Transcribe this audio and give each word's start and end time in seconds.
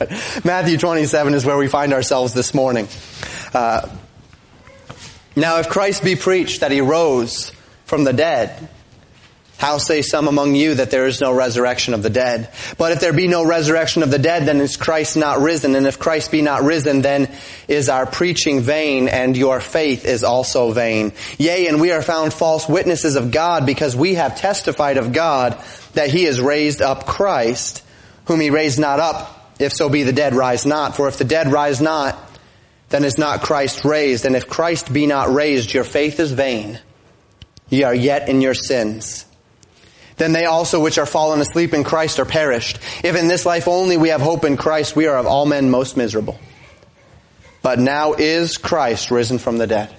but 0.00 0.10
Matthew 0.46 0.78
27 0.78 1.34
is 1.34 1.44
where 1.44 1.58
we 1.58 1.68
find 1.68 1.92
ourselves 1.92 2.32
this 2.32 2.54
morning. 2.54 2.88
Uh, 3.52 3.86
now, 5.36 5.58
if 5.58 5.68
Christ 5.68 6.02
be 6.02 6.16
preached 6.16 6.60
that 6.60 6.72
he 6.72 6.80
rose 6.80 7.52
from 7.84 8.04
the 8.04 8.14
dead, 8.14 8.70
how 9.58 9.76
say 9.76 10.00
some 10.00 10.26
among 10.26 10.54
you 10.54 10.76
that 10.76 10.90
there 10.90 11.06
is 11.06 11.20
no 11.20 11.34
resurrection 11.34 11.92
of 11.92 12.02
the 12.02 12.08
dead? 12.08 12.50
But 12.78 12.92
if 12.92 13.00
there 13.00 13.12
be 13.12 13.28
no 13.28 13.44
resurrection 13.44 14.02
of 14.02 14.10
the 14.10 14.18
dead, 14.18 14.46
then 14.46 14.58
is 14.62 14.78
Christ 14.78 15.18
not 15.18 15.40
risen? 15.40 15.74
And 15.74 15.86
if 15.86 15.98
Christ 15.98 16.30
be 16.32 16.40
not 16.40 16.62
risen, 16.62 17.02
then 17.02 17.30
is 17.68 17.90
our 17.90 18.06
preaching 18.06 18.62
vain 18.62 19.06
and 19.06 19.36
your 19.36 19.60
faith 19.60 20.06
is 20.06 20.24
also 20.24 20.72
vain. 20.72 21.12
Yea, 21.36 21.66
and 21.66 21.78
we 21.78 21.92
are 21.92 22.00
found 22.00 22.32
false 22.32 22.66
witnesses 22.66 23.16
of 23.16 23.32
God 23.32 23.66
because 23.66 23.94
we 23.94 24.14
have 24.14 24.38
testified 24.38 24.96
of 24.96 25.12
God 25.12 25.62
that 25.92 26.08
he 26.08 26.24
has 26.24 26.40
raised 26.40 26.80
up 26.80 27.04
Christ, 27.04 27.82
whom 28.24 28.40
he 28.40 28.48
raised 28.48 28.80
not 28.80 28.98
up, 28.98 29.39
if 29.60 29.72
so 29.72 29.88
be 29.88 30.02
the 30.02 30.12
dead 30.12 30.34
rise 30.34 30.66
not. 30.66 30.96
For 30.96 31.06
if 31.06 31.18
the 31.18 31.24
dead 31.24 31.52
rise 31.52 31.80
not, 31.80 32.18
then 32.88 33.04
is 33.04 33.18
not 33.18 33.42
Christ 33.42 33.84
raised. 33.84 34.24
And 34.24 34.34
if 34.34 34.48
Christ 34.48 34.92
be 34.92 35.06
not 35.06 35.32
raised, 35.32 35.72
your 35.72 35.84
faith 35.84 36.18
is 36.18 36.32
vain. 36.32 36.80
Ye 37.68 37.84
are 37.84 37.94
yet 37.94 38.28
in 38.28 38.40
your 38.40 38.54
sins 38.54 39.26
then 40.20 40.32
they 40.32 40.44
also 40.44 40.80
which 40.80 40.98
are 40.98 41.06
fallen 41.06 41.40
asleep 41.40 41.72
in 41.72 41.82
Christ 41.82 42.20
are 42.20 42.26
perished. 42.26 42.78
If 43.02 43.16
in 43.16 43.26
this 43.26 43.46
life 43.46 43.66
only 43.66 43.96
we 43.96 44.10
have 44.10 44.20
hope 44.20 44.44
in 44.44 44.58
Christ, 44.58 44.94
we 44.94 45.06
are 45.06 45.16
of 45.16 45.26
all 45.26 45.46
men 45.46 45.70
most 45.70 45.96
miserable. 45.96 46.38
But 47.62 47.78
now 47.78 48.12
is 48.12 48.58
Christ 48.58 49.10
risen 49.10 49.38
from 49.38 49.56
the 49.56 49.66
dead 49.66 49.94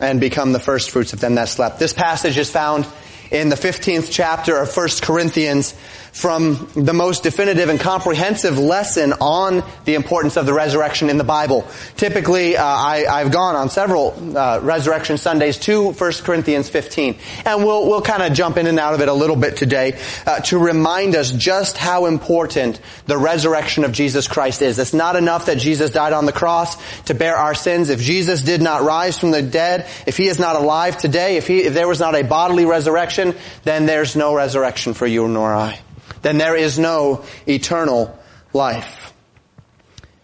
and 0.00 0.20
become 0.20 0.52
the 0.52 0.58
first 0.58 0.90
fruits 0.90 1.12
of 1.12 1.20
them 1.20 1.36
that 1.36 1.48
slept. 1.48 1.78
This 1.78 1.92
passage 1.92 2.36
is 2.36 2.50
found 2.50 2.84
in 3.30 3.48
the 3.48 3.54
15th 3.54 4.08
chapter 4.10 4.56
of 4.56 4.76
1 4.76 4.88
Corinthians 5.02 5.72
from 6.14 6.68
the 6.76 6.94
most 6.94 7.24
definitive 7.24 7.68
and 7.68 7.80
comprehensive 7.80 8.56
lesson 8.56 9.12
on 9.14 9.64
the 9.84 9.94
importance 9.94 10.36
of 10.36 10.46
the 10.46 10.54
resurrection 10.54 11.10
in 11.10 11.18
the 11.18 11.24
Bible. 11.24 11.66
Typically, 11.96 12.56
uh, 12.56 12.64
I, 12.64 13.18
have 13.18 13.32
gone 13.32 13.56
on 13.56 13.68
several 13.68 14.14
uh, 14.38 14.60
resurrection 14.62 15.18
Sundays 15.18 15.58
to 15.58 15.90
1 15.90 16.12
Corinthians 16.22 16.68
15, 16.68 17.16
and 17.44 17.64
we'll 17.64 17.88
we'll 17.88 18.00
kind 18.00 18.22
of 18.22 18.32
jump 18.32 18.56
in 18.58 18.68
and 18.68 18.78
out 18.78 18.94
of 18.94 19.00
it 19.00 19.08
a 19.08 19.12
little 19.12 19.34
bit 19.34 19.56
today 19.56 19.98
uh, 20.24 20.38
to 20.40 20.58
remind 20.58 21.16
us 21.16 21.32
just 21.32 21.76
how 21.76 22.06
important 22.06 22.80
the 23.06 23.18
resurrection 23.18 23.82
of 23.82 23.90
Jesus 23.90 24.28
Christ 24.28 24.62
is. 24.62 24.78
It's 24.78 24.94
not 24.94 25.16
enough 25.16 25.46
that 25.46 25.58
Jesus 25.58 25.90
died 25.90 26.12
on 26.12 26.26
the 26.26 26.32
cross 26.32 26.76
to 27.04 27.14
bear 27.14 27.34
our 27.36 27.56
sins. 27.56 27.90
If 27.90 28.00
Jesus 28.00 28.40
did 28.42 28.62
not 28.62 28.82
rise 28.82 29.18
from 29.18 29.32
the 29.32 29.42
dead, 29.42 29.88
if 30.06 30.16
He 30.16 30.28
is 30.28 30.38
not 30.38 30.54
alive 30.54 30.96
today, 30.96 31.38
if 31.38 31.48
He 31.48 31.64
if 31.64 31.74
there 31.74 31.88
was 31.88 31.98
not 31.98 32.14
a 32.14 32.22
bodily 32.22 32.66
resurrection, 32.66 33.34
then 33.64 33.86
there's 33.86 34.14
no 34.14 34.32
resurrection 34.32 34.94
for 34.94 35.08
you 35.08 35.26
nor 35.26 35.52
I 35.52 35.83
then 36.24 36.38
there 36.38 36.56
is 36.56 36.78
no 36.78 37.24
eternal 37.46 38.18
life. 38.52 39.12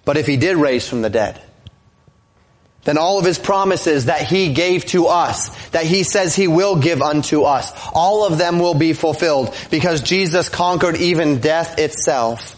But 0.05 0.17
if 0.17 0.27
he 0.27 0.37
did 0.39 0.57
raise 0.57 0.89
from 0.89 1.03
the 1.03 1.11
dead, 1.11 1.41
then 2.85 2.97
all 2.97 3.19
of 3.19 3.27
his 3.27 3.39
promises 3.39 4.07
that 4.07 4.23
he 4.23 4.55
gave 4.55 4.87
to 4.87 5.07
us, 5.07 5.55
that 5.69 5.85
he 5.85 6.03
says 6.03 6.35
he 6.35 6.49
will 6.49 6.77
give 6.77 7.03
unto 7.03 7.43
us, 7.43 7.71
all 7.93 8.25
of 8.25 8.39
them 8.39 8.59
will 8.59 8.75
be 8.75 8.95
fulfilled 8.95 9.55
because 9.71 10.01
Jesus 10.01 10.49
conquered 10.49 10.97
even 10.97 11.41
death 11.41 11.79
itself. 11.79 12.57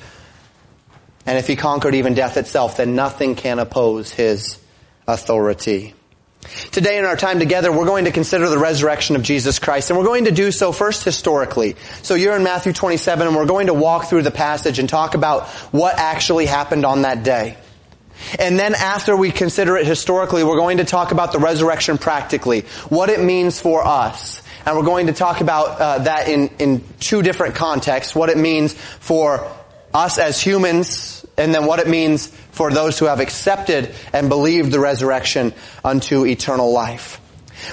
And 1.27 1.37
if 1.37 1.49
he 1.49 1.57
conquered 1.57 1.97
even 1.97 2.15
death 2.15 2.37
itself, 2.37 2.77
then 2.77 2.95
nothing 2.95 3.35
can 3.35 3.59
oppose 3.59 4.13
his 4.13 4.59
authority. 5.09 5.95
Today 6.73 6.99
in 6.99 7.05
our 7.05 7.17
time 7.17 7.39
together, 7.39 7.71
we're 7.71 7.87
going 7.87 8.07
to 8.07 8.11
consider 8.11 8.49
the 8.49 8.59
resurrection 8.59 9.15
of 9.15 9.23
Jesus 9.23 9.59
Christ, 9.59 9.91
and 9.91 9.99
we're 9.99 10.05
going 10.05 10.25
to 10.25 10.33
do 10.33 10.51
so 10.51 10.73
first 10.73 11.05
historically. 11.05 11.77
So 12.03 12.15
you're 12.15 12.37
in 12.37 12.43
Matthew 12.43 12.73
27, 12.73 13.27
and 13.27 13.37
we're 13.37 13.47
going 13.47 13.69
to 13.69 13.75
walk 13.75 14.07
through 14.07 14.23
the 14.23 14.33
passage 14.33 14.79
and 14.79 14.89
talk 14.89 15.15
about 15.15 15.47
what 15.73 15.99
actually 15.99 16.47
happened 16.47 16.85
on 16.85 17.03
that 17.03 17.23
day. 17.23 17.57
And 18.39 18.59
then 18.59 18.75
after 18.75 19.17
we 19.17 19.31
consider 19.31 19.77
it 19.77 19.87
historically, 19.87 20.45
we're 20.45 20.57
going 20.57 20.79
to 20.79 20.85
talk 20.85 21.13
about 21.13 21.33
the 21.33 21.39
resurrection 21.39 21.99
practically, 21.99 22.63
what 22.89 23.09
it 23.09 23.21
means 23.21 23.61
for 23.61 23.87
us. 23.87 24.43
And 24.67 24.77
we're 24.77 24.85
going 24.85 25.09
to 25.09 25.13
talk 25.13 25.41
about 25.41 25.81
uh, 25.81 25.99
that 26.01 26.29
in, 26.29 26.49
in 26.59 26.85
two 27.01 27.23
different 27.23 27.55
contexts, 27.55 28.15
what 28.15 28.31
it 28.31 28.39
means 28.39 28.75
for 28.75 29.51
us 29.93 30.19
as 30.19 30.41
humans, 30.41 31.22
and 31.37 31.55
then 31.55 31.67
what 31.67 31.79
it 31.79 31.89
means 31.89 32.27
for 32.27 32.71
those 32.71 32.99
who 32.99 33.07
have 33.07 33.21
accepted 33.21 33.95
and 34.13 34.29
believed 34.29 34.73
the 34.73 34.81
resurrection 34.81 35.53
unto 35.85 36.27
eternal 36.27 36.73
life. 36.73 37.21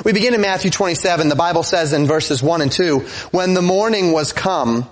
We 0.05 0.13
begin 0.13 0.33
in 0.33 0.41
Matthew 0.41 0.71
27. 0.71 1.29
The 1.29 1.35
Bible 1.35 1.63
says 1.63 1.93
in 1.93 2.05
verses 2.05 2.43
1 2.43 2.61
and 2.61 2.71
2, 2.71 2.99
When 3.31 3.53
the 3.53 3.61
morning 3.61 4.11
was 4.11 4.33
come, 4.33 4.87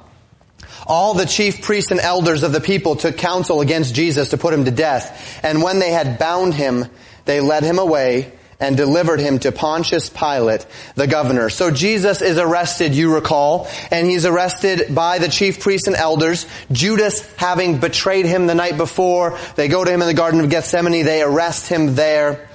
all 0.88 1.14
the 1.14 1.26
chief 1.26 1.62
priests 1.62 1.92
and 1.92 2.00
elders 2.00 2.44
of 2.44 2.52
the 2.52 2.62
people 2.62 2.96
took 2.96 3.18
counsel 3.18 3.62
against 3.62 3.94
Jesus 3.94 4.30
to 4.30 4.38
put 4.38 4.54
him 4.54 4.66
to 4.66 4.72
death. 4.72 5.40
And 5.44 5.62
when 5.62 5.80
they 5.80 5.92
had 5.92 6.18
bound 6.18 6.54
him, 6.54 6.86
they 7.26 7.42
led 7.42 7.64
him 7.64 7.78
away 7.78 8.32
and 8.60 8.76
delivered 8.76 9.20
him 9.20 9.40
to 9.40 9.52
Pontius 9.52 10.10
Pilate, 10.10 10.66
the 10.96 11.08
governor. 11.08 11.50
So 11.50 11.72
Jesus 11.72 12.22
is 12.22 12.38
arrested, 12.38 12.96
you 12.96 13.14
recall, 13.14 13.68
and 13.92 14.08
he's 14.08 14.26
arrested 14.26 14.94
by 14.94 15.20
the 15.20 15.28
chief 15.28 15.60
priests 15.60 15.88
and 15.88 15.96
elders. 15.96 16.46
Judas 16.72 17.22
having 17.36 17.80
betrayed 17.80 18.26
him 18.26 18.48
the 18.48 18.56
night 18.56 18.78
before, 18.78 19.38
they 19.56 19.68
go 19.68 19.84
to 19.84 19.92
him 19.92 20.02
in 20.02 20.08
the 20.08 20.14
Garden 20.14 20.40
of 20.40 20.50
Gethsemane, 20.50 21.06
they 21.06 21.22
arrest 21.22 21.68
him 21.68 21.96
there 21.96 22.48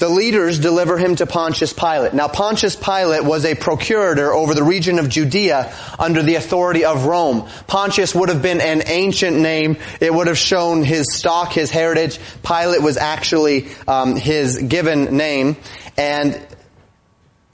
the 0.00 0.08
leaders 0.08 0.58
deliver 0.58 0.96
him 0.96 1.14
to 1.16 1.26
Pontius 1.26 1.74
Pilate. 1.74 2.14
Now 2.14 2.26
Pontius 2.26 2.74
Pilate 2.74 3.22
was 3.22 3.44
a 3.44 3.54
procurator 3.54 4.32
over 4.32 4.54
the 4.54 4.62
region 4.62 4.98
of 4.98 5.10
Judea 5.10 5.72
under 5.98 6.22
the 6.22 6.36
authority 6.36 6.86
of 6.86 7.04
Rome. 7.04 7.46
Pontius 7.66 8.14
would 8.14 8.30
have 8.30 8.40
been 8.40 8.62
an 8.62 8.82
ancient 8.86 9.36
name. 9.36 9.76
It 10.00 10.12
would 10.12 10.26
have 10.26 10.38
shown 10.38 10.84
his 10.84 11.14
stock, 11.14 11.52
his 11.52 11.70
heritage. 11.70 12.18
Pilate 12.42 12.82
was 12.82 12.96
actually 12.96 13.68
um, 13.86 14.16
his 14.16 14.56
given 14.56 15.18
name. 15.18 15.58
And 15.98 16.40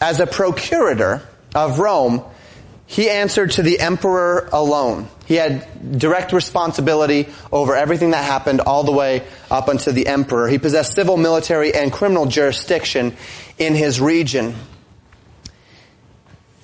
as 0.01 0.21
a 0.21 0.27
procurator 0.27 1.23
of 1.53 1.81
Rome, 1.81 2.23
he 2.87 3.11
answered 3.11 3.51
to 3.53 3.63
the 3.63 3.81
emperor 3.81 4.49
alone. 4.53 5.09
He 5.27 5.35
had 5.35 5.99
direct 5.99 6.33
responsibility 6.33 7.29
over 7.53 7.75
everything 7.75 8.13
that 8.13 8.25
happened 8.25 8.61
all 8.61 8.85
the 8.85 8.93
way 8.93 9.27
up 9.51 9.69
unto 9.69 9.93
the 9.93 10.07
emperor. 10.07 10.49
He 10.49 10.59
possessed 10.59 10.95
civil, 10.95 11.17
military, 11.17 11.75
and 11.75 11.93
criminal 11.93 12.27
jurisdiction 12.27 13.17
in 13.59 13.75
his 13.75 14.01
region. 14.01 14.55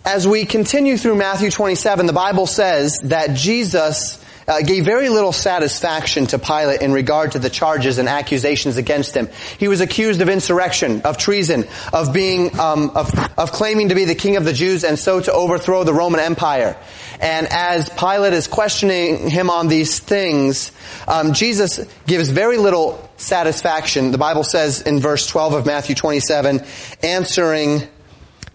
As 0.05 0.27
we 0.27 0.45
continue 0.45 0.97
through 0.97 1.17
Matthew 1.17 1.51
27, 1.51 2.07
the 2.07 2.13
Bible 2.13 2.47
says 2.47 2.99
that 3.05 3.35
Jesus 3.35 4.23
uh, 4.47 4.61
gave 4.63 4.85
very 4.85 5.09
little 5.09 5.33
satisfaction 5.33 6.27
to 6.27 6.39
Pilate 6.39 6.81
in 6.83 6.93
regard 6.93 7.33
to 7.33 7.39
the 7.39 7.51
charges 7.51 7.99
and 7.99 8.09
accusations 8.09 8.77
against 8.77 9.15
him. 9.15 9.29
He 9.59 9.69
was 9.69 9.81
accused 9.81 10.21
of 10.21 10.29
insurrection, 10.29 11.03
of 11.03 11.17
treason, 11.17 11.67
of 11.93 12.13
being, 12.13 12.59
um, 12.59 12.91
of, 12.95 13.13
of 13.39 13.53
claiming 13.53 13.91
to 13.91 13.95
be 13.95 14.05
the 14.05 14.15
king 14.15 14.37
of 14.37 14.45
the 14.45 14.53
Jews 14.53 14.85
and 14.85 14.99
so 14.99 15.21
to 15.21 15.33
overthrow 15.33 15.85
the 15.85 15.95
Roman 15.95 16.21
Empire. 16.21 16.77
And 17.21 17.47
as 17.51 17.89
Pilate 17.89 18.33
is 18.33 18.49
questioning 18.49 19.31
him 19.31 19.49
on 19.49 19.69
these 19.69 20.01
things, 20.01 20.73
um, 21.07 21.35
Jesus 21.35 21.81
gives 22.07 22.29
very 22.29 22.57
little 22.57 23.09
satisfaction. 23.17 24.11
The 24.11 24.19
Bible 24.19 24.45
says 24.45 24.83
in 24.83 25.01
verse 25.01 25.27
12 25.27 25.55
of 25.55 25.67
Matthew 25.67 25.95
27, 25.95 26.65
answering 27.03 27.83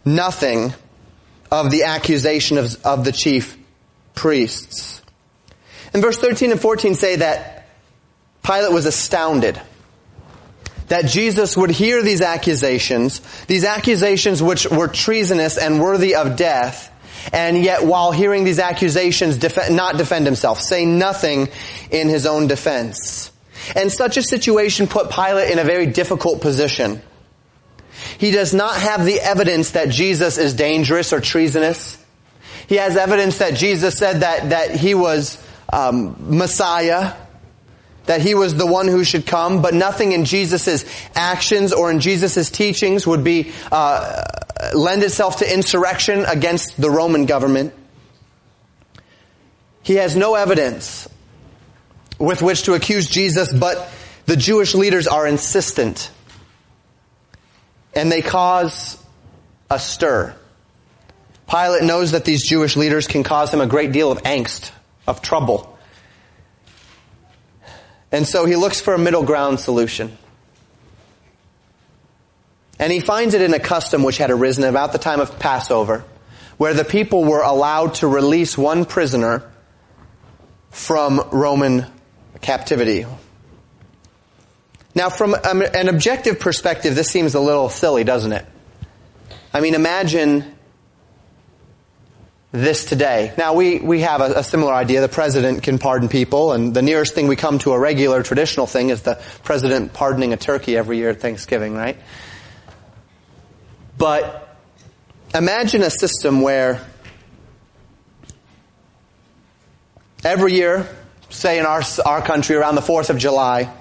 nothing 0.03 0.73
of 1.51 1.71
the 1.71 1.83
accusation 1.83 2.57
of, 2.57 2.85
of 2.85 3.05
the 3.05 3.11
chief 3.11 3.57
priests. 4.15 5.01
And 5.93 6.01
verse 6.01 6.17
13 6.17 6.51
and 6.51 6.61
14 6.61 6.95
say 6.95 7.17
that 7.17 7.67
Pilate 8.43 8.71
was 8.71 8.85
astounded 8.85 9.59
that 10.87 11.05
Jesus 11.05 11.57
would 11.57 11.71
hear 11.71 12.01
these 12.01 12.21
accusations, 12.21 13.21
these 13.47 13.65
accusations 13.65 14.41
which 14.41 14.65
were 14.69 14.87
treasonous 14.87 15.57
and 15.57 15.81
worthy 15.81 16.15
of 16.15 16.35
death, 16.35 16.91
and 17.33 17.61
yet 17.61 17.85
while 17.85 18.11
hearing 18.11 18.43
these 18.43 18.59
accusations, 18.59 19.37
def- 19.37 19.69
not 19.69 19.97
defend 19.97 20.25
himself, 20.25 20.61
say 20.61 20.85
nothing 20.85 21.49
in 21.91 22.07
his 22.07 22.25
own 22.25 22.47
defense. 22.47 23.31
And 23.75 23.91
such 23.91 24.17
a 24.17 24.23
situation 24.23 24.87
put 24.87 25.11
Pilate 25.11 25.51
in 25.51 25.59
a 25.59 25.63
very 25.63 25.87
difficult 25.87 26.41
position. 26.41 27.01
He 28.17 28.31
does 28.31 28.53
not 28.53 28.79
have 28.79 29.03
the 29.03 29.19
evidence 29.19 29.71
that 29.71 29.89
Jesus 29.89 30.37
is 30.37 30.53
dangerous 30.53 31.11
or 31.11 31.19
treasonous. 31.19 31.97
He 32.67 32.75
has 32.75 32.95
evidence 32.95 33.39
that 33.39 33.55
Jesus 33.55 33.97
said 33.97 34.21
that, 34.21 34.51
that 34.51 34.71
he 34.71 34.93
was 34.93 35.37
um, 35.71 36.37
Messiah, 36.37 37.13
that 38.05 38.21
he 38.21 38.35
was 38.35 38.55
the 38.55 38.65
one 38.65 38.87
who 38.87 39.03
should 39.03 39.25
come, 39.25 39.61
but 39.61 39.73
nothing 39.73 40.13
in 40.13 40.25
Jesus' 40.25 40.85
actions 41.13 41.73
or 41.73 41.91
in 41.91 41.99
Jesus' 41.99 42.49
teachings 42.49 43.05
would 43.05 43.23
be 43.23 43.51
uh, 43.71 44.23
lend 44.73 45.03
itself 45.03 45.37
to 45.37 45.53
insurrection 45.53 46.25
against 46.25 46.79
the 46.79 46.89
Roman 46.89 47.25
government. 47.25 47.73
He 49.83 49.95
has 49.95 50.15
no 50.15 50.35
evidence 50.35 51.07
with 52.17 52.41
which 52.41 52.63
to 52.63 52.73
accuse 52.73 53.07
Jesus, 53.07 53.53
but 53.53 53.89
the 54.25 54.35
Jewish 54.35 54.73
leaders 54.73 55.07
are 55.07 55.27
insistent. 55.27 56.11
And 57.93 58.11
they 58.11 58.21
cause 58.21 59.01
a 59.69 59.79
stir. 59.79 60.35
Pilate 61.49 61.83
knows 61.83 62.11
that 62.11 62.25
these 62.25 62.45
Jewish 62.45 62.75
leaders 62.75 63.07
can 63.07 63.23
cause 63.23 63.53
him 63.53 63.61
a 63.61 63.67
great 63.67 63.91
deal 63.91 64.11
of 64.11 64.23
angst 64.23 64.71
of 65.07 65.21
trouble. 65.21 65.77
And 68.11 68.27
so 68.27 68.45
he 68.45 68.55
looks 68.55 68.79
for 68.79 68.93
a 68.93 68.99
middle 68.99 69.23
ground 69.23 69.59
solution. 69.59 70.17
And 72.79 72.91
he 72.91 72.99
finds 72.99 73.33
it 73.33 73.41
in 73.41 73.53
a 73.53 73.59
custom 73.59 74.03
which 74.03 74.17
had 74.17 74.29
arisen 74.29 74.63
about 74.63 74.91
the 74.91 74.99
time 74.99 75.19
of 75.19 75.39
Passover, 75.39 76.03
where 76.57 76.73
the 76.73 76.85
people 76.85 77.23
were 77.23 77.41
allowed 77.41 77.95
to 77.95 78.07
release 78.07 78.57
one 78.57 78.85
prisoner 78.85 79.49
from 80.69 81.27
Roman 81.31 81.85
captivity. 82.41 83.05
Now, 84.93 85.09
from 85.09 85.35
an 85.43 85.89
objective 85.89 86.39
perspective, 86.39 86.95
this 86.95 87.09
seems 87.09 87.35
a 87.35 87.39
little 87.39 87.69
silly, 87.69 88.03
doesn't 88.03 88.31
it? 88.31 88.45
I 89.53 89.61
mean, 89.61 89.75
imagine 89.75 90.56
this 92.51 92.85
today. 92.85 93.33
Now, 93.37 93.53
we, 93.53 93.79
we 93.79 94.01
have 94.01 94.21
a, 94.21 94.39
a, 94.39 94.43
similar 94.43 94.73
idea. 94.73 95.01
The 95.01 95.09
president 95.09 95.63
can 95.63 95.79
pardon 95.79 96.07
people, 96.07 96.53
and 96.53 96.73
the 96.73 96.81
nearest 96.81 97.13
thing 97.13 97.27
we 97.27 97.35
come 97.35 97.59
to 97.59 97.73
a 97.73 97.79
regular 97.79 98.23
traditional 98.23 98.67
thing 98.67 98.89
is 98.89 99.01
the 99.01 99.21
president 99.43 99.93
pardoning 99.93 100.33
a 100.33 100.37
turkey 100.37 100.77
every 100.77 100.97
year 100.97 101.09
at 101.09 101.19
Thanksgiving, 101.19 101.75
right? 101.75 101.97
But 103.97 104.57
imagine 105.35 105.81
a 105.81 105.89
system 105.89 106.41
where 106.41 106.85
every 110.23 110.53
year, 110.53 110.87
say 111.29 111.59
in 111.59 111.65
our, 111.65 111.81
our 112.05 112.21
country 112.21 112.55
around 112.55 112.75
the 112.75 112.81
4th 112.81 113.09
of 113.09 113.17
July, 113.17 113.73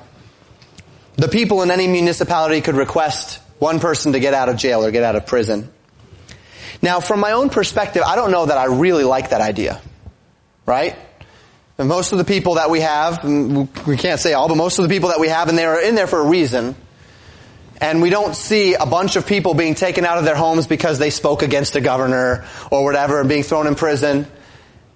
the 1.15 1.29
people 1.29 1.63
in 1.63 1.71
any 1.71 1.87
municipality 1.87 2.61
could 2.61 2.75
request 2.75 3.41
one 3.59 3.79
person 3.79 4.13
to 4.13 4.21
get 4.21 4.35
out 4.35 4.49
of 4.49 4.57
jail 4.57 4.85
or 4.85 4.91
get 4.91 5.03
out 5.03 5.17
of 5.17 5.27
prison. 5.27 5.73
Now, 6.83 7.01
from 7.01 7.21
my 7.21 7.33
own 7.33 7.51
perspective, 7.51 8.03
I 8.05 8.17
don't 8.17 8.31
know 8.31 8.47
that 8.47 8.59
I 8.59 8.65
really 8.67 9.05
like 9.05 9.31
that 9.31 9.41
idea. 9.41 9.81
Right? 10.65 10.97
And 11.79 11.89
most 11.89 12.13
of 12.13 12.19
the 12.19 12.25
people 12.25 12.55
that 12.55 12.71
we 12.71 12.81
have, 12.81 13.23
we 13.25 13.97
can't 13.97 14.19
say 14.19 14.33
all, 14.33 14.49
but 14.49 14.57
most 14.57 14.79
of 14.79 14.83
the 14.83 14.89
people 14.89 15.11
that 15.11 15.21
we 15.21 15.29
have 15.29 15.49
in 15.49 15.57
there 15.57 15.75
are 15.75 15.83
in 15.83 15.95
there 15.95 16.07
for 16.07 16.21
a 16.21 16.27
reason. 16.27 16.75
And 17.81 18.01
we 18.01 18.09
don't 18.09 18.35
see 18.35 18.75
a 18.75 18.87
bunch 18.87 19.17
of 19.17 19.27
people 19.27 19.53
being 19.53 19.75
taken 19.75 20.07
out 20.07 20.17
of 20.17 20.25
their 20.25 20.35
homes 20.35 20.67
because 20.67 20.99
they 20.99 21.11
spoke 21.11 21.43
against 21.43 21.77
a 21.77 21.81
governor 21.83 22.47
or 22.71 22.85
whatever 22.85 23.21
and 23.21 23.29
being 23.29 23.43
thrown 23.43 23.67
in 23.67 23.75
prison 23.75 24.27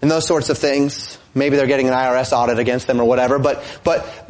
and 0.00 0.10
those 0.10 0.26
sorts 0.26 0.48
of 0.48 0.56
things. 0.56 1.18
Maybe 1.34 1.56
they're 1.56 1.66
getting 1.66 1.88
an 1.88 1.94
IRS 1.94 2.32
audit 2.32 2.58
against 2.58 2.86
them 2.86 2.98
or 2.98 3.04
whatever. 3.04 3.38
But, 3.38 3.62
but, 3.84 4.26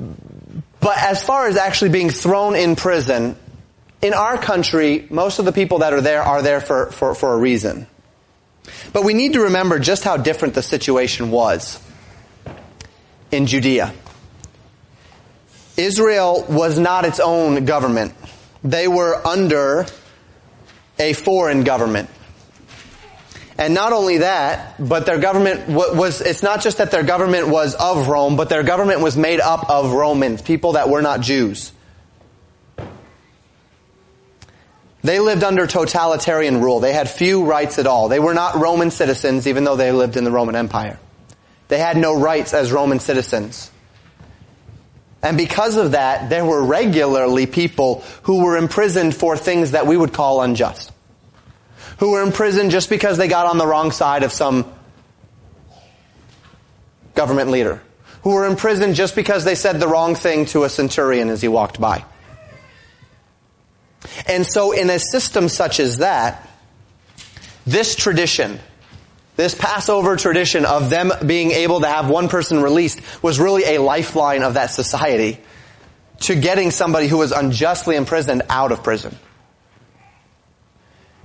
but 0.81 0.99
as 0.99 1.23
far 1.23 1.47
as 1.47 1.57
actually 1.57 1.91
being 1.91 2.11
thrown 2.11 2.57
in 2.57 2.75
prison, 2.75 3.37
in 4.03 4.15
our 4.15 4.39
country, 4.39 5.07
most 5.11 5.39
of 5.39 5.45
the 5.45 5.53
people 5.53 5.79
that 5.79 5.93
are 5.93 6.01
there 6.01 6.23
are 6.23 6.43
there 6.43 6.61
for, 6.61 6.91
for, 6.91 7.15
for 7.15 7.35
a 7.35 7.39
reason. 7.39 7.87
But 8.93 9.05
we 9.05 9.15
need 9.15 9.35
to 9.35 9.43
remember 9.43 9.79
just 9.79 10.05
how 10.05 10.17
different 10.17 10.55
the 10.55 10.63
situation 10.63 11.31
was 11.31 11.81
in 13.31 13.47
Judea. 13.47 13.93
Israel 15.77 16.45
was 16.49 16.79
not 16.79 17.05
its 17.05 17.21
own 17.21 17.65
government. 17.65 18.15
They 18.63 18.89
were 18.89 19.27
under 19.27 19.87
a 20.99 21.13
foreign 21.15 21.65
government. 21.65 22.11
And 23.57 23.75
not 23.75 23.93
only 23.93 24.19
that, 24.19 24.77
but 24.79 25.05
their 25.05 25.19
government 25.19 25.69
was, 25.69 26.23
it's 26.23 26.43
not 26.43 26.63
just 26.63 26.79
that 26.79 26.91
their 26.91 27.03
government 27.03 27.49
was 27.49 27.75
of 27.75 28.09
Rome, 28.09 28.37
but 28.37 28.49
their 28.49 28.63
government 28.63 29.01
was 29.01 29.17
made 29.17 29.41
up 29.41 29.69
of 29.69 29.93
Romans, 29.93 30.41
people 30.41 30.73
that 30.73 30.89
were 30.89 31.03
not 31.03 31.21
Jews. 31.21 31.73
They 35.03 35.19
lived 35.19 35.43
under 35.43 35.67
totalitarian 35.67 36.61
rule. 36.61 36.81
They 36.81 36.93
had 36.93 37.09
few 37.09 37.45
rights 37.45 37.79
at 37.79 37.87
all. 37.87 38.09
They 38.09 38.21
were 38.21 38.35
not 38.35 38.57
Roman 38.57 38.91
citizens, 38.91 39.47
even 39.47 39.65
though 39.65 39.77
they 39.77 39.93
lived 39.93 40.17
in 40.17 40.25
the 40.25 40.31
Roman 40.31 40.57
Empire. 40.57 40.99
They 41.69 41.79
had 41.79 41.97
no 41.97 42.19
rights 42.19 42.53
as 42.53 42.71
Roman 42.73 43.01
citizens. 43.01 43.71
And 45.23 45.37
because 45.37 45.77
of 45.77 45.93
that, 45.93 46.31
there 46.31 46.45
were 46.45 46.63
regularly 46.63 47.47
people 47.47 48.03
who 48.23 48.43
were 48.43 48.57
imprisoned 48.57 49.15
for 49.15 49.37
things 49.37 49.73
that 49.73 49.87
we 49.87 49.97
would 49.97 50.13
call 50.13 50.43
unjust. 50.43 50.93
Who 51.99 52.13
were 52.13 52.23
imprisoned 52.23 52.71
just 52.71 52.89
because 52.89 53.19
they 53.19 53.29
got 53.29 53.47
on 53.47 53.59
the 53.59 53.67
wrong 53.67 53.93
side 53.93 54.23
of 54.23 54.33
some 54.33 54.71
government 57.15 57.51
leader. 57.51 57.83
Who 58.23 58.31
were 58.31 58.47
imprisoned 58.47 58.95
just 58.95 59.15
because 59.15 59.45
they 59.45 59.55
said 59.55 59.81
the 59.81 59.89
wrong 59.89 60.15
thing 60.15 60.47
to 60.47 60.65
a 60.65 60.69
centurion 60.69 61.29
as 61.29 61.41
he 61.41 61.49
walked 61.49 61.81
by. 61.81 62.05
And 64.27 64.47
so 64.47 64.73
in 64.73 64.91
a 64.91 64.99
system 64.99 65.49
such 65.49 65.81
as 65.81 65.99
that, 65.99 66.49
this 67.67 67.95
tradition, 67.95 68.59
this 69.37 69.55
Passover 69.55 70.17
tradition 70.17 70.65
of 70.65 70.91
them 70.91 71.13
being 71.25 71.51
able 71.51 71.81
to 71.81 71.87
have 71.87 72.09
one 72.09 72.29
person 72.29 72.63
released 72.63 73.01
was 73.23 73.39
really 73.39 73.65
a 73.65 73.79
lifeline 73.81 74.43
of 74.43 74.55
that 74.55 74.71
society 74.71 75.39
to 76.21 76.35
getting 76.35 76.71
somebody 76.71 77.07
who 77.07 77.19
was 77.19 77.33
unjustly 77.33 77.97
imprisoned 77.97 78.43
out 78.49 78.73
of 78.73 78.83
prison. 78.83 79.17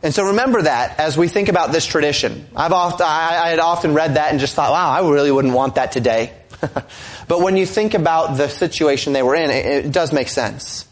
And 0.03 0.13
so 0.13 0.27
remember 0.27 0.61
that 0.61 0.99
as 0.99 1.17
we 1.17 1.27
think 1.27 1.49
about 1.49 1.71
this 1.71 1.85
tradition. 1.85 2.47
I've 2.55 2.71
often, 2.71 3.05
I, 3.07 3.45
I 3.45 3.49
had 3.49 3.59
often 3.59 3.93
read 3.93 4.15
that 4.15 4.31
and 4.31 4.39
just 4.39 4.53
thought, 4.53 4.71
wow, 4.71 4.91
I 4.91 5.09
really 5.09 5.31
wouldn't 5.31 5.53
want 5.53 5.75
that 5.75 5.91
today. 5.91 6.31
but 7.27 7.41
when 7.41 7.57
you 7.57 7.65
think 7.65 7.95
about 7.95 8.37
the 8.37 8.47
situation 8.47 9.13
they 9.13 9.23
were 9.23 9.35
in, 9.35 9.49
it, 9.49 9.85
it 9.85 9.91
does 9.91 10.13
make 10.13 10.27
sense. 10.27 10.87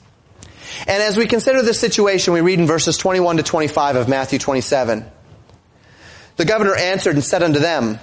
And 0.86 1.02
as 1.02 1.16
we 1.16 1.28
consider 1.28 1.62
this 1.62 1.80
situation, 1.80 2.34
we 2.34 2.42
read 2.42 2.60
in 2.60 2.68
verses 2.68 2.98
21 2.98 3.38
to 3.38 3.44
25 3.44 3.96
of 3.96 4.10
Matthew 4.10 4.40
27. 4.40 5.06
The 6.36 6.46
governor 6.46 6.76
answered 6.76 7.16
and 7.16 7.24
said 7.24 7.44
unto 7.44 7.60
them, 7.60 8.00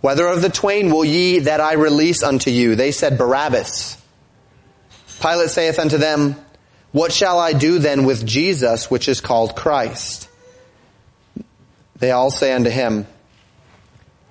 Whether 0.00 0.26
of 0.26 0.42
the 0.42 0.48
twain 0.48 0.90
will 0.90 1.04
ye 1.04 1.40
that 1.40 1.60
I 1.60 1.74
release 1.74 2.22
unto 2.22 2.50
you? 2.50 2.74
They 2.74 2.90
said, 2.90 3.16
Barabbas. 3.18 4.00
Pilate 5.20 5.50
saith 5.50 5.78
unto 5.78 5.98
them, 5.98 6.36
What 6.90 7.12
shall 7.12 7.38
I 7.38 7.52
do 7.52 7.78
then 7.78 8.04
with 8.04 8.26
Jesus, 8.26 8.90
which 8.90 9.08
is 9.08 9.20
called 9.20 9.54
Christ? 9.54 10.28
They 11.96 12.10
all 12.10 12.30
say 12.30 12.52
unto 12.52 12.70
him, 12.70 13.06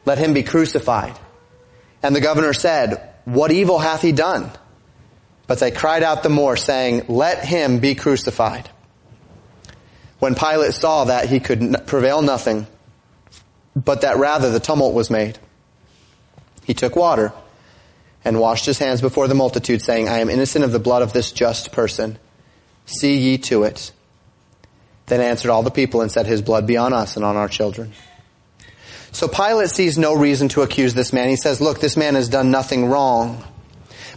Let 0.05 0.17
him 0.17 0.33
be 0.33 0.43
crucified. 0.43 1.17
And 2.01 2.13
the 2.13 2.21
governor 2.21 2.53
said, 2.53 3.13
What 3.23 3.51
evil 3.51 3.79
hath 3.79 4.01
he 4.01 4.11
done? 4.11 4.51
But 5.53 5.59
they 5.59 5.69
cried 5.69 6.01
out 6.01 6.23
the 6.23 6.29
more, 6.29 6.57
saying, 6.57 7.03
Let 7.09 7.45
him 7.45 7.77
be 7.77 7.93
crucified. 7.93 8.67
When 10.17 10.33
Pilate 10.33 10.73
saw 10.73 11.03
that 11.03 11.29
he 11.29 11.39
could 11.39 11.85
prevail 11.85 12.23
nothing, 12.23 12.65
but 13.75 14.01
that 14.01 14.17
rather 14.17 14.49
the 14.49 14.59
tumult 14.59 14.95
was 14.95 15.11
made, 15.11 15.37
he 16.63 16.73
took 16.73 16.95
water 16.95 17.33
and 18.25 18.39
washed 18.39 18.65
his 18.65 18.79
hands 18.79 18.99
before 18.99 19.27
the 19.27 19.35
multitude, 19.35 19.83
saying, 19.83 20.09
I 20.09 20.21
am 20.21 20.29
innocent 20.31 20.65
of 20.65 20.71
the 20.71 20.79
blood 20.79 21.03
of 21.03 21.13
this 21.13 21.31
just 21.31 21.71
person. 21.71 22.17
See 22.87 23.15
ye 23.17 23.37
to 23.37 23.61
it. 23.61 23.91
Then 25.05 25.21
answered 25.21 25.51
all 25.51 25.61
the 25.61 25.69
people 25.69 26.01
and 26.01 26.11
said, 26.11 26.25
His 26.25 26.41
blood 26.41 26.65
be 26.65 26.77
on 26.77 26.93
us 26.93 27.15
and 27.15 27.23
on 27.23 27.37
our 27.37 27.47
children. 27.47 27.93
So 29.11 29.27
Pilate 29.27 29.69
sees 29.69 29.99
no 29.99 30.15
reason 30.15 30.47
to 30.49 30.63
accuse 30.63 30.95
this 30.95 31.13
man. 31.13 31.29
He 31.29 31.35
says, 31.35 31.61
Look, 31.61 31.79
this 31.79 31.95
man 31.95 32.15
has 32.15 32.27
done 32.27 32.49
nothing 32.49 32.87
wrong. 32.87 33.43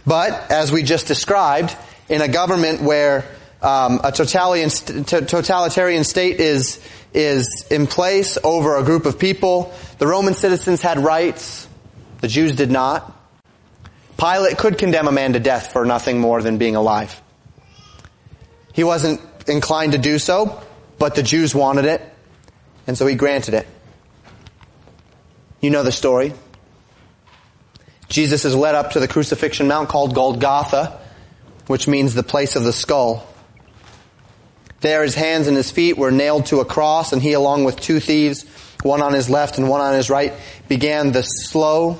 But, 0.07 0.51
as 0.51 0.71
we 0.71 0.83
just 0.83 1.05
described, 1.05 1.75
in 2.07 2.21
a 2.21 2.29
government 2.29 2.81
where 2.81 3.25
um, 3.61 3.99
a 4.05 4.13
totalitarian 4.13 6.03
state 6.05 6.39
is, 6.39 6.79
is 7.13 7.67
in 7.69 7.87
place 7.87 8.37
over 8.41 8.77
a 8.77 8.83
group 8.83 9.05
of 9.05 9.19
people, 9.19 9.73
the 9.97 10.07
Roman 10.07 10.33
citizens 10.33 10.81
had 10.81 10.97
rights, 10.97 11.67
the 12.21 12.29
Jews 12.29 12.55
did 12.55 12.71
not. 12.71 13.13
Pilate 14.17 14.57
could 14.57 14.77
condemn 14.77 15.09
a 15.09 15.11
man 15.11 15.33
to 15.33 15.39
death 15.39 15.73
for 15.73 15.85
nothing 15.85 16.19
more 16.19 16.41
than 16.41 16.57
being 16.57 16.77
alive. 16.77 17.21
He 18.73 18.85
wasn't 18.85 19.19
inclined 19.45 19.91
to 19.91 19.97
do 19.97 20.19
so, 20.19 20.63
but 20.99 21.15
the 21.15 21.23
Jews 21.23 21.53
wanted 21.53 21.83
it, 21.83 22.01
and 22.87 22.97
so 22.97 23.05
he 23.05 23.15
granted 23.15 23.55
it. 23.55 23.67
You 25.59 25.69
know 25.69 25.83
the 25.83 25.91
story. 25.91 26.33
Jesus 28.09 28.45
is 28.45 28.55
led 28.55 28.75
up 28.75 28.91
to 28.91 28.99
the 28.99 29.07
crucifixion 29.07 29.67
mount 29.67 29.89
called 29.89 30.15
Golgotha, 30.15 30.99
which 31.67 31.87
means 31.87 32.13
the 32.13 32.23
place 32.23 32.55
of 32.55 32.63
the 32.63 32.73
skull. 32.73 33.27
There 34.79 35.03
his 35.03 35.15
hands 35.15 35.47
and 35.47 35.57
his 35.57 35.71
feet 35.71 35.97
were 35.97 36.11
nailed 36.11 36.47
to 36.47 36.59
a 36.59 36.65
cross 36.65 37.11
and 37.11 37.21
he 37.21 37.33
along 37.33 37.63
with 37.65 37.79
two 37.79 37.99
thieves, 37.99 38.45
one 38.83 39.01
on 39.01 39.13
his 39.13 39.29
left 39.29 39.57
and 39.57 39.67
one 39.67 39.81
on 39.81 39.93
his 39.93 40.09
right, 40.09 40.33
began 40.67 41.11
the 41.11 41.23
slow 41.23 41.99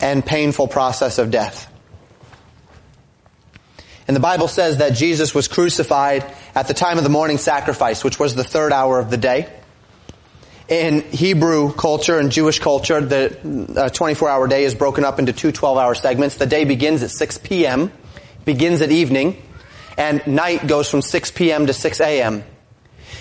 and 0.00 0.24
painful 0.24 0.68
process 0.68 1.18
of 1.18 1.30
death. 1.30 1.70
And 4.08 4.16
the 4.16 4.20
Bible 4.20 4.48
says 4.48 4.78
that 4.78 4.94
Jesus 4.94 5.34
was 5.34 5.46
crucified 5.46 6.24
at 6.54 6.66
the 6.66 6.74
time 6.74 6.98
of 6.98 7.04
the 7.04 7.10
morning 7.10 7.38
sacrifice, 7.38 8.02
which 8.02 8.18
was 8.18 8.34
the 8.34 8.42
third 8.42 8.72
hour 8.72 8.98
of 8.98 9.10
the 9.10 9.16
day 9.16 9.48
in 10.70 11.02
Hebrew 11.02 11.72
culture 11.72 12.18
and 12.18 12.30
Jewish 12.30 12.60
culture, 12.60 13.00
the 13.00 13.90
24 13.92 14.28
uh, 14.28 14.32
hour 14.32 14.46
day 14.46 14.62
is 14.62 14.74
broken 14.74 15.04
up 15.04 15.18
into 15.18 15.32
two 15.32 15.50
12 15.50 15.76
hour 15.76 15.94
segments. 15.96 16.36
The 16.36 16.46
day 16.46 16.64
begins 16.64 17.02
at 17.02 17.10
6 17.10 17.38
p.m., 17.38 17.92
begins 18.44 18.80
at 18.80 18.92
evening, 18.92 19.42
and 19.98 20.24
night 20.28 20.68
goes 20.68 20.88
from 20.88 21.02
6 21.02 21.32
p.m. 21.32 21.66
to 21.66 21.72
6 21.72 22.00
a.m. 22.00 22.44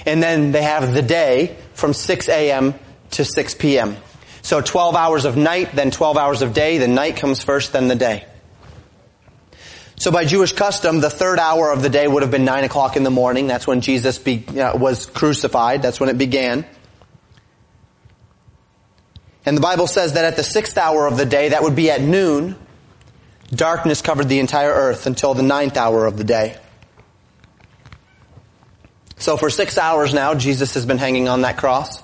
And 0.05 0.21
then 0.21 0.51
they 0.51 0.61
have 0.61 0.93
the 0.93 1.01
day 1.01 1.57
from 1.73 1.93
6 1.93 2.29
a.m. 2.29 2.75
to 3.11 3.25
6 3.25 3.55
p.m. 3.55 3.97
So 4.43 4.61
12 4.61 4.95
hours 4.95 5.25
of 5.25 5.35
night, 5.35 5.71
then 5.73 5.89
12 5.89 6.17
hours 6.17 6.41
of 6.43 6.53
day, 6.53 6.77
the 6.77 6.87
night 6.87 7.17
comes 7.17 7.41
first, 7.41 7.73
then 7.73 7.87
the 7.87 7.95
day. 7.95 8.25
So 9.95 10.11
by 10.11 10.23
Jewish 10.23 10.53
custom, 10.53 11.01
the 11.01 11.09
third 11.09 11.39
hour 11.39 11.71
of 11.71 11.81
the 11.81 11.89
day 11.89 12.07
would 12.07 12.21
have 12.21 12.31
been 12.31 12.45
nine 12.45 12.63
o'clock 12.63 12.95
in 12.95 13.03
the 13.03 13.09
morning. 13.09 13.47
That's 13.47 13.65
when 13.65 13.81
Jesus 13.81 14.19
be, 14.19 14.45
uh, 14.47 14.77
was 14.77 15.07
crucified. 15.07 15.81
That's 15.81 15.99
when 15.99 16.09
it 16.09 16.17
began. 16.17 16.65
And 19.49 19.57
the 19.57 19.61
Bible 19.61 19.87
says 19.87 20.13
that 20.13 20.25
at 20.25 20.35
the 20.35 20.43
sixth 20.43 20.77
hour 20.77 21.07
of 21.07 21.17
the 21.17 21.25
day, 21.25 21.49
that 21.49 21.63
would 21.63 21.75
be 21.75 21.89
at 21.89 22.01
noon, 22.01 22.55
darkness 23.49 23.99
covered 23.99 24.29
the 24.29 24.37
entire 24.37 24.69
earth 24.69 25.07
until 25.07 25.33
the 25.33 25.41
ninth 25.41 25.75
hour 25.75 26.05
of 26.05 26.17
the 26.17 26.23
day. 26.23 26.55
So 29.17 29.37
for 29.37 29.49
six 29.49 29.79
hours 29.79 30.13
now, 30.13 30.35
Jesus 30.35 30.75
has 30.75 30.85
been 30.85 30.99
hanging 30.99 31.27
on 31.27 31.41
that 31.41 31.57
cross. 31.57 32.03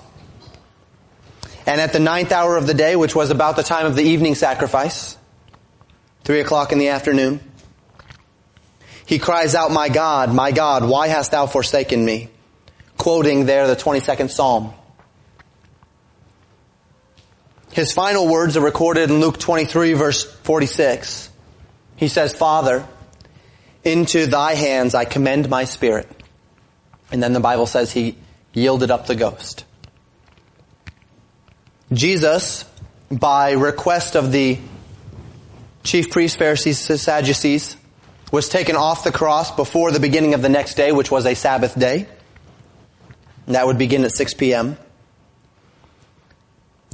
And 1.66 1.80
at 1.80 1.92
the 1.92 2.00
ninth 2.00 2.32
hour 2.32 2.56
of 2.56 2.66
the 2.66 2.74
day, 2.74 2.96
which 2.96 3.14
was 3.14 3.30
about 3.30 3.54
the 3.54 3.62
time 3.62 3.86
of 3.86 3.94
the 3.94 4.02
evening 4.02 4.34
sacrifice, 4.34 5.16
three 6.24 6.40
o'clock 6.40 6.72
in 6.72 6.80
the 6.80 6.88
afternoon, 6.88 7.38
he 9.06 9.20
cries 9.20 9.54
out, 9.54 9.70
My 9.70 9.88
God, 9.88 10.34
my 10.34 10.50
God, 10.50 10.84
why 10.84 11.06
hast 11.06 11.30
thou 11.30 11.46
forsaken 11.46 12.04
me? 12.04 12.28
Quoting 12.98 13.46
there 13.46 13.68
the 13.68 13.76
22nd 13.76 14.32
Psalm. 14.32 14.74
His 17.76 17.92
final 17.92 18.26
words 18.26 18.56
are 18.56 18.62
recorded 18.62 19.10
in 19.10 19.20
Luke 19.20 19.38
23 19.38 19.92
verse 19.92 20.24
46. 20.24 21.28
He 21.96 22.08
says, 22.08 22.32
Father, 22.32 22.88
into 23.84 24.24
thy 24.24 24.54
hands 24.54 24.94
I 24.94 25.04
commend 25.04 25.50
my 25.50 25.64
spirit. 25.64 26.08
And 27.12 27.22
then 27.22 27.34
the 27.34 27.40
Bible 27.40 27.66
says 27.66 27.92
he 27.92 28.16
yielded 28.54 28.90
up 28.90 29.06
the 29.06 29.14
ghost. 29.14 29.66
Jesus, 31.92 32.64
by 33.10 33.50
request 33.52 34.16
of 34.16 34.32
the 34.32 34.58
chief 35.84 36.10
priests, 36.10 36.38
Pharisees, 36.38 36.78
Sadducees, 36.78 37.76
was 38.32 38.48
taken 38.48 38.76
off 38.76 39.04
the 39.04 39.12
cross 39.12 39.54
before 39.54 39.90
the 39.90 40.00
beginning 40.00 40.32
of 40.32 40.40
the 40.40 40.48
next 40.48 40.76
day, 40.76 40.92
which 40.92 41.10
was 41.10 41.26
a 41.26 41.34
Sabbath 41.34 41.78
day. 41.78 42.08
And 43.44 43.54
that 43.54 43.66
would 43.66 43.76
begin 43.76 44.02
at 44.06 44.12
6 44.12 44.32
p.m. 44.32 44.78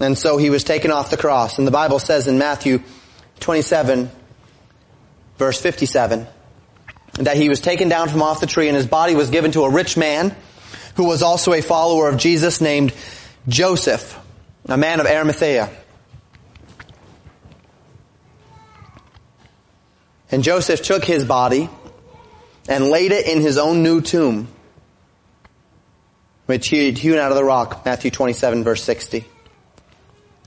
And 0.01 0.17
so 0.17 0.37
he 0.37 0.51
was 0.51 0.65
taken 0.65 0.91
off 0.91 1.11
the 1.11 1.17
cross. 1.17 1.59
And 1.59 1.67
the 1.67 1.73
Bible 1.73 1.99
says 1.99 2.27
in 2.27 2.39
Matthew 2.39 2.83
27, 3.41 4.11
verse 5.37 5.61
57, 5.61 6.27
that 7.15 7.37
he 7.37 7.49
was 7.49 7.61
taken 7.61 7.89
down 7.89 8.09
from 8.09 8.23
off 8.23 8.41
the 8.41 8.47
tree 8.47 8.69
and 8.69 8.77
his 8.77 8.87
body 8.87 9.15
was 9.15 9.31
given 9.31 9.53
to 9.53 9.65
a 9.65 9.71
rich 9.71 9.97
man 9.97 10.35
who 10.97 11.05
was 11.05 11.23
also 11.23 11.53
a 11.53 11.63
follower 11.63 12.09
of 12.09 12.17
Jesus 12.17 12.61
named 12.61 12.93
Joseph, 13.49 14.19
a 14.67 14.77
man 14.77 15.01
of 15.01 15.07
Arimathea. 15.07 15.71
And 20.31 20.43
Joseph 20.43 20.83
took 20.83 21.05
his 21.05 21.25
body 21.25 21.69
and 22.69 22.89
laid 22.89 23.13
it 23.13 23.27
in 23.27 23.41
his 23.41 23.59
own 23.59 23.83
new 23.83 24.01
tomb, 24.01 24.49
which 26.47 26.69
he 26.69 26.87
had 26.87 26.97
hewn 26.97 27.19
out 27.19 27.31
of 27.31 27.37
the 27.37 27.45
rock, 27.45 27.85
Matthew 27.85 28.11
27 28.11 28.65
verse 28.65 28.83
60. 28.83 29.27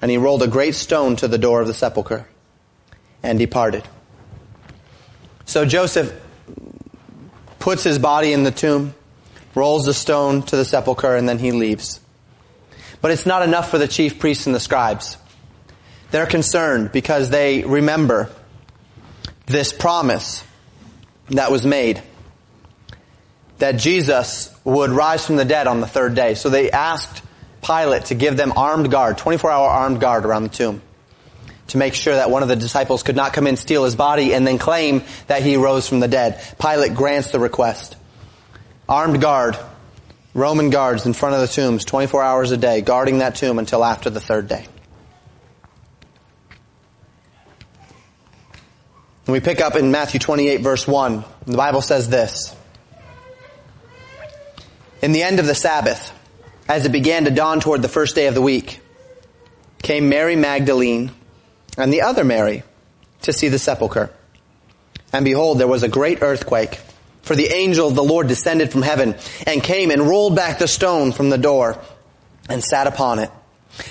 And 0.02 0.12
he 0.12 0.18
rolled 0.18 0.44
a 0.44 0.48
great 0.48 0.76
stone 0.76 1.16
to 1.18 1.28
the 1.28 1.38
door 1.38 1.62
of 1.62 1.68
the 1.68 1.74
sepulchre 1.74 2.28
and 3.24 3.40
departed. 3.40 3.84
So 5.46 5.66
Joseph 5.66 6.14
puts 7.60 7.84
his 7.84 7.98
body 7.98 8.34
in 8.34 8.44
the 8.44 8.52
tomb, 8.52 8.94
rolls 9.56 9.86
the 9.86 9.94
stone 9.94 10.44
to 10.44 10.56
the 10.56 10.66
sepulchre, 10.66 11.16
and 11.16 11.28
then 11.28 11.40
he 11.40 11.52
leaves. 11.52 12.00
But 13.02 13.12
it's 13.12 13.26
not 13.26 13.44
enough 13.44 13.72
for 13.72 13.78
the 13.78 13.88
chief 13.88 14.20
priests 14.20 14.46
and 14.46 14.56
the 14.56 14.60
scribes. 14.60 15.18
They're 16.12 16.26
concerned 16.26 16.92
because 16.92 17.30
they 17.30 17.64
remember 17.64 18.30
this 19.46 19.74
promise 19.74 20.44
that 21.30 21.52
was 21.52 21.66
made 21.66 22.02
that 23.58 23.74
Jesus 23.74 24.54
would 24.64 24.92
rise 24.92 25.26
from 25.26 25.38
the 25.38 25.46
dead 25.46 25.68
on 25.68 25.82
the 25.82 25.88
third 25.88 26.16
day. 26.16 26.36
So 26.36 26.50
they 26.50 26.72
asked 26.72 27.22
Pilate 27.66 28.06
to 28.06 28.16
give 28.16 28.38
them 28.38 28.54
armed 28.56 28.92
guard, 28.92 29.18
24 29.18 29.52
hour 29.52 29.68
armed 29.68 30.00
guard 30.00 30.26
around 30.26 30.44
the 30.44 30.50
tomb 30.50 30.82
to 31.68 31.78
make 31.78 31.94
sure 31.96 32.14
that 32.14 32.30
one 32.30 32.44
of 32.44 32.50
the 32.50 32.56
disciples 32.56 33.04
could 33.04 33.16
not 33.16 33.34
come 33.34 33.48
in, 33.48 33.58
steal 33.58 33.84
his 33.86 33.96
body, 33.96 34.34
and 34.34 34.46
then 34.46 34.58
claim 34.58 35.04
that 35.28 35.42
he 35.42 35.58
rose 35.58 35.90
from 35.90 36.00
the 36.00 36.08
dead. 36.08 36.40
Pilate 36.60 36.94
grants 36.94 37.32
the 37.32 37.40
request. 37.40 37.96
Armed 38.88 39.20
guard, 39.20 39.58
Roman 40.36 40.70
guards 40.70 41.06
in 41.06 41.14
front 41.14 41.36
of 41.36 41.42
the 41.42 41.48
tombs, 41.48 41.86
24 41.86 42.22
hours 42.22 42.52
a 42.52 42.58
day, 42.58 42.82
guarding 42.82 43.20
that 43.20 43.36
tomb 43.36 43.58
until 43.58 43.84
after 43.84 44.10
the 44.10 44.20
third 44.20 44.48
day. 44.48 44.68
And 49.26 49.34
we 49.34 49.40
pick 49.40 49.60
up 49.60 49.76
in 49.76 49.90
Matthew 49.90 50.20
28 50.20 50.62
verse 50.62 50.88
1. 50.88 51.24
The 51.48 51.58
Bible 51.58 51.82
says 51.82 52.10
this. 52.10 52.56
In 55.02 55.14
the 55.14 55.24
end 55.24 55.40
of 55.40 55.48
the 55.48 55.56
Sabbath, 55.56 56.12
as 56.68 56.86
it 56.86 56.92
began 56.92 57.26
to 57.26 57.32
dawn 57.32 57.60
toward 57.60 57.82
the 57.82 57.90
first 57.90 58.16
day 58.16 58.28
of 58.28 58.34
the 58.36 58.42
week, 58.42 58.80
came 59.82 60.10
Mary 60.10 60.36
Magdalene 60.36 61.12
and 61.78 61.94
the 61.94 62.02
other 62.02 62.24
Mary 62.24 62.64
to 63.22 63.34
see 63.34 63.50
the 63.50 63.60
sepulchre. 63.60 64.12
And 65.14 65.24
behold, 65.24 65.60
there 65.60 65.68
was 65.68 65.84
a 65.84 65.88
great 65.88 66.22
earthquake, 66.22 66.80
for 67.22 67.36
the 67.36 67.48
angel 67.48 67.88
of 67.88 67.96
the 67.96 68.04
Lord 68.04 68.28
descended 68.28 68.72
from 68.72 68.82
heaven 68.82 69.16
and 69.46 69.64
came 69.64 69.92
and 69.92 70.02
rolled 70.02 70.36
back 70.36 70.60
the 70.60 70.68
stone 70.68 71.12
from 71.12 71.30
the 71.30 71.38
door 71.38 71.80
and 72.50 72.64
sat 72.64 72.88
upon 72.88 73.20
it. 73.20 73.32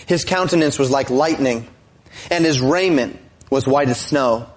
His 0.07 0.25
countenance 0.25 0.79
was 0.79 0.91
like 0.91 1.11
lightning 1.11 1.69
and 2.31 2.45
his 2.45 2.61
raiment 2.61 3.19
was 3.51 3.67
white 3.67 3.89
as 3.89 4.01
snow. 4.01 4.49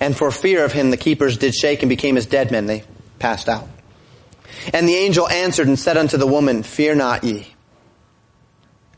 And 0.00 0.16
for 0.16 0.30
fear 0.30 0.64
of 0.64 0.72
him, 0.72 0.90
the 0.90 0.96
keepers 0.96 1.36
did 1.36 1.54
shake 1.54 1.82
and 1.82 1.88
became 1.88 2.16
as 2.16 2.26
dead 2.26 2.50
men. 2.50 2.66
They 2.66 2.84
passed 3.18 3.48
out. 3.48 3.68
And 4.72 4.88
the 4.88 4.94
angel 4.94 5.28
answered 5.28 5.68
and 5.68 5.78
said 5.78 5.96
unto 5.96 6.16
the 6.16 6.26
woman, 6.26 6.62
Fear 6.62 6.96
not 6.96 7.24
ye. 7.24 7.46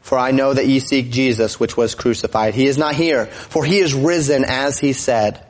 For 0.00 0.18
I 0.18 0.32
know 0.32 0.52
that 0.52 0.66
ye 0.66 0.80
seek 0.80 1.10
Jesus, 1.10 1.58
which 1.58 1.76
was 1.76 1.94
crucified. 1.94 2.54
He 2.54 2.66
is 2.66 2.76
not 2.76 2.94
here, 2.94 3.26
for 3.26 3.64
he 3.64 3.78
is 3.78 3.94
risen 3.94 4.44
as 4.44 4.78
he 4.78 4.92
said. 4.92 5.42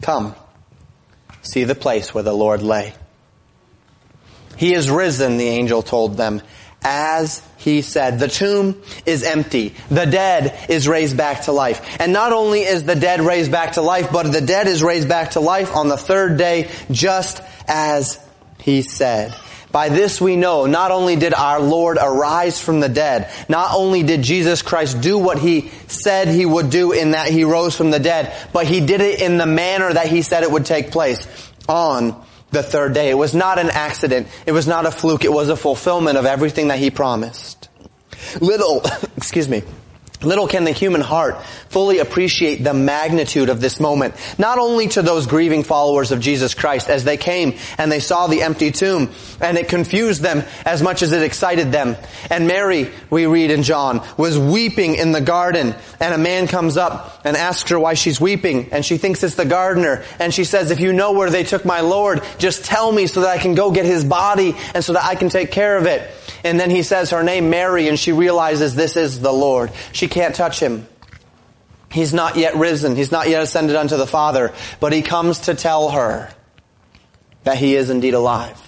Come, 0.00 0.34
see 1.42 1.64
the 1.64 1.74
place 1.74 2.14
where 2.14 2.24
the 2.24 2.32
Lord 2.32 2.62
lay. 2.62 2.94
He 4.56 4.72
is 4.72 4.90
risen, 4.90 5.36
the 5.36 5.48
angel 5.48 5.82
told 5.82 6.16
them, 6.16 6.40
as 6.82 7.42
he 7.58 7.82
said. 7.82 8.18
The 8.18 8.28
tomb 8.28 8.82
is 9.04 9.22
empty. 9.22 9.74
The 9.90 10.06
dead 10.06 10.58
is 10.70 10.88
raised 10.88 11.16
back 11.16 11.42
to 11.42 11.52
life. 11.52 12.00
And 12.00 12.12
not 12.12 12.32
only 12.32 12.62
is 12.62 12.84
the 12.84 12.96
dead 12.96 13.20
raised 13.20 13.52
back 13.52 13.72
to 13.72 13.82
life, 13.82 14.10
but 14.10 14.32
the 14.32 14.40
dead 14.40 14.68
is 14.68 14.82
raised 14.82 15.08
back 15.08 15.32
to 15.32 15.40
life 15.40 15.76
on 15.76 15.88
the 15.88 15.96
third 15.96 16.38
day, 16.38 16.70
just 16.90 17.42
as 17.68 18.18
he 18.58 18.82
said. 18.82 19.34
By 19.70 19.88
this 19.90 20.20
we 20.20 20.36
know 20.36 20.66
not 20.66 20.90
only 20.90 21.16
did 21.16 21.34
our 21.34 21.60
Lord 21.60 21.98
arise 22.00 22.60
from 22.60 22.80
the 22.80 22.88
dead, 22.88 23.30
not 23.48 23.74
only 23.74 24.02
did 24.02 24.22
Jesus 24.22 24.62
Christ 24.62 25.00
do 25.00 25.18
what 25.18 25.38
he 25.38 25.70
said 25.88 26.28
he 26.28 26.46
would 26.46 26.70
do 26.70 26.92
in 26.92 27.10
that 27.10 27.30
he 27.30 27.44
rose 27.44 27.76
from 27.76 27.90
the 27.90 27.98
dead, 27.98 28.34
but 28.52 28.66
he 28.66 28.80
did 28.80 29.00
it 29.00 29.20
in 29.20 29.36
the 29.36 29.46
manner 29.46 29.92
that 29.92 30.06
he 30.06 30.22
said 30.22 30.42
it 30.42 30.50
would 30.50 30.66
take 30.66 30.90
place 30.90 31.26
on 31.68 32.24
the 32.50 32.62
third 32.62 32.94
day. 32.94 33.10
It 33.10 33.14
was 33.14 33.34
not 33.34 33.58
an 33.58 33.70
accident. 33.70 34.28
It 34.46 34.52
was 34.52 34.66
not 34.66 34.86
a 34.86 34.90
fluke. 34.90 35.24
It 35.24 35.32
was 35.32 35.48
a 35.50 35.56
fulfillment 35.56 36.16
of 36.16 36.24
everything 36.24 36.68
that 36.68 36.78
he 36.78 36.90
promised. 36.90 37.68
Little, 38.40 38.82
excuse 39.16 39.48
me, 39.48 39.62
Little 40.20 40.48
can 40.48 40.64
the 40.64 40.72
human 40.72 41.00
heart 41.00 41.40
fully 41.68 42.00
appreciate 42.00 42.64
the 42.64 42.74
magnitude 42.74 43.48
of 43.48 43.60
this 43.60 43.78
moment. 43.78 44.14
Not 44.36 44.58
only 44.58 44.88
to 44.88 45.02
those 45.02 45.28
grieving 45.28 45.62
followers 45.62 46.10
of 46.10 46.18
Jesus 46.18 46.54
Christ 46.54 46.90
as 46.90 47.04
they 47.04 47.16
came 47.16 47.54
and 47.76 47.92
they 47.92 48.00
saw 48.00 48.26
the 48.26 48.42
empty 48.42 48.72
tomb 48.72 49.12
and 49.40 49.56
it 49.56 49.68
confused 49.68 50.20
them 50.20 50.42
as 50.64 50.82
much 50.82 51.02
as 51.02 51.12
it 51.12 51.22
excited 51.22 51.70
them. 51.70 51.96
And 52.30 52.48
Mary, 52.48 52.90
we 53.10 53.26
read 53.26 53.52
in 53.52 53.62
John, 53.62 54.04
was 54.16 54.36
weeping 54.36 54.96
in 54.96 55.12
the 55.12 55.20
garden 55.20 55.76
and 56.00 56.14
a 56.14 56.18
man 56.18 56.48
comes 56.48 56.76
up 56.76 57.20
and 57.24 57.36
asks 57.36 57.70
her 57.70 57.78
why 57.78 57.94
she's 57.94 58.20
weeping 58.20 58.70
and 58.72 58.84
she 58.84 58.98
thinks 58.98 59.22
it's 59.22 59.36
the 59.36 59.44
gardener 59.44 60.04
and 60.18 60.34
she 60.34 60.42
says, 60.42 60.72
if 60.72 60.80
you 60.80 60.92
know 60.92 61.12
where 61.12 61.30
they 61.30 61.44
took 61.44 61.64
my 61.64 61.80
Lord, 61.80 62.24
just 62.38 62.64
tell 62.64 62.90
me 62.90 63.06
so 63.06 63.20
that 63.20 63.30
I 63.30 63.38
can 63.38 63.54
go 63.54 63.70
get 63.70 63.84
his 63.84 64.04
body 64.04 64.56
and 64.74 64.82
so 64.82 64.94
that 64.94 65.04
I 65.04 65.14
can 65.14 65.28
take 65.28 65.52
care 65.52 65.76
of 65.76 65.86
it. 65.86 66.10
And 66.42 66.58
then 66.58 66.70
he 66.70 66.82
says 66.82 67.10
her 67.10 67.22
name 67.22 67.50
Mary 67.50 67.88
and 67.88 67.98
she 67.98 68.12
realizes 68.12 68.74
this 68.74 68.96
is 68.96 69.20
the 69.20 69.32
Lord. 69.32 69.70
She 69.92 70.07
can't 70.08 70.34
touch 70.34 70.60
him. 70.60 70.86
He's 71.90 72.12
not 72.12 72.36
yet 72.36 72.56
risen. 72.56 72.96
He's 72.96 73.12
not 73.12 73.28
yet 73.28 73.42
ascended 73.42 73.76
unto 73.76 73.96
the 73.96 74.06
Father, 74.06 74.52
but 74.80 74.92
he 74.92 75.02
comes 75.02 75.40
to 75.40 75.54
tell 75.54 75.90
her 75.90 76.30
that 77.44 77.56
he 77.56 77.74
is 77.74 77.88
indeed 77.88 78.14
alive. 78.14 78.60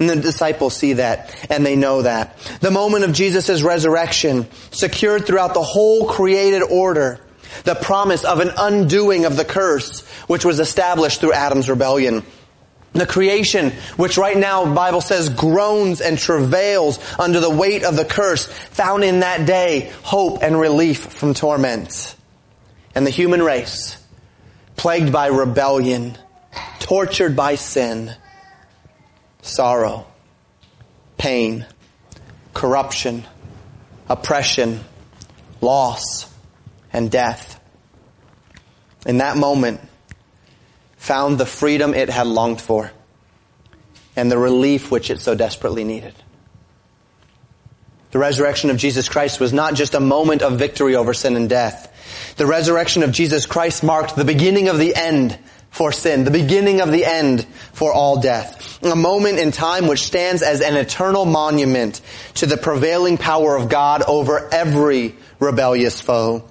And 0.00 0.08
the 0.08 0.16
disciples 0.16 0.74
see 0.74 0.94
that 0.94 1.34
and 1.50 1.64
they 1.64 1.76
know 1.76 2.02
that. 2.02 2.36
The 2.60 2.70
moment 2.70 3.04
of 3.04 3.12
Jesus' 3.12 3.62
resurrection 3.62 4.48
secured 4.70 5.26
throughout 5.26 5.54
the 5.54 5.62
whole 5.62 6.06
created 6.06 6.62
order 6.62 7.20
the 7.64 7.74
promise 7.74 8.24
of 8.24 8.40
an 8.40 8.50
undoing 8.56 9.24
of 9.24 9.36
the 9.36 9.44
curse 9.44 10.00
which 10.26 10.44
was 10.44 10.60
established 10.60 11.20
through 11.20 11.32
Adam's 11.32 11.68
rebellion. 11.68 12.24
The 12.96 13.06
creation, 13.06 13.70
which 13.96 14.16
right 14.16 14.36
now 14.36 14.74
Bible 14.74 15.00
says 15.00 15.28
groans 15.28 16.00
and 16.00 16.18
travails 16.18 16.98
under 17.18 17.40
the 17.40 17.50
weight 17.50 17.84
of 17.84 17.96
the 17.96 18.04
curse, 18.04 18.46
found 18.46 19.04
in 19.04 19.20
that 19.20 19.46
day 19.46 19.92
hope 20.02 20.42
and 20.42 20.58
relief 20.58 21.00
from 21.00 21.34
torment. 21.34 22.16
And 22.94 23.06
the 23.06 23.10
human 23.10 23.42
race, 23.42 24.02
plagued 24.76 25.12
by 25.12 25.26
rebellion 25.26 26.16
tortured 26.78 27.34
by 27.34 27.56
sin, 27.56 28.14
sorrow, 29.42 30.06
pain, 31.18 31.66
corruption, 32.54 33.24
oppression, 34.08 34.80
loss, 35.60 36.32
and 36.92 37.10
death. 37.10 37.60
In 39.04 39.18
that 39.18 39.36
moment, 39.36 39.80
found 41.06 41.38
the 41.38 41.46
freedom 41.46 41.94
it 41.94 42.10
had 42.10 42.26
longed 42.26 42.60
for 42.60 42.90
and 44.16 44.30
the 44.30 44.36
relief 44.36 44.90
which 44.90 45.08
it 45.08 45.20
so 45.20 45.36
desperately 45.36 45.84
needed. 45.84 46.14
The 48.10 48.18
resurrection 48.18 48.70
of 48.70 48.76
Jesus 48.76 49.08
Christ 49.08 49.38
was 49.38 49.52
not 49.52 49.74
just 49.74 49.94
a 49.94 50.00
moment 50.00 50.42
of 50.42 50.58
victory 50.58 50.96
over 50.96 51.14
sin 51.14 51.36
and 51.36 51.48
death. 51.48 52.34
The 52.36 52.46
resurrection 52.46 53.02
of 53.02 53.12
Jesus 53.12 53.46
Christ 53.46 53.84
marked 53.84 54.16
the 54.16 54.24
beginning 54.24 54.68
of 54.68 54.78
the 54.78 54.96
end 54.96 55.38
for 55.70 55.92
sin, 55.92 56.24
the 56.24 56.30
beginning 56.30 56.80
of 56.80 56.90
the 56.90 57.04
end 57.04 57.44
for 57.72 57.92
all 57.92 58.20
death. 58.20 58.82
A 58.82 58.96
moment 58.96 59.38
in 59.38 59.52
time 59.52 59.86
which 59.86 60.00
stands 60.00 60.42
as 60.42 60.60
an 60.60 60.76
eternal 60.76 61.24
monument 61.24 62.00
to 62.34 62.46
the 62.46 62.56
prevailing 62.56 63.18
power 63.18 63.54
of 63.54 63.68
God 63.68 64.02
over 64.02 64.48
every 64.52 65.14
rebellious 65.38 66.00
foe 66.00 66.48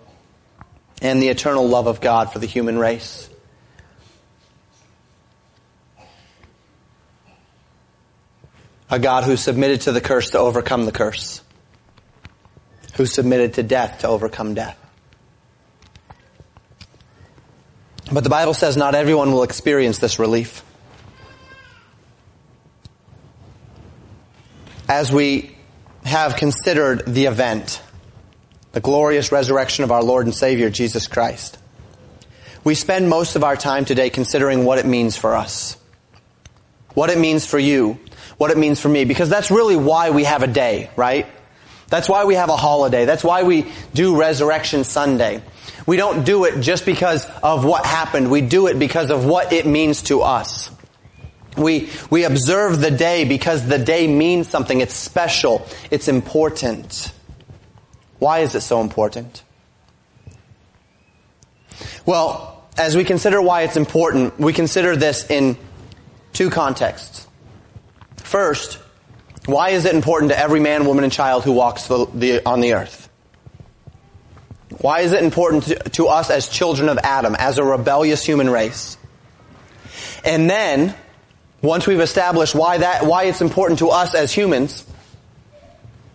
and 1.01 1.21
the 1.21 1.29
eternal 1.29 1.67
love 1.67 1.87
of 1.87 1.99
God 1.99 2.31
for 2.31 2.39
the 2.39 2.47
human 2.47 2.77
race. 2.77 3.27
A 8.89 8.99
God 8.99 9.23
who 9.23 9.35
submitted 9.35 9.81
to 9.81 9.91
the 9.91 10.01
curse 10.01 10.31
to 10.31 10.39
overcome 10.39 10.85
the 10.85 10.91
curse. 10.91 11.41
Who 12.95 13.05
submitted 13.05 13.55
to 13.55 13.63
death 13.63 13.99
to 13.99 14.07
overcome 14.07 14.53
death. 14.53 14.77
But 18.11 18.23
the 18.23 18.29
Bible 18.29 18.53
says 18.53 18.77
not 18.77 18.93
everyone 18.95 19.31
will 19.31 19.43
experience 19.43 19.97
this 19.97 20.19
relief. 20.19 20.63
As 24.87 25.11
we 25.11 25.57
have 26.03 26.35
considered 26.35 27.03
the 27.07 27.25
event, 27.25 27.81
the 28.73 28.79
glorious 28.79 29.31
resurrection 29.31 29.83
of 29.83 29.91
our 29.91 30.03
Lord 30.03 30.27
and 30.27 30.35
Savior, 30.35 30.69
Jesus 30.69 31.07
Christ, 31.07 31.57
we 32.63 32.75
spend 32.75 33.09
most 33.09 33.35
of 33.35 33.43
our 33.43 33.55
time 33.55 33.85
today 33.85 34.09
considering 34.09 34.65
what 34.65 34.77
it 34.77 34.85
means 34.85 35.17
for 35.17 35.35
us. 35.35 35.77
What 36.93 37.09
it 37.09 37.17
means 37.17 37.45
for 37.45 37.59
you. 37.59 37.99
What 38.37 38.51
it 38.51 38.57
means 38.57 38.81
for 38.81 38.89
me. 38.89 39.05
Because 39.05 39.29
that's 39.29 39.51
really 39.51 39.75
why 39.75 40.09
we 40.09 40.23
have 40.25 40.43
a 40.43 40.47
day, 40.47 40.89
right? 40.95 41.25
That's 41.87 42.09
why 42.09 42.25
we 42.25 42.35
have 42.35 42.49
a 42.49 42.57
holiday. 42.57 43.05
That's 43.05 43.23
why 43.23 43.43
we 43.43 43.71
do 43.93 44.17
Resurrection 44.17 44.83
Sunday. 44.83 45.41
We 45.85 45.97
don't 45.97 46.25
do 46.25 46.45
it 46.45 46.61
just 46.61 46.85
because 46.85 47.25
of 47.43 47.63
what 47.63 47.85
happened. 47.85 48.31
We 48.31 48.41
do 48.41 48.67
it 48.67 48.79
because 48.79 49.11
of 49.11 49.25
what 49.25 49.53
it 49.53 49.65
means 49.65 50.03
to 50.03 50.21
us. 50.21 50.69
We, 51.55 51.89
we 52.09 52.25
observe 52.25 52.81
the 52.81 52.91
day 52.91 53.23
because 53.23 53.65
the 53.65 53.77
day 53.77 54.07
means 54.07 54.49
something. 54.49 54.81
It's 54.81 54.93
special. 54.93 55.65
It's 55.91 56.07
important. 56.07 57.13
Why 58.19 58.39
is 58.39 58.55
it 58.55 58.61
so 58.61 58.81
important? 58.81 59.43
Well, 62.05 62.63
as 62.77 62.95
we 62.95 63.03
consider 63.03 63.41
why 63.41 63.61
it's 63.61 63.77
important, 63.77 64.37
we 64.39 64.53
consider 64.53 64.95
this 64.95 65.29
in 65.29 65.57
two 66.33 66.49
contexts. 66.49 67.24
First, 68.25 68.79
why 69.45 69.69
is 69.69 69.85
it 69.85 69.93
important 69.93 70.31
to 70.31 70.37
every 70.37 70.59
man, 70.59 70.87
woman, 70.87 71.03
and 71.03 71.13
child 71.13 71.43
who 71.43 71.51
walks 71.51 71.85
the, 71.85 72.07
the, 72.11 72.43
on 72.43 72.59
the 72.59 72.73
earth? 72.73 73.07
Why 74.79 75.01
is 75.01 75.13
it 75.13 75.23
important 75.23 75.65
to, 75.65 75.75
to 75.91 76.07
us 76.07 76.31
as 76.31 76.49
children 76.49 76.89
of 76.89 76.97
Adam, 76.97 77.35
as 77.37 77.59
a 77.59 77.63
rebellious 77.63 78.25
human 78.25 78.49
race? 78.49 78.97
And 80.23 80.49
then, 80.49 80.95
once 81.61 81.85
we've 81.85 81.99
established 81.99 82.55
why 82.55 82.79
that, 82.79 83.05
why 83.05 83.25
it's 83.25 83.41
important 83.41 83.77
to 83.79 83.89
us 83.89 84.15
as 84.15 84.33
humans, 84.33 84.83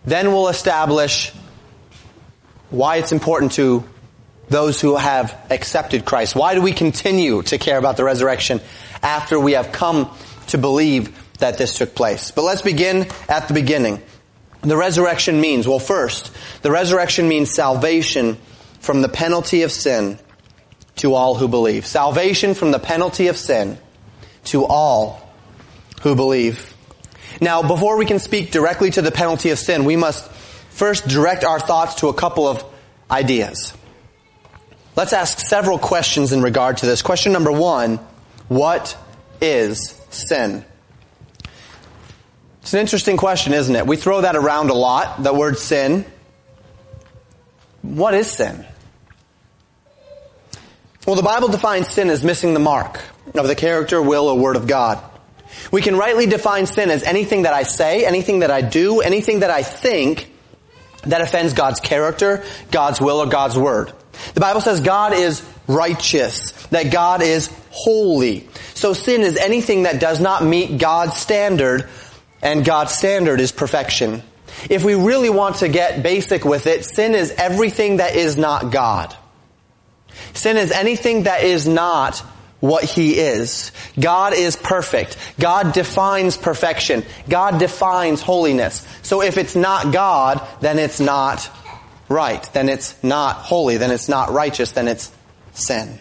then 0.03 0.33
we'll 0.33 0.49
establish 0.49 1.31
why 2.71 2.97
it's 2.97 3.13
important 3.13 3.53
to 3.53 3.85
those 4.49 4.81
who 4.81 4.97
have 4.97 5.33
accepted 5.49 6.03
Christ. 6.03 6.35
Why 6.35 6.55
do 6.55 6.61
we 6.61 6.73
continue 6.73 7.41
to 7.43 7.57
care 7.57 7.77
about 7.77 7.95
the 7.95 8.03
resurrection 8.03 8.59
after 9.01 9.39
we 9.39 9.53
have 9.53 9.71
come 9.71 10.13
to 10.47 10.57
believe 10.57 11.17
that 11.41 11.57
this 11.57 11.77
took 11.77 11.93
place? 11.93 12.31
But 12.31 12.43
let's 12.43 12.61
begin 12.61 13.07
at 13.29 13.47
the 13.47 13.53
beginning. 13.53 14.01
The 14.61 14.77
resurrection 14.77 15.41
means, 15.41 15.67
well 15.67 15.79
first, 15.79 16.31
the 16.61 16.71
resurrection 16.71 17.27
means 17.27 17.53
salvation 17.53 18.37
from 18.79 19.01
the 19.01 19.09
penalty 19.09 19.63
of 19.63 19.71
sin 19.71 20.17
to 20.97 21.13
all 21.13 21.35
who 21.35 21.47
believe. 21.47 21.85
Salvation 21.85 22.53
from 22.53 22.71
the 22.71 22.79
penalty 22.79 23.27
of 23.27 23.37
sin 23.37 23.77
to 24.45 24.65
all 24.65 25.27
who 26.01 26.15
believe. 26.15 26.73
Now, 27.39 27.63
before 27.63 27.97
we 27.97 28.05
can 28.05 28.19
speak 28.19 28.51
directly 28.51 28.91
to 28.91 29.01
the 29.01 29.11
penalty 29.11 29.49
of 29.49 29.59
sin, 29.59 29.85
we 29.85 29.95
must 29.95 30.29
first 30.69 31.07
direct 31.07 31.43
our 31.43 31.59
thoughts 31.59 31.95
to 31.95 32.07
a 32.09 32.13
couple 32.13 32.47
of 32.47 32.63
ideas. 33.09 33.73
Let's 34.95 35.13
ask 35.13 35.39
several 35.39 35.79
questions 35.79 36.33
in 36.33 36.41
regard 36.41 36.77
to 36.77 36.85
this. 36.85 37.01
Question 37.01 37.31
number 37.31 37.51
one, 37.51 37.97
what 38.47 38.97
is 39.41 39.99
sin? 40.09 40.65
It's 42.61 42.73
an 42.73 42.79
interesting 42.79 43.17
question, 43.17 43.53
isn't 43.53 43.75
it? 43.75 43.87
We 43.87 43.97
throw 43.97 44.21
that 44.21 44.35
around 44.35 44.69
a 44.69 44.73
lot, 44.73 45.23
the 45.23 45.33
word 45.33 45.57
sin. 45.57 46.05
What 47.81 48.13
is 48.13 48.29
sin? 48.29 48.65
Well, 51.07 51.15
the 51.15 51.23
Bible 51.23 51.47
defines 51.47 51.87
sin 51.87 52.09
as 52.09 52.23
missing 52.23 52.53
the 52.53 52.59
mark 52.59 53.01
of 53.33 53.47
the 53.47 53.55
character, 53.55 54.01
will, 54.01 54.27
or 54.27 54.37
word 54.37 54.55
of 54.55 54.67
God. 54.67 55.03
We 55.71 55.81
can 55.81 55.95
rightly 55.95 56.27
define 56.27 56.67
sin 56.67 56.91
as 56.91 57.03
anything 57.03 57.43
that 57.43 57.53
I 57.53 57.63
say, 57.63 58.05
anything 58.05 58.39
that 58.39 58.51
I 58.51 58.61
do, 58.61 59.01
anything 59.01 59.39
that 59.39 59.49
I 59.49 59.63
think 59.63 60.31
that 61.03 61.21
offends 61.21 61.53
God's 61.53 61.79
character, 61.79 62.43
God's 62.69 63.01
will, 63.01 63.17
or 63.17 63.25
God's 63.25 63.57
word. 63.57 63.91
The 64.35 64.39
Bible 64.39 64.61
says 64.61 64.79
God 64.79 65.13
is 65.13 65.41
righteous, 65.67 66.51
that 66.67 66.91
God 66.91 67.23
is 67.23 67.49
holy. 67.71 68.47
So 68.75 68.93
sin 68.93 69.21
is 69.21 69.37
anything 69.37 69.83
that 69.83 69.99
does 69.99 70.19
not 70.19 70.43
meet 70.43 70.77
God's 70.77 71.17
standard, 71.17 71.89
and 72.41 72.65
God's 72.65 72.93
standard 72.93 73.39
is 73.39 73.51
perfection. 73.51 74.23
If 74.69 74.83
we 74.83 74.95
really 74.95 75.29
want 75.29 75.57
to 75.57 75.69
get 75.69 76.03
basic 76.03 76.45
with 76.45 76.67
it, 76.67 76.85
sin 76.85 77.15
is 77.15 77.31
everything 77.31 77.97
that 77.97 78.15
is 78.15 78.37
not 78.37 78.71
God. 78.71 79.15
Sin 80.33 80.57
is 80.57 80.71
anything 80.71 81.23
that 81.23 81.43
is 81.43 81.67
not 81.67 82.19
what 82.59 82.83
He 82.83 83.17
is. 83.17 83.71
God 83.99 84.33
is 84.33 84.55
perfect. 84.55 85.17
God 85.39 85.73
defines 85.73 86.37
perfection. 86.37 87.03
God 87.27 87.59
defines 87.59 88.21
holiness. 88.21 88.85
So 89.01 89.21
if 89.21 89.37
it's 89.37 89.55
not 89.55 89.91
God, 89.93 90.45
then 90.61 90.79
it's 90.79 90.99
not 90.99 91.49
right. 92.07 92.43
Then 92.53 92.69
it's 92.69 93.01
not 93.03 93.37
holy. 93.37 93.77
Then 93.77 93.91
it's 93.91 94.09
not 94.09 94.31
righteous. 94.31 94.73
Then 94.73 94.87
it's 94.87 95.11
sin. 95.53 95.97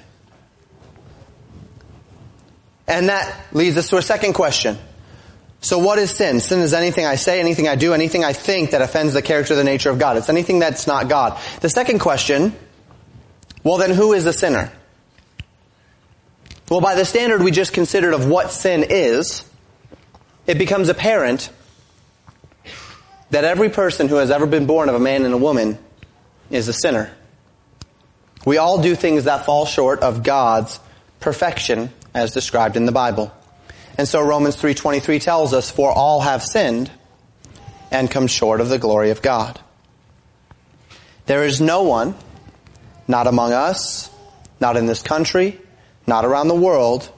And 2.87 3.09
that 3.09 3.47
leads 3.53 3.77
us 3.77 3.89
to 3.89 3.97
a 3.97 4.03
second 4.03 4.35
question. 4.35 4.77
So 5.61 5.79
what 5.79 5.99
is 5.99 6.11
sin? 6.11 6.41
Sin 6.41 6.61
is 6.61 6.73
anything 6.73 7.05
I 7.05 7.17
say, 7.17 7.39
anything 7.39 7.69
I 7.69 7.75
do, 7.75 7.93
anything 7.93 8.25
I 8.25 8.33
think 8.33 8.71
that 8.71 8.81
offends 8.81 9.13
the 9.13 9.23
character, 9.23 9.55
the 9.55 9.65
nature 9.65 9.91
of 9.91 9.99
God. 9.99 10.17
It's 10.17 10.29
anything 10.29 10.59
that's 10.59 10.87
not 10.87 11.09
God. 11.09 11.39
The 11.61 11.69
second 11.69 11.99
question 11.99 12.55
well, 13.63 13.77
then 13.77 13.91
who 13.91 14.13
is 14.13 14.27
a 14.27 14.33
sinner? 14.33 14.73
Well, 16.71 16.81
by 16.81 16.95
the 16.95 17.05
standard 17.05 17.43
we 17.43 17.51
just 17.51 17.73
considered 17.73 18.15
of 18.15 18.27
what 18.27 18.53
sin 18.53 18.87
is, 18.89 19.45
it 20.47 20.57
becomes 20.57 20.89
apparent 20.89 21.51
that 23.31 23.45
every 23.45 23.69
person 23.69 24.09
who 24.09 24.17
has 24.17 24.31
ever 24.31 24.47
been 24.47 24.67
born 24.67 24.89
of 24.89 24.95
a 24.95 25.01
man 25.01 25.25
and 25.25 25.35
a 25.35 25.39
woman 25.39 25.79
is 26.51 26.69
a 26.69 26.73
sinner. 26.73 27.13
We 28.47 28.57
all 28.57 28.81
do 28.81 28.95
things 28.95 29.25
that 29.25 29.45
fall 29.45 29.67
short 29.67 30.01
of 30.01 30.23
God's 30.23 30.81
perfection 31.21 31.93
as 32.15 32.33
described 32.33 32.77
in 32.77 32.87
the 32.87 32.93
Bible. 32.93 33.33
And 33.99 34.09
so 34.09 34.21
Romans 34.23 34.57
3.23 34.57 35.21
tells 35.21 35.53
us, 35.53 35.71
for 35.71 35.91
all 35.91 36.21
have 36.21 36.43
sinned 36.43 36.91
and 37.91 38.11
come 38.11 38.27
short 38.27 38.61
of 38.61 38.69
the 38.69 38.79
glory 38.79 39.11
of 39.11 39.23
God. 39.23 39.61
There 41.27 41.45
is 41.45 41.61
no 41.61 41.83
one 41.83 42.15
not 43.07 43.27
among 43.27 43.53
us, 43.53 44.11
not 44.61 44.77
in 44.77 44.87
this 44.87 45.03
country, 45.03 45.61
not 46.07 46.25
around 46.25 46.49
the 46.49 46.55
world, 46.55 47.11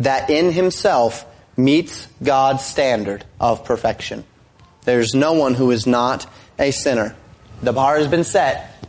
that 0.00 0.30
in 0.30 0.52
himself 0.52 1.24
meets 1.56 2.06
God's 2.22 2.64
standard 2.64 3.24
of 3.38 3.64
perfection. 3.64 4.24
There's 4.84 5.14
no 5.14 5.34
one 5.34 5.54
who 5.54 5.70
is 5.70 5.86
not 5.86 6.26
a 6.58 6.70
sinner. 6.70 7.14
The 7.62 7.72
bar 7.72 7.98
has 7.98 8.08
been 8.08 8.24
set, 8.24 8.88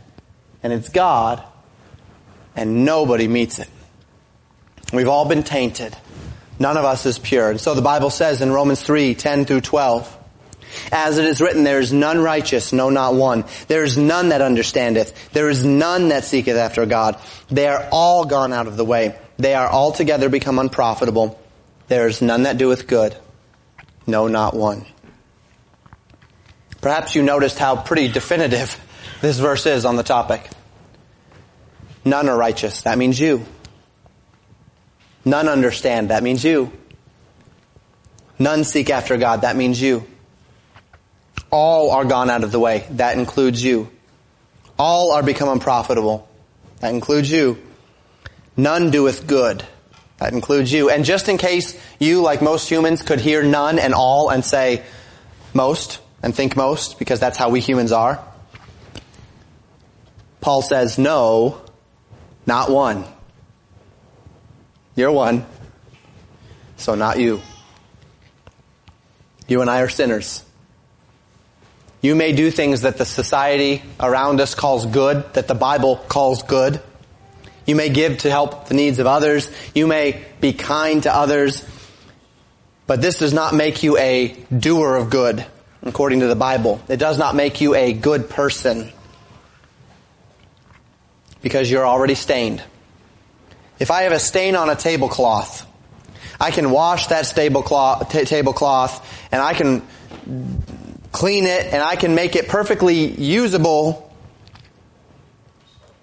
and 0.62 0.72
it's 0.72 0.88
God, 0.88 1.42
and 2.56 2.84
nobody 2.84 3.28
meets 3.28 3.58
it. 3.58 3.68
We've 4.92 5.08
all 5.08 5.26
been 5.26 5.42
tainted. 5.42 5.96
None 6.62 6.76
of 6.76 6.84
us 6.84 7.06
is 7.06 7.18
pure. 7.18 7.50
And 7.50 7.60
so 7.60 7.74
the 7.74 7.82
Bible 7.82 8.08
says 8.08 8.40
in 8.40 8.52
Romans 8.52 8.80
3, 8.80 9.16
10 9.16 9.46
through 9.46 9.62
12, 9.62 10.18
as 10.92 11.18
it 11.18 11.24
is 11.24 11.40
written, 11.40 11.64
there 11.64 11.80
is 11.80 11.92
none 11.92 12.20
righteous, 12.20 12.72
no 12.72 12.88
not 12.88 13.14
one. 13.14 13.44
There 13.66 13.82
is 13.82 13.98
none 13.98 14.28
that 14.28 14.42
understandeth. 14.42 15.32
There 15.32 15.50
is 15.50 15.64
none 15.64 16.10
that 16.10 16.22
seeketh 16.22 16.56
after 16.56 16.86
God. 16.86 17.18
They 17.48 17.66
are 17.66 17.88
all 17.90 18.26
gone 18.26 18.52
out 18.52 18.68
of 18.68 18.76
the 18.76 18.84
way. 18.84 19.18
They 19.38 19.54
are 19.54 19.68
altogether 19.68 20.28
become 20.28 20.60
unprofitable. 20.60 21.36
There 21.88 22.06
is 22.06 22.22
none 22.22 22.44
that 22.44 22.58
doeth 22.58 22.86
good. 22.86 23.16
No, 24.06 24.28
not 24.28 24.54
one. 24.54 24.86
Perhaps 26.80 27.16
you 27.16 27.24
noticed 27.24 27.58
how 27.58 27.74
pretty 27.74 28.06
definitive 28.06 28.80
this 29.20 29.40
verse 29.40 29.66
is 29.66 29.84
on 29.84 29.96
the 29.96 30.04
topic. 30.04 30.48
None 32.04 32.28
are 32.28 32.36
righteous. 32.36 32.82
That 32.82 32.98
means 32.98 33.18
you. 33.18 33.44
None 35.24 35.48
understand. 35.48 36.10
That 36.10 36.22
means 36.22 36.44
you. 36.44 36.72
None 38.38 38.64
seek 38.64 38.90
after 38.90 39.16
God. 39.16 39.42
That 39.42 39.56
means 39.56 39.80
you. 39.80 40.06
All 41.50 41.90
are 41.90 42.04
gone 42.04 42.30
out 42.30 42.44
of 42.44 42.52
the 42.52 42.58
way. 42.58 42.86
That 42.90 43.16
includes 43.16 43.62
you. 43.62 43.90
All 44.78 45.12
are 45.12 45.22
become 45.22 45.48
unprofitable. 45.48 46.28
That 46.80 46.92
includes 46.92 47.30
you. 47.30 47.62
None 48.56 48.90
doeth 48.90 49.26
good. 49.26 49.64
That 50.18 50.32
includes 50.32 50.72
you. 50.72 50.90
And 50.90 51.04
just 51.04 51.28
in 51.28 51.38
case 51.38 51.78
you, 51.98 52.22
like 52.22 52.42
most 52.42 52.68
humans, 52.68 53.02
could 53.02 53.20
hear 53.20 53.42
none 53.42 53.78
and 53.78 53.94
all 53.94 54.30
and 54.30 54.44
say 54.44 54.82
most 55.54 56.00
and 56.22 56.34
think 56.34 56.56
most, 56.56 56.98
because 56.98 57.20
that's 57.20 57.36
how 57.36 57.50
we 57.50 57.60
humans 57.60 57.92
are, 57.92 58.24
Paul 60.40 60.62
says, 60.62 60.98
no, 60.98 61.60
not 62.46 62.70
one. 62.70 63.04
You're 64.94 65.12
one. 65.12 65.46
So 66.76 66.94
not 66.94 67.18
you. 67.18 67.40
You 69.48 69.60
and 69.60 69.70
I 69.70 69.80
are 69.80 69.88
sinners. 69.88 70.44
You 72.00 72.16
may 72.16 72.32
do 72.32 72.50
things 72.50 72.82
that 72.82 72.98
the 72.98 73.04
society 73.04 73.82
around 74.00 74.40
us 74.40 74.54
calls 74.54 74.86
good, 74.86 75.32
that 75.34 75.46
the 75.46 75.54
Bible 75.54 75.96
calls 75.96 76.42
good. 76.42 76.80
You 77.64 77.76
may 77.76 77.90
give 77.90 78.18
to 78.18 78.30
help 78.30 78.66
the 78.66 78.74
needs 78.74 78.98
of 78.98 79.06
others. 79.06 79.48
You 79.74 79.86
may 79.86 80.24
be 80.40 80.52
kind 80.52 81.02
to 81.04 81.14
others. 81.14 81.64
But 82.88 83.00
this 83.00 83.18
does 83.18 83.32
not 83.32 83.54
make 83.54 83.84
you 83.84 83.96
a 83.96 84.36
doer 84.56 84.96
of 84.96 85.10
good, 85.10 85.46
according 85.82 86.20
to 86.20 86.26
the 86.26 86.34
Bible. 86.34 86.82
It 86.88 86.96
does 86.96 87.18
not 87.18 87.36
make 87.36 87.60
you 87.60 87.76
a 87.76 87.92
good 87.92 88.28
person. 88.28 88.90
Because 91.40 91.70
you're 91.70 91.86
already 91.86 92.16
stained. 92.16 92.62
If 93.82 93.90
I 93.90 94.02
have 94.02 94.12
a 94.12 94.20
stain 94.20 94.54
on 94.54 94.70
a 94.70 94.76
tablecloth, 94.76 95.66
I 96.38 96.52
can 96.52 96.70
wash 96.70 97.08
that 97.08 97.24
tablecloth, 97.24 98.12
t- 98.12 98.24
tablecloth 98.24 99.04
and 99.32 99.42
I 99.42 99.54
can 99.54 99.82
clean 101.10 101.46
it 101.46 101.66
and 101.66 101.82
I 101.82 101.96
can 101.96 102.14
make 102.14 102.36
it 102.36 102.46
perfectly 102.46 103.10
usable, 103.10 104.08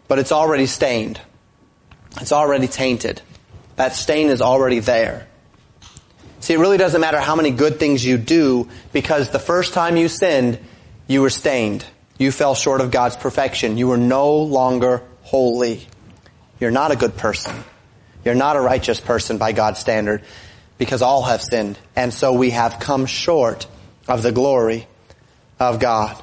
but 0.10 0.20
it's 0.20 0.34
already 0.34 0.66
stained. 0.66 1.22
It's 2.20 2.34
already 2.34 2.68
tainted. 2.68 3.22
That 3.78 3.96
stain 3.96 4.28
is 4.28 4.42
already 4.42 4.80
there. 4.80 5.30
See, 6.42 6.56
it 6.56 6.60
really 6.60 6.78
doesn't 6.78 7.00
matter 7.00 7.22
how 7.22 7.38
many 7.38 7.52
good 7.52 7.80
things 7.80 8.06
you 8.06 8.18
do 8.18 8.68
because 8.92 9.30
the 9.30 9.40
first 9.40 9.74
time 9.74 9.96
you 9.96 10.10
sinned, 10.10 10.60
you 11.08 11.22
were 11.22 11.30
stained. 11.30 11.86
You 12.18 12.34
fell 12.34 12.56
short 12.56 12.82
of 12.82 12.92
God's 12.92 13.16
perfection. 13.16 13.78
You 13.78 13.88
were 13.88 13.96
no 13.96 14.36
longer 14.36 15.02
holy. 15.22 15.88
You're 16.60 16.72
not 16.72 16.92
a 16.92 16.96
good 16.96 17.16
person. 17.18 17.64
You're 18.26 18.36
not 18.36 18.56
a 18.56 18.62
righteous 18.62 19.00
person 19.00 19.38
by 19.38 19.54
God's 19.54 19.80
standard 19.80 20.24
because 20.78 21.02
all 21.02 21.24
have 21.24 21.42
sinned. 21.42 21.78
And 21.96 22.14
so 22.14 22.34
we 22.34 22.50
have 22.52 22.80
come 22.80 23.06
short 23.06 23.68
of 24.08 24.24
the 24.24 24.32
glory 24.32 24.88
of 25.60 25.80
God. 25.80 26.22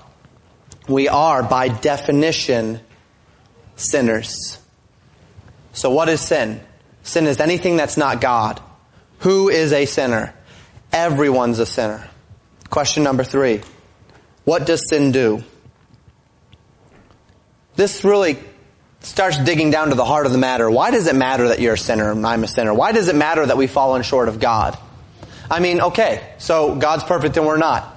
We 0.89 1.09
are, 1.09 1.43
by 1.43 1.69
definition, 1.69 2.81
sinners. 3.77 4.59
So 5.73 5.91
what 5.91 6.09
is 6.09 6.21
sin? 6.21 6.61
Sin 7.03 7.27
is 7.27 7.41
anything 7.41 7.77
that's 7.77 7.97
not 7.97 8.21
God. 8.21 8.61
Who 9.21 9.49
is 9.49 9.73
a 9.73 9.87
sinner? 9.87 10.35
Everyone's 10.93 11.59
a 11.59 11.67
sinner. 11.67 12.09
Question 12.71 13.03
number 13.03 13.25
three. 13.25 13.63
What 14.45 14.67
does 14.67 14.89
sin 14.89 15.13
do? 15.13 15.43
This 17.75 18.05
really 18.05 18.39
starts 19.07 19.39
digging 19.39 19.71
down 19.71 19.91
to 19.91 19.95
the 19.95 20.05
heart 20.05 20.27
of 20.27 20.33
the 20.33 20.39
matter. 20.39 20.69
Why 20.69 20.91
does 20.91 21.07
it 21.07 21.15
matter 21.15 21.49
that 21.49 21.61
you're 21.61 21.75
a 21.75 21.79
sinner 21.79 22.11
and 22.11 22.27
I'm 22.27 22.43
a 22.43 22.49
sinner? 22.49 22.75
Why 22.75 22.93
does 22.93 23.09
it 23.09 23.15
matter 23.15 23.47
that 23.47 23.57
we've 23.57 23.71
fallen 23.71 24.03
short 24.03 24.29
of 24.29 24.41
God? 24.41 24.77
I 25.49 25.61
mean, 25.61 25.81
okay, 25.81 26.35
so 26.39 26.75
God's 26.75 27.05
perfect 27.05 27.37
and 27.37 27.47
we're 27.47 27.57
not. 27.57 27.97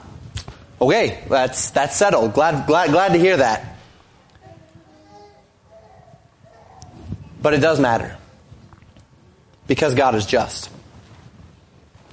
Okay, 0.79 1.23
that's, 1.27 1.71
that's 1.71 1.95
settled. 1.95 2.33
Glad, 2.33 2.67
glad, 2.67 2.91
glad 2.91 3.13
to 3.13 3.19
hear 3.19 3.37
that. 3.37 3.75
But 7.41 7.55
it 7.55 7.59
does 7.59 7.79
matter. 7.79 8.15
Because 9.65 9.95
God 9.95 10.13
is 10.13 10.25
just. 10.27 10.69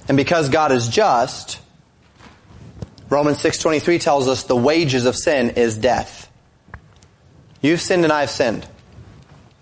And 0.07 0.17
because 0.17 0.49
God 0.49 0.71
is 0.71 0.89
just, 0.89 1.59
Romans 3.09 3.37
6.23 3.37 4.01
tells 4.01 4.27
us 4.27 4.43
the 4.43 4.55
wages 4.55 5.05
of 5.05 5.15
sin 5.15 5.51
is 5.51 5.77
death. 5.77 6.31
You've 7.61 7.81
sinned 7.81 8.03
and 8.03 8.11
I've 8.11 8.31
sinned. 8.31 8.67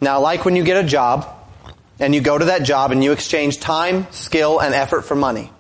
Now, 0.02 0.20
like 0.20 0.46
when 0.46 0.56
you 0.56 0.64
get 0.64 0.84
a 0.84 0.88
job, 0.88 1.36
and 2.00 2.14
you 2.14 2.22
go 2.22 2.38
to 2.38 2.46
that 2.46 2.64
job 2.64 2.92
and 2.92 3.04
you 3.04 3.12
exchange 3.12 3.60
time, 3.60 4.08
skill, 4.12 4.60
and 4.60 4.74
effort 4.74 5.04
for 5.04 5.16
money. 5.16 5.52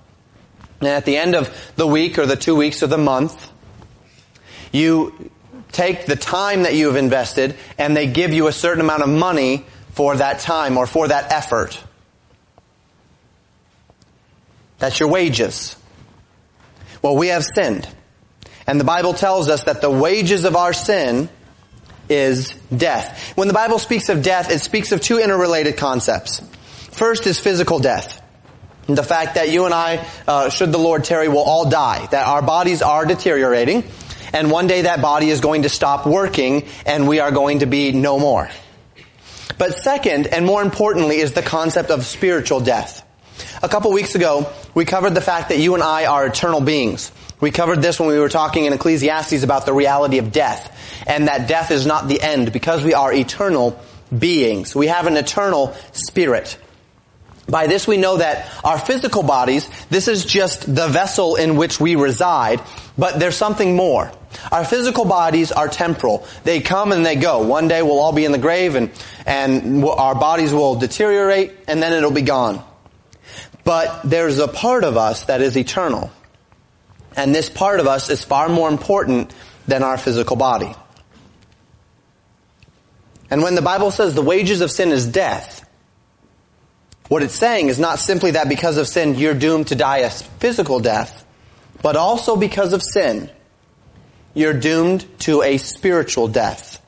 And 0.80 0.90
at 0.90 1.06
the 1.06 1.18
end 1.18 1.36
of 1.36 1.50
the 1.76 1.88
week 1.88 2.20
or 2.20 2.26
the 2.26 2.36
two 2.36 2.56
weeks 2.56 2.84
or 2.84 2.88
the 2.88 2.98
month, 2.98 3.52
you 4.72 5.32
take 5.72 6.06
the 6.06 6.16
time 6.16 6.64
that 6.64 6.74
you 6.74 6.88
have 6.88 6.98
invested 6.98 7.56
and 7.78 7.96
they 7.96 8.08
give 8.08 8.34
you 8.34 8.48
a 8.48 8.52
certain 8.52 8.82
amount 8.82 9.04
of 9.04 9.10
money 9.10 9.66
for 9.92 10.18
that 10.18 10.40
time 10.40 10.78
or 10.78 10.86
for 10.86 11.08
that 11.08 11.32
effort. 11.32 11.82
That's 14.80 15.00
your 15.00 15.08
wages. 15.08 15.78
Well, 17.02 17.16
we 17.16 17.28
have 17.28 17.46
sinned. 17.46 17.88
And 18.68 18.80
the 18.80 18.84
Bible 18.84 19.14
tells 19.14 19.48
us 19.48 19.64
that 19.66 19.80
the 19.80 19.90
wages 19.90 20.44
of 20.44 20.56
our 20.56 20.74
sin 20.74 21.30
is 22.10 22.54
death. 22.76 23.34
When 23.36 23.48
the 23.48 23.54
Bible 23.54 23.80
speaks 23.80 24.10
of 24.10 24.22
death, 24.22 24.52
it 24.52 24.60
speaks 24.60 24.92
of 24.92 25.02
two 25.02 25.20
interrelated 25.20 25.78
concepts. 25.78 26.42
First 26.92 27.28
is 27.28 27.40
physical 27.40 27.80
death. 27.80 28.22
The 28.88 29.04
fact 29.04 29.36
that 29.36 29.50
you 29.50 29.66
and 29.66 29.74
I, 29.74 30.06
uh, 30.28 30.50
should 30.50 30.72
the 30.72 30.78
Lord 30.78 31.04
tarry, 31.04 31.28
will 31.28 31.40
all 31.40 31.70
die. 31.70 32.08
That 32.12 32.28
our 32.28 32.42
bodies 32.42 32.82
are 32.82 33.06
deteriorating. 33.06 33.84
And 34.32 34.52
one 34.52 34.68
day 34.68 34.84
that 34.84 35.02
body 35.02 35.30
is 35.30 35.40
going 35.40 35.64
to 35.64 35.70
stop 35.70 36.06
working 36.06 36.68
and 36.86 37.08
we 37.08 37.20
are 37.20 37.32
going 37.32 37.60
to 37.60 37.66
be 37.66 37.92
no 37.94 38.20
more. 38.20 38.50
But 39.58 39.78
second, 39.78 40.28
and 40.28 40.46
more 40.46 40.62
importantly, 40.62 41.18
is 41.18 41.32
the 41.32 41.42
concept 41.42 41.90
of 41.90 42.06
spiritual 42.06 42.60
death. 42.60 43.04
A 43.64 43.70
couple 43.70 43.92
weeks 43.92 44.16
ago, 44.16 44.52
we 44.74 44.86
covered 44.86 45.16
the 45.16 45.22
fact 45.22 45.50
that 45.50 45.60
you 45.60 45.74
and 45.74 45.84
I 45.84 46.06
are 46.06 46.26
eternal 46.26 46.62
beings. 46.62 47.12
We 47.42 47.52
covered 47.52 47.82
this 47.82 48.00
when 48.00 48.10
we 48.10 48.20
were 48.20 48.30
talking 48.30 48.66
in 48.66 48.74
Ecclesiastes 48.74 49.44
about 49.44 49.66
the 49.66 49.74
reality 49.74 50.20
of 50.20 50.32
death 50.32 50.75
and 51.06 51.28
that 51.28 51.48
death 51.48 51.72
is 51.72 51.86
not 51.86 52.08
the 52.08 52.22
end 52.22 52.52
because 52.52 52.84
we 52.84 52.94
are 52.94 53.14
eternal 53.14 53.80
beings. 54.18 54.76
We 54.76 54.88
have 54.88 55.08
an 55.08 55.18
eternal 55.18 55.76
spirit. 55.92 56.58
By 57.48 57.68
this 57.68 57.88
we 57.88 57.98
know 57.98 58.18
that 58.18 58.52
our 58.64 58.80
physical 58.80 59.22
bodies, 59.22 59.70
this 59.90 60.08
is 60.08 60.26
just 60.26 60.62
the 60.74 60.88
vessel 60.88 61.36
in 61.36 61.58
which 61.58 61.80
we 61.80 61.96
reside, 61.96 62.60
but 62.98 63.20
there's 63.20 63.36
something 63.36 63.76
more. 63.76 64.12
Our 64.52 64.66
physical 64.66 65.06
bodies 65.06 65.52
are 65.52 65.68
temporal. 65.68 66.28
They 66.44 66.62
come 66.62 66.92
and 66.92 67.06
they 67.06 67.16
go. 67.16 67.44
One 67.44 67.68
day 67.68 67.82
we'll 67.84 68.00
all 68.00 68.14
be 68.14 68.26
in 68.26 68.32
the 68.32 68.38
grave 68.38 68.76
and, 68.76 68.92
and 69.26 69.86
our 69.86 70.16
bodies 70.16 70.54
will 70.54 70.76
deteriorate 70.76 71.54
and 71.68 71.82
then 71.82 71.94
it'll 71.94 72.12
be 72.12 72.24
gone. 72.24 72.64
But 73.64 74.02
there's 74.04 74.40
a 74.40 74.48
part 74.48 74.84
of 74.84 74.98
us 74.98 75.26
that 75.26 75.42
is 75.42 75.56
eternal. 75.56 76.12
And 77.16 77.34
this 77.34 77.50
part 77.50 77.80
of 77.80 77.88
us 77.88 78.10
is 78.10 78.24
far 78.24 78.50
more 78.50 78.70
important 78.70 79.34
than 79.68 79.84
our 79.84 79.98
physical 79.98 80.36
body. 80.36 80.74
And 83.30 83.42
when 83.42 83.56
the 83.56 83.62
Bible 83.62 83.92
says 83.92 84.14
the 84.14 84.22
wages 84.22 84.62
of 84.62 84.72
sin 84.72 84.92
is 84.92 85.08
death, 85.08 85.68
what 87.08 87.22
it's 87.22 87.36
saying 87.36 87.70
is 87.70 87.80
not 87.80 88.00
simply 88.00 88.32
that 88.32 88.50
because 88.50 88.78
of 88.78 88.88
sin 88.88 89.16
you're 89.16 89.34
doomed 89.34 89.68
to 89.68 89.76
die 89.76 90.00
a 90.00 90.10
physical 90.10 90.80
death, 90.80 91.26
but 91.82 91.96
also 91.96 92.36
because 92.36 92.74
of 92.74 92.82
sin, 92.82 93.30
you're 94.34 94.54
doomed 94.54 95.06
to 95.20 95.42
a 95.42 95.58
spiritual 95.58 96.28
death. 96.28 96.82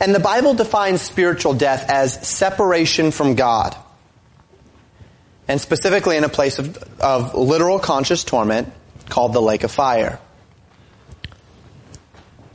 And 0.00 0.14
the 0.14 0.20
Bible 0.20 0.54
defines 0.54 1.02
spiritual 1.02 1.54
death 1.54 1.88
as 1.88 2.26
separation 2.26 3.10
from 3.10 3.34
God. 3.34 3.76
And 5.48 5.60
specifically 5.60 6.16
in 6.16 6.24
a 6.24 6.28
place 6.28 6.58
of, 6.58 6.76
of 7.00 7.34
literal 7.34 7.78
conscious 7.78 8.24
torment 8.24 8.72
called 9.08 9.32
the 9.32 9.42
lake 9.42 9.64
of 9.64 9.70
fire. 9.70 10.18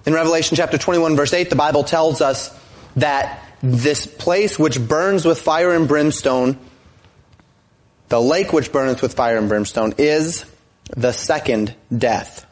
In 0.06 0.14
Revelation 0.14 0.56
chapter 0.56 0.78
21 0.78 1.16
verse 1.16 1.34
8, 1.34 1.50
the 1.50 1.56
Bible 1.56 1.84
tells 1.84 2.22
us 2.22 2.58
that 2.98 3.44
this 3.62 4.06
place 4.06 4.60
which 4.60 4.80
burns 4.80 5.26
with 5.26 5.40
fire 5.40 5.72
and 5.72 5.88
brimstone, 5.88 6.58
the 8.10 8.22
lake 8.22 8.54
which 8.54 8.72
burneth 8.72 9.02
with 9.02 9.14
fire 9.14 9.38
and 9.38 9.50
brimstone, 9.50 9.94
is 9.98 10.46
the 10.96 11.12
second 11.12 11.74
death. 11.96 12.46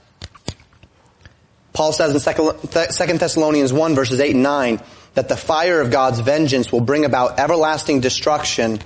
Paul 1.74 1.92
says 1.92 2.16
in 2.16 2.34
2 2.34 3.18
Thessalonians 3.18 3.74
1 3.74 3.96
verses 3.96 4.22
8 4.22 4.34
and 4.34 4.44
9 4.44 4.82
that 5.16 5.28
the 5.28 5.38
fire 5.38 5.82
of 5.82 5.92
God's 5.92 6.20
vengeance 6.22 6.72
will 6.72 6.82
bring 6.82 7.06
about 7.06 7.40
everlasting 7.40 8.00
destruction 8.00 8.80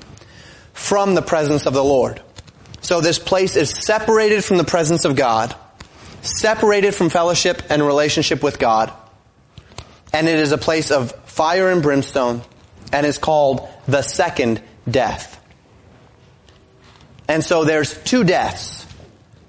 from 0.74 1.13
the 1.13 1.22
presence 1.22 1.65
of 1.65 1.74
the 1.74 1.84
Lord. 1.84 2.22
So 2.82 3.02
this 3.02 3.19
place 3.19 3.56
is 3.56 3.69
separated 3.69 4.43
from 4.43 4.58
the 4.58 4.63
presence 4.63 5.06
of 5.06 5.15
God, 5.15 5.54
separated 6.22 6.95
from 6.95 7.10
fellowship 7.10 7.62
and 7.69 7.86
relationship 7.86 8.41
with 8.41 8.58
God, 8.58 8.91
and 10.13 10.28
it 10.28 10.39
is 10.39 10.52
a 10.52 10.58
place 10.58 10.89
of 10.89 11.13
fire 11.39 11.69
and 11.69 11.82
brimstone, 11.82 12.41
and 12.91 13.06
is 13.06 13.17
called 13.17 13.65
the 13.88 14.02
second 14.02 14.62
death. 14.91 15.41
And 17.30 17.41
so 17.41 17.63
there's 17.63 17.97
two 18.04 18.25
deaths 18.25 18.86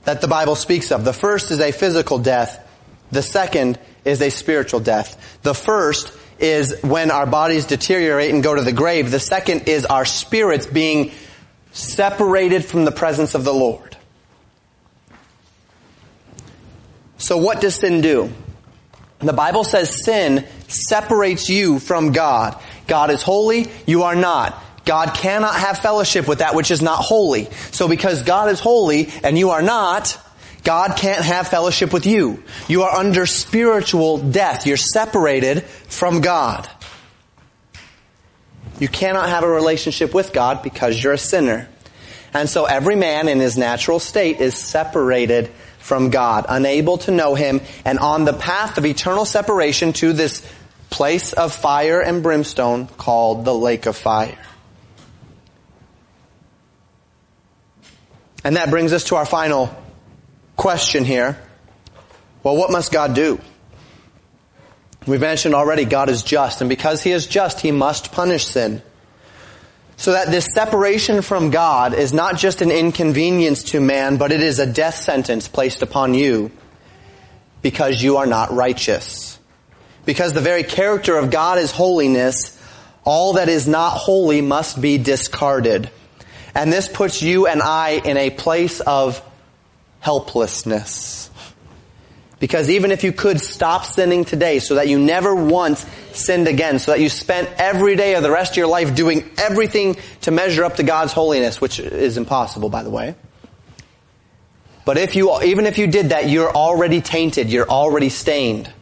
that 0.04 0.20
the 0.20 0.28
Bible 0.28 0.54
speaks 0.54 0.92
of. 0.92 1.04
The 1.04 1.12
first 1.12 1.50
is 1.50 1.58
a 1.58 1.72
physical 1.72 2.20
death. 2.20 2.64
The 3.10 3.22
second 3.22 3.76
is 4.04 4.22
a 4.22 4.30
spiritual 4.30 4.78
death. 4.78 5.40
The 5.42 5.52
first 5.52 6.16
is 6.38 6.80
when 6.82 7.10
our 7.10 7.26
bodies 7.26 7.66
deteriorate 7.66 8.32
and 8.32 8.40
go 8.40 8.54
to 8.54 8.62
the 8.62 8.72
grave. 8.72 9.10
The 9.10 9.18
second 9.18 9.68
is 9.68 9.84
our 9.84 10.04
spirits 10.04 10.66
being 10.66 11.10
separated 11.72 12.64
from 12.64 12.84
the 12.84 12.92
presence 12.92 13.34
of 13.34 13.42
the 13.42 13.52
Lord. 13.52 13.96
So 17.18 17.38
what 17.38 17.60
does 17.60 17.74
sin 17.74 18.00
do? 18.00 18.32
The 19.20 19.32
Bible 19.32 19.64
says 19.64 20.04
sin 20.04 20.46
separates 20.68 21.48
you 21.48 21.78
from 21.78 22.12
God. 22.12 22.60
God 22.86 23.10
is 23.10 23.22
holy, 23.22 23.66
you 23.86 24.04
are 24.04 24.16
not. 24.16 24.60
God 24.84 25.14
cannot 25.14 25.54
have 25.54 25.78
fellowship 25.78 26.26
with 26.26 26.38
that 26.38 26.54
which 26.54 26.70
is 26.70 26.80
not 26.80 26.96
holy. 27.00 27.44
So 27.70 27.86
because 27.86 28.22
God 28.22 28.50
is 28.50 28.60
holy 28.60 29.08
and 29.22 29.38
you 29.38 29.50
are 29.50 29.62
not, 29.62 30.18
God 30.64 30.96
can't 30.96 31.22
have 31.22 31.48
fellowship 31.48 31.92
with 31.92 32.06
you. 32.06 32.42
You 32.66 32.82
are 32.82 32.96
under 32.96 33.26
spiritual 33.26 34.18
death. 34.18 34.66
You're 34.66 34.76
separated 34.76 35.62
from 35.64 36.22
God. 36.22 36.68
You 38.78 38.88
cannot 38.88 39.28
have 39.28 39.44
a 39.44 39.48
relationship 39.48 40.14
with 40.14 40.32
God 40.32 40.62
because 40.62 41.02
you're 41.02 41.12
a 41.12 41.18
sinner. 41.18 41.68
And 42.32 42.48
so 42.48 42.64
every 42.64 42.96
man 42.96 43.28
in 43.28 43.38
his 43.38 43.58
natural 43.58 43.98
state 43.98 44.40
is 44.40 44.54
separated 44.54 45.50
from 45.90 46.10
God, 46.10 46.46
unable 46.48 46.98
to 46.98 47.10
know 47.10 47.34
Him, 47.34 47.60
and 47.84 47.98
on 47.98 48.24
the 48.24 48.32
path 48.32 48.78
of 48.78 48.86
eternal 48.86 49.24
separation 49.24 49.92
to 49.94 50.12
this 50.12 50.40
place 50.88 51.32
of 51.32 51.52
fire 51.52 52.00
and 52.00 52.22
brimstone 52.22 52.86
called 52.86 53.44
the 53.44 53.52
lake 53.52 53.86
of 53.86 53.96
fire. 53.96 54.38
And 58.44 58.54
that 58.54 58.70
brings 58.70 58.92
us 58.92 59.02
to 59.06 59.16
our 59.16 59.26
final 59.26 59.76
question 60.56 61.04
here. 61.04 61.36
Well, 62.44 62.56
what 62.56 62.70
must 62.70 62.92
God 62.92 63.16
do? 63.16 63.40
We've 65.08 65.20
mentioned 65.20 65.56
already 65.56 65.86
God 65.86 66.08
is 66.08 66.22
just, 66.22 66.60
and 66.60 66.70
because 66.70 67.02
He 67.02 67.10
is 67.10 67.26
just, 67.26 67.58
He 67.58 67.72
must 67.72 68.12
punish 68.12 68.46
sin. 68.46 68.80
So 70.00 70.12
that 70.12 70.30
this 70.30 70.46
separation 70.54 71.20
from 71.20 71.50
God 71.50 71.92
is 71.92 72.14
not 72.14 72.38
just 72.38 72.62
an 72.62 72.70
inconvenience 72.70 73.64
to 73.64 73.82
man, 73.82 74.16
but 74.16 74.32
it 74.32 74.40
is 74.40 74.58
a 74.58 74.64
death 74.64 74.94
sentence 74.94 75.46
placed 75.46 75.82
upon 75.82 76.14
you 76.14 76.50
because 77.60 78.02
you 78.02 78.16
are 78.16 78.24
not 78.24 78.50
righteous. 78.50 79.38
Because 80.06 80.32
the 80.32 80.40
very 80.40 80.62
character 80.62 81.18
of 81.18 81.30
God 81.30 81.58
is 81.58 81.70
holiness, 81.70 82.58
all 83.04 83.34
that 83.34 83.50
is 83.50 83.68
not 83.68 83.90
holy 83.90 84.40
must 84.40 84.80
be 84.80 84.96
discarded. 84.96 85.90
And 86.54 86.72
this 86.72 86.88
puts 86.88 87.20
you 87.20 87.46
and 87.46 87.60
I 87.60 87.90
in 87.90 88.16
a 88.16 88.30
place 88.30 88.80
of 88.80 89.20
helplessness. 89.98 91.29
Because 92.40 92.70
even 92.70 92.90
if 92.90 93.04
you 93.04 93.12
could 93.12 93.38
stop 93.38 93.84
sinning 93.84 94.24
today 94.24 94.58
so 94.58 94.76
that 94.76 94.88
you 94.88 94.98
never 94.98 95.34
once 95.34 95.84
sinned 96.12 96.48
again, 96.48 96.78
so 96.78 96.92
that 96.92 97.00
you 97.00 97.10
spent 97.10 97.50
every 97.58 97.96
day 97.96 98.14
of 98.14 98.22
the 98.22 98.30
rest 98.30 98.52
of 98.52 98.56
your 98.56 98.66
life 98.66 98.94
doing 98.94 99.30
everything 99.36 99.98
to 100.22 100.30
measure 100.30 100.64
up 100.64 100.76
to 100.76 100.82
God's 100.82 101.12
holiness, 101.12 101.60
which 101.60 101.78
is 101.78 102.16
impossible 102.16 102.70
by 102.70 102.82
the 102.82 102.90
way. 102.90 103.14
But 104.86 104.96
if 104.96 105.14
you, 105.14 105.40
even 105.42 105.66
if 105.66 105.76
you 105.76 105.86
did 105.86 106.08
that, 106.08 106.30
you're 106.30 106.50
already 106.50 107.02
tainted, 107.02 107.50
you're 107.50 107.68
already 107.68 108.08
stained. 108.08 108.72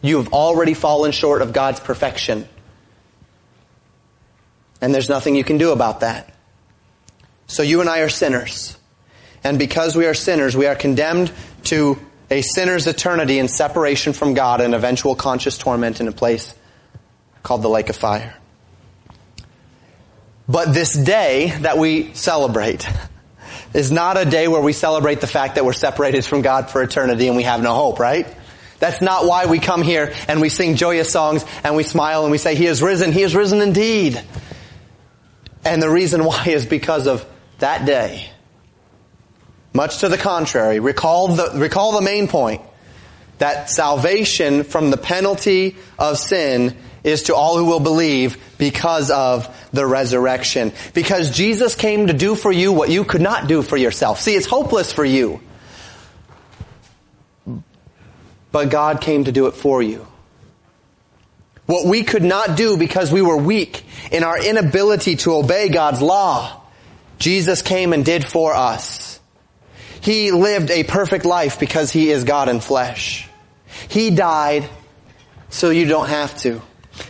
You 0.00 0.18
have 0.18 0.32
already 0.32 0.74
fallen 0.74 1.10
short 1.10 1.42
of 1.42 1.52
God's 1.52 1.80
perfection. 1.80 2.48
And 4.80 4.94
there's 4.94 5.08
nothing 5.08 5.34
you 5.34 5.42
can 5.42 5.58
do 5.58 5.72
about 5.72 6.00
that. 6.00 6.32
So 7.48 7.64
you 7.64 7.80
and 7.80 7.90
I 7.90 8.00
are 8.00 8.08
sinners. 8.08 8.78
And 9.42 9.58
because 9.58 9.96
we 9.96 10.06
are 10.06 10.14
sinners, 10.14 10.56
we 10.56 10.66
are 10.66 10.76
condemned 10.76 11.32
to 11.64 11.98
a 12.30 12.42
sinner's 12.42 12.86
eternity 12.86 13.38
in 13.38 13.48
separation 13.48 14.12
from 14.12 14.34
God 14.34 14.60
and 14.60 14.74
eventual 14.74 15.14
conscious 15.14 15.56
torment 15.56 16.00
in 16.00 16.08
a 16.08 16.12
place 16.12 16.54
called 17.42 17.62
the 17.62 17.68
lake 17.68 17.88
of 17.88 17.96
fire. 17.96 18.34
But 20.48 20.72
this 20.72 20.94
day 20.94 21.54
that 21.60 21.78
we 21.78 22.14
celebrate 22.14 22.88
is 23.74 23.92
not 23.92 24.16
a 24.16 24.24
day 24.24 24.48
where 24.48 24.62
we 24.62 24.72
celebrate 24.72 25.20
the 25.20 25.26
fact 25.26 25.56
that 25.56 25.64
we're 25.64 25.72
separated 25.72 26.24
from 26.24 26.42
God 26.42 26.70
for 26.70 26.82
eternity 26.82 27.28
and 27.28 27.36
we 27.36 27.42
have 27.42 27.62
no 27.62 27.74
hope, 27.74 27.98
right? 27.98 28.26
That's 28.78 29.02
not 29.02 29.26
why 29.26 29.46
we 29.46 29.58
come 29.58 29.82
here 29.82 30.14
and 30.28 30.40
we 30.40 30.48
sing 30.48 30.76
joyous 30.76 31.10
songs 31.10 31.44
and 31.64 31.76
we 31.76 31.82
smile 31.82 32.22
and 32.22 32.30
we 32.30 32.38
say, 32.38 32.54
He 32.54 32.66
is 32.66 32.82
risen, 32.82 33.12
He 33.12 33.22
is 33.22 33.34
risen 33.34 33.60
indeed. 33.60 34.22
And 35.64 35.82
the 35.82 35.90
reason 35.90 36.24
why 36.24 36.46
is 36.46 36.64
because 36.64 37.06
of 37.06 37.26
that 37.58 37.84
day 37.84 38.30
much 39.78 39.98
to 39.98 40.08
the 40.08 40.18
contrary, 40.18 40.80
recall 40.80 41.28
the, 41.28 41.52
recall 41.54 41.92
the 41.92 42.02
main 42.02 42.26
point 42.26 42.60
that 43.38 43.70
salvation 43.70 44.64
from 44.64 44.90
the 44.90 44.96
penalty 44.96 45.76
of 46.00 46.18
sin 46.18 46.76
is 47.04 47.22
to 47.22 47.34
all 47.36 47.56
who 47.56 47.64
will 47.64 47.78
believe 47.78 48.36
because 48.58 49.08
of 49.12 49.46
the 49.72 49.86
resurrection. 49.86 50.72
Because 50.94 51.30
Jesus 51.30 51.76
came 51.76 52.08
to 52.08 52.12
do 52.12 52.34
for 52.34 52.50
you 52.50 52.72
what 52.72 52.90
you 52.90 53.04
could 53.04 53.20
not 53.20 53.46
do 53.46 53.62
for 53.62 53.76
yourself. 53.76 54.18
See, 54.18 54.34
it's 54.34 54.46
hopeless 54.46 54.92
for 54.92 55.04
you. 55.04 55.40
But 58.50 58.70
God 58.70 59.00
came 59.00 59.26
to 59.26 59.32
do 59.32 59.46
it 59.46 59.52
for 59.52 59.80
you. 59.80 60.04
What 61.66 61.86
we 61.86 62.02
could 62.02 62.24
not 62.24 62.56
do 62.56 62.76
because 62.76 63.12
we 63.12 63.22
were 63.22 63.36
weak 63.36 63.84
in 64.10 64.24
our 64.24 64.44
inability 64.44 65.14
to 65.16 65.34
obey 65.34 65.68
God's 65.68 66.02
law, 66.02 66.62
Jesus 67.20 67.62
came 67.62 67.92
and 67.92 68.04
did 68.04 68.24
for 68.24 68.54
us. 68.54 69.07
He 70.08 70.32
lived 70.32 70.70
a 70.70 70.84
perfect 70.84 71.26
life 71.26 71.60
because 71.60 71.90
he 71.90 72.10
is 72.10 72.24
God 72.24 72.48
in 72.48 72.60
flesh. 72.60 73.28
He 73.90 74.08
died 74.08 74.66
so 75.50 75.68
you 75.68 75.84
don't 75.84 76.08
have 76.08 76.34
to. 76.38 76.62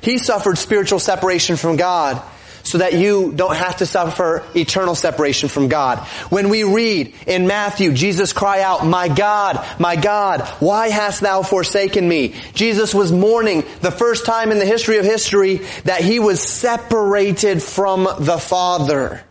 He 0.03 0.19
suffered 0.19 0.59
spiritual 0.59 0.99
separation 0.99 1.55
from 1.55 1.77
God 1.77 2.21
so 2.65 2.79
that 2.79 2.95
you 2.95 3.31
don't 3.37 3.55
have 3.55 3.77
to 3.77 3.87
suffer 3.87 4.43
eternal 4.57 4.97
separation 4.97 5.49
from 5.49 5.69
God. 5.69 6.01
When 6.29 6.49
we 6.49 6.65
read 6.65 7.15
in 7.25 7.47
Matthew, 7.47 7.93
Jesus 7.93 8.33
cry 8.33 8.63
out, 8.63 8.85
my 8.85 9.07
God, 9.07 9.65
my 9.79 9.95
God, 9.95 10.41
why 10.59 10.89
hast 10.89 11.21
thou 11.21 11.45
forsaken 11.45 12.09
me? 12.09 12.35
Jesus 12.55 12.93
was 12.93 13.13
mourning 13.13 13.63
the 13.81 13.93
first 13.93 14.27
time 14.27 14.51
in 14.51 14.59
the 14.59 14.67
history 14.67 14.99
of 14.99 15.05
history 15.05 15.61
that 15.85 16.01
he 16.01 16.19
was 16.19 16.43
separated 16.43 17.63
from 17.63 18.09
the 18.19 18.39
Father. 18.39 19.23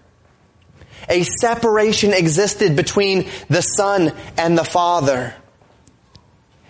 A 1.09 1.23
separation 1.23 2.13
existed 2.13 2.75
between 2.75 3.29
the 3.49 3.61
Son 3.61 4.13
and 4.37 4.57
the 4.57 4.65
Father. 4.65 5.33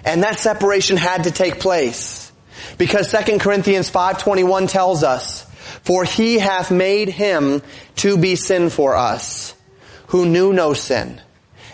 And 0.05 0.23
that 0.23 0.39
separation 0.39 0.95
had 0.97 1.25
to 1.25 1.31
take 1.31 1.59
place. 1.59 2.31
Because 2.77 3.11
2 3.11 3.39
Corinthians 3.39 3.89
5.21 3.89 4.69
tells 4.69 5.03
us, 5.03 5.43
For 5.83 6.03
he 6.03 6.37
hath 6.39 6.71
made 6.71 7.09
him 7.09 7.61
to 7.97 8.17
be 8.17 8.35
sin 8.35 8.69
for 8.69 8.95
us, 8.95 9.53
who 10.07 10.25
knew 10.25 10.53
no 10.53 10.73
sin, 10.73 11.21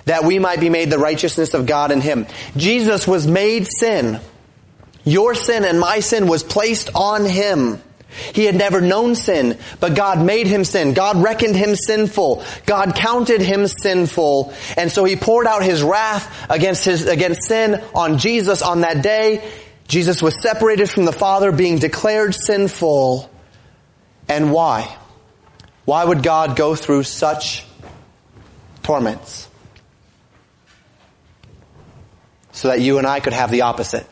that 0.05 0.23
we 0.23 0.39
might 0.39 0.59
be 0.59 0.69
made 0.69 0.89
the 0.89 0.99
righteousness 0.99 1.53
of 1.53 1.65
God 1.65 1.91
in 1.91 2.01
him. 2.01 2.25
Jesus 2.55 3.07
was 3.07 3.27
made 3.27 3.67
sin. 3.67 4.19
Your 5.03 5.35
sin 5.35 5.65
and 5.65 5.79
my 5.79 5.99
sin 5.99 6.27
was 6.27 6.43
placed 6.43 6.89
on 6.95 7.25
him. 7.25 7.81
He 8.33 8.45
had 8.45 8.55
never 8.55 8.81
known 8.81 9.15
sin, 9.15 9.57
but 9.79 9.95
God 9.95 10.23
made 10.23 10.47
him 10.47 10.63
sin. 10.63 10.93
God 10.93 11.21
reckoned 11.21 11.55
him 11.55 11.75
sinful. 11.75 12.43
God 12.65 12.95
counted 12.95 13.41
him 13.41 13.67
sinful. 13.67 14.53
And 14.77 14.91
so 14.91 15.03
he 15.03 15.15
poured 15.15 15.47
out 15.47 15.63
his 15.63 15.83
wrath 15.83 16.49
against 16.49 16.85
his, 16.85 17.05
against 17.05 17.47
sin 17.47 17.81
on 17.93 18.17
Jesus 18.17 18.61
on 18.61 18.81
that 18.81 19.01
day. 19.01 19.43
Jesus 19.87 20.21
was 20.21 20.41
separated 20.41 20.89
from 20.89 21.05
the 21.05 21.11
Father, 21.11 21.51
being 21.51 21.77
declared 21.77 22.33
sinful. 22.35 23.29
And 24.29 24.51
why? 24.51 24.95
Why 25.85 26.03
would 26.03 26.23
God 26.23 26.55
go 26.55 26.75
through 26.75 27.03
such 27.03 27.65
torments? 28.83 29.49
So 32.51 32.69
that 32.69 32.81
you 32.81 32.97
and 32.99 33.07
I 33.07 33.19
could 33.19 33.33
have 33.33 33.51
the 33.51 33.61
opposite. 33.61 34.07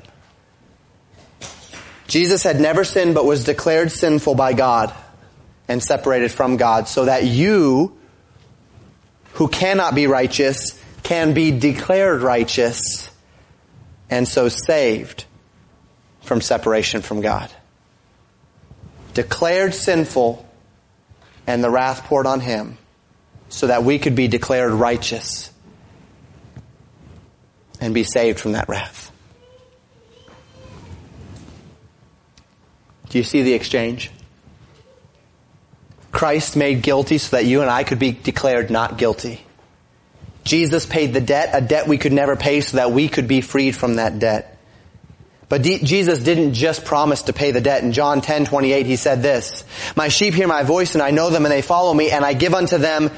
Jesus 2.12 2.44
had 2.44 2.60
never 2.60 2.84
sinned 2.84 3.16
but 3.16 3.24
was 3.24 3.46
declared 3.46 3.90
sinful 3.90 4.36
by 4.36 4.52
God 4.52 4.94
and 5.70 5.82
separated 5.82 6.30
from 6.30 6.58
God 6.58 6.90
so 6.90 7.06
that 7.06 7.24
you 7.24 7.98
who 9.36 9.48
cannot 9.48 9.96
be 9.96 10.08
righteous 10.08 10.78
can 11.04 11.34
be 11.34 11.52
declared 11.52 12.22
righteous 12.22 13.10
and 14.10 14.28
so 14.28 14.50
saved 14.50 15.24
from 16.24 16.42
separation 16.42 17.02
from 17.02 17.22
God. 17.22 17.50
Declared 19.14 19.74
sinful 19.74 20.46
and 21.48 21.64
the 21.64 21.70
wrath 21.70 22.04
poured 22.04 22.26
on 22.26 22.42
him 22.42 22.78
so 23.48 23.68
that 23.68 23.86
we 23.86 24.00
could 24.00 24.16
be 24.16 24.28
declared 24.28 24.74
righteous 24.74 25.50
and 27.80 27.94
be 27.94 28.04
saved 28.04 28.38
from 28.38 28.52
that 28.52 28.68
wrath. 28.68 29.11
Do 33.12 33.18
you 33.18 33.26
see 33.26 33.42
the 33.42 33.54
exchange? 33.54 34.10
Christ 36.14 36.56
made 36.56 36.82
guilty 36.82 37.18
so 37.18 37.36
that 37.36 37.46
you 37.46 37.62
and 37.62 37.70
I 37.70 37.84
could 37.84 38.00
be 38.00 38.14
declared 38.14 38.70
not 38.70 38.98
guilty. 38.98 39.42
Jesus 40.46 40.86
paid 40.86 41.14
the 41.14 41.20
debt, 41.20 41.50
a 41.52 41.60
debt 41.60 41.90
we 41.90 41.98
could 41.98 42.14
never 42.14 42.38
pay 42.38 42.62
so 42.62 42.78
that 42.78 42.92
we 42.92 43.10
could 43.10 43.28
be 43.28 43.42
freed 43.42 43.76
from 43.76 43.96
that 43.96 44.20
debt. 44.20 44.58
But 45.50 45.62
D- 45.62 45.80
Jesus 45.84 46.20
didn't 46.20 46.54
just 46.54 46.86
promise 46.86 47.24
to 47.24 47.34
pay 47.34 47.52
the 47.52 47.60
debt. 47.60 47.84
In 47.84 47.92
John 47.92 48.22
10, 48.22 48.46
28, 48.46 48.86
he 48.86 48.96
said 48.96 49.22
this, 49.22 49.66
My 49.98 50.08
sheep 50.08 50.34
hear 50.34 50.48
my 50.48 50.64
voice 50.64 50.96
and 50.96 51.02
I 51.02 51.12
know 51.12 51.30
them 51.30 51.44
and 51.44 51.52
they 51.52 51.62
follow 51.62 51.94
me 51.94 52.12
and 52.12 52.24
I 52.24 52.32
give 52.32 52.54
unto 52.54 52.78
them 52.78 53.12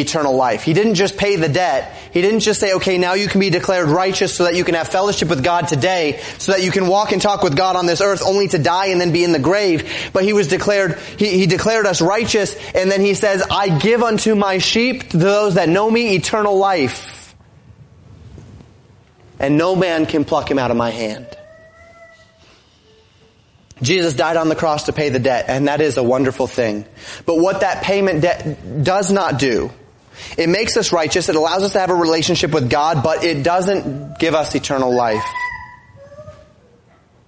eternal 0.00 0.34
life. 0.34 0.62
He 0.62 0.72
didn't 0.72 0.94
just 0.94 1.16
pay 1.16 1.36
the 1.36 1.48
debt. 1.48 1.96
He 2.12 2.22
didn't 2.22 2.40
just 2.40 2.60
say, 2.60 2.74
okay, 2.74 2.98
now 2.98 3.14
you 3.14 3.28
can 3.28 3.40
be 3.40 3.50
declared 3.50 3.88
righteous 3.88 4.34
so 4.34 4.44
that 4.44 4.54
you 4.54 4.64
can 4.64 4.74
have 4.74 4.88
fellowship 4.88 5.28
with 5.28 5.44
God 5.44 5.68
today, 5.68 6.20
so 6.38 6.52
that 6.52 6.62
you 6.62 6.70
can 6.70 6.86
walk 6.86 7.12
and 7.12 7.20
talk 7.20 7.42
with 7.42 7.56
God 7.56 7.76
on 7.76 7.86
this 7.86 8.00
earth 8.00 8.22
only 8.24 8.48
to 8.48 8.58
die 8.58 8.86
and 8.86 9.00
then 9.00 9.12
be 9.12 9.24
in 9.24 9.32
the 9.32 9.38
grave. 9.38 10.10
But 10.12 10.24
he 10.24 10.32
was 10.32 10.48
declared, 10.48 10.98
he, 11.18 11.38
he 11.38 11.46
declared 11.46 11.86
us 11.86 12.00
righteous 12.00 12.56
and 12.74 12.90
then 12.90 13.00
he 13.00 13.14
says, 13.14 13.42
I 13.50 13.78
give 13.78 14.02
unto 14.02 14.34
my 14.34 14.58
sheep, 14.58 15.10
to 15.10 15.16
those 15.16 15.54
that 15.54 15.68
know 15.68 15.90
me, 15.90 16.14
eternal 16.14 16.56
life. 16.56 17.34
And 19.38 19.58
no 19.58 19.76
man 19.76 20.06
can 20.06 20.24
pluck 20.24 20.50
him 20.50 20.58
out 20.58 20.70
of 20.70 20.76
my 20.76 20.90
hand. 20.90 21.26
Jesus 23.82 24.14
died 24.14 24.38
on 24.38 24.48
the 24.48 24.56
cross 24.56 24.84
to 24.84 24.94
pay 24.94 25.10
the 25.10 25.18
debt, 25.18 25.46
and 25.48 25.68
that 25.68 25.82
is 25.82 25.98
a 25.98 26.02
wonderful 26.02 26.46
thing. 26.46 26.86
But 27.26 27.36
what 27.36 27.60
that 27.60 27.82
payment 27.82 28.22
debt 28.22 28.82
does 28.82 29.12
not 29.12 29.38
do, 29.38 29.70
it 30.36 30.48
makes 30.48 30.76
us 30.76 30.92
righteous, 30.92 31.28
it 31.28 31.36
allows 31.36 31.62
us 31.62 31.72
to 31.72 31.80
have 31.80 31.90
a 31.90 31.94
relationship 31.94 32.52
with 32.52 32.70
God, 32.70 33.02
but 33.02 33.24
it 33.24 33.42
doesn't 33.42 34.18
give 34.18 34.34
us 34.34 34.54
eternal 34.54 34.94
life. 34.94 35.24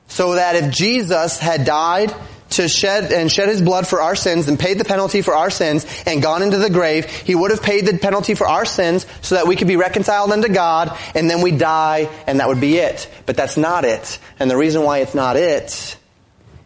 So 0.09 0.35
that 0.35 0.57
if 0.57 0.73
Jesus 0.73 1.39
had 1.39 1.65
died 1.65 2.15
to 2.51 2.69
shed 2.69 3.13
and 3.13 3.31
shed 3.31 3.49
his 3.49 3.61
blood 3.61 3.87
for 3.87 4.01
our 4.01 4.17
sins 4.17 4.49
and 4.49 4.59
paid 4.59 4.79
the 4.79 4.85
penalty 4.85 5.23
for 5.23 5.35
our 5.35 5.51
sins 5.51 5.87
and 6.07 6.23
gone 6.23 6.43
into 6.43 6.57
the 6.57 6.71
grave, 6.71 7.07
he 7.07 7.35
would 7.35 7.51
have 7.51 7.63
paid 7.63 7.87
the 7.87 7.99
penalty 7.99 8.35
for 8.35 8.47
our 8.47 8.65
sins 8.65 9.07
so 9.21 9.35
that 9.35 9.47
we 9.47 9.57
could 9.57 9.69
be 9.69 9.77
reconciled 9.77 10.33
unto 10.33 10.49
God 10.49 10.97
and 11.15 11.29
then 11.29 11.43
we 11.43 11.51
die 11.51 12.09
and 12.27 12.41
that 12.41 12.49
would 12.49 12.61
be 12.61 12.79
it. 12.79 13.11
But 13.27 13.37
that's 13.37 13.57
not 13.57 13.85
it. 13.85 14.19
And 14.39 14.51
the 14.51 14.57
reason 14.57 14.83
why 14.83 14.99
it's 14.99 15.15
not 15.15 15.37
it 15.37 15.97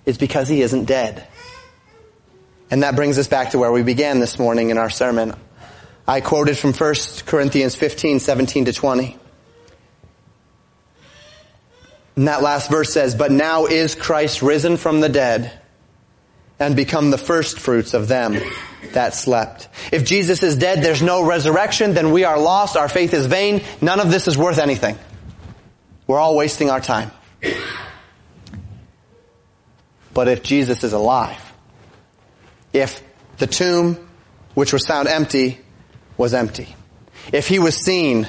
is 0.07 0.19
because 0.19 0.49
he 0.49 0.63
isn't 0.63 0.85
dead. 0.85 1.27
And 2.71 2.83
that 2.83 2.97
brings 2.97 3.19
us 3.19 3.29
back 3.29 3.51
to 3.51 3.59
where 3.59 3.73
we 3.73 3.83
began 3.83 4.21
this 4.21 4.39
morning 4.39 4.71
in 4.71 4.79
our 4.79 4.89
sermon. 4.89 5.35
I 6.07 6.21
quoted 6.21 6.59
from 6.59 6.73
1 6.73 6.95
Corinthians 7.27 7.75
15, 7.75 8.21
17 8.21 8.65
to 8.67 8.73
20. 8.73 9.19
And 12.17 12.29
that 12.29 12.43
last 12.43 12.71
verse 12.71 12.93
says, 12.93 13.15
But 13.15 13.31
now 13.31 13.67
is 13.67 13.95
Christ 13.95 14.43
risen 14.43 14.77
from 14.77 15.01
the 15.01 15.09
dead 15.09 15.53
and 16.59 16.77
become 16.77 17.11
the 17.11 17.19
first 17.19 17.59
fruits 17.59 17.95
of 17.95 18.09
them 18.09 18.39
that 18.93 19.15
slept. 19.15 19.69
If 19.91 20.05
Jesus 20.05 20.43
is 20.43 20.57
dead, 20.57 20.83
there's 20.83 21.03
no 21.03 21.25
resurrection, 21.25 21.95
then 21.95 22.13
we 22.13 22.25
are 22.25 22.39
lost, 22.39 22.77
our 22.77 22.89
faith 22.89 23.15
is 23.15 23.27
vain, 23.27 23.63
none 23.81 24.01
of 24.01 24.11
this 24.11 24.29
is 24.29 24.37
worth 24.37 24.59
anything. 24.59 24.99
We're 26.07 26.19
all 26.19 26.37
wasting 26.37 26.71
our 26.71 26.81
time. 26.81 27.11
But 30.13 30.29
if 30.29 30.43
Jesus 30.43 30.85
is 30.85 30.93
alive, 30.93 31.41
if 32.73 33.03
the 33.39 33.47
tomb, 33.47 34.09
which 34.55 34.73
was 34.73 34.87
found 34.87 35.09
empty, 35.09 35.59
was 36.17 36.35
empty, 36.35 36.75
if 37.33 37.49
he 37.49 37.59
was 37.59 37.77
seen 37.77 38.29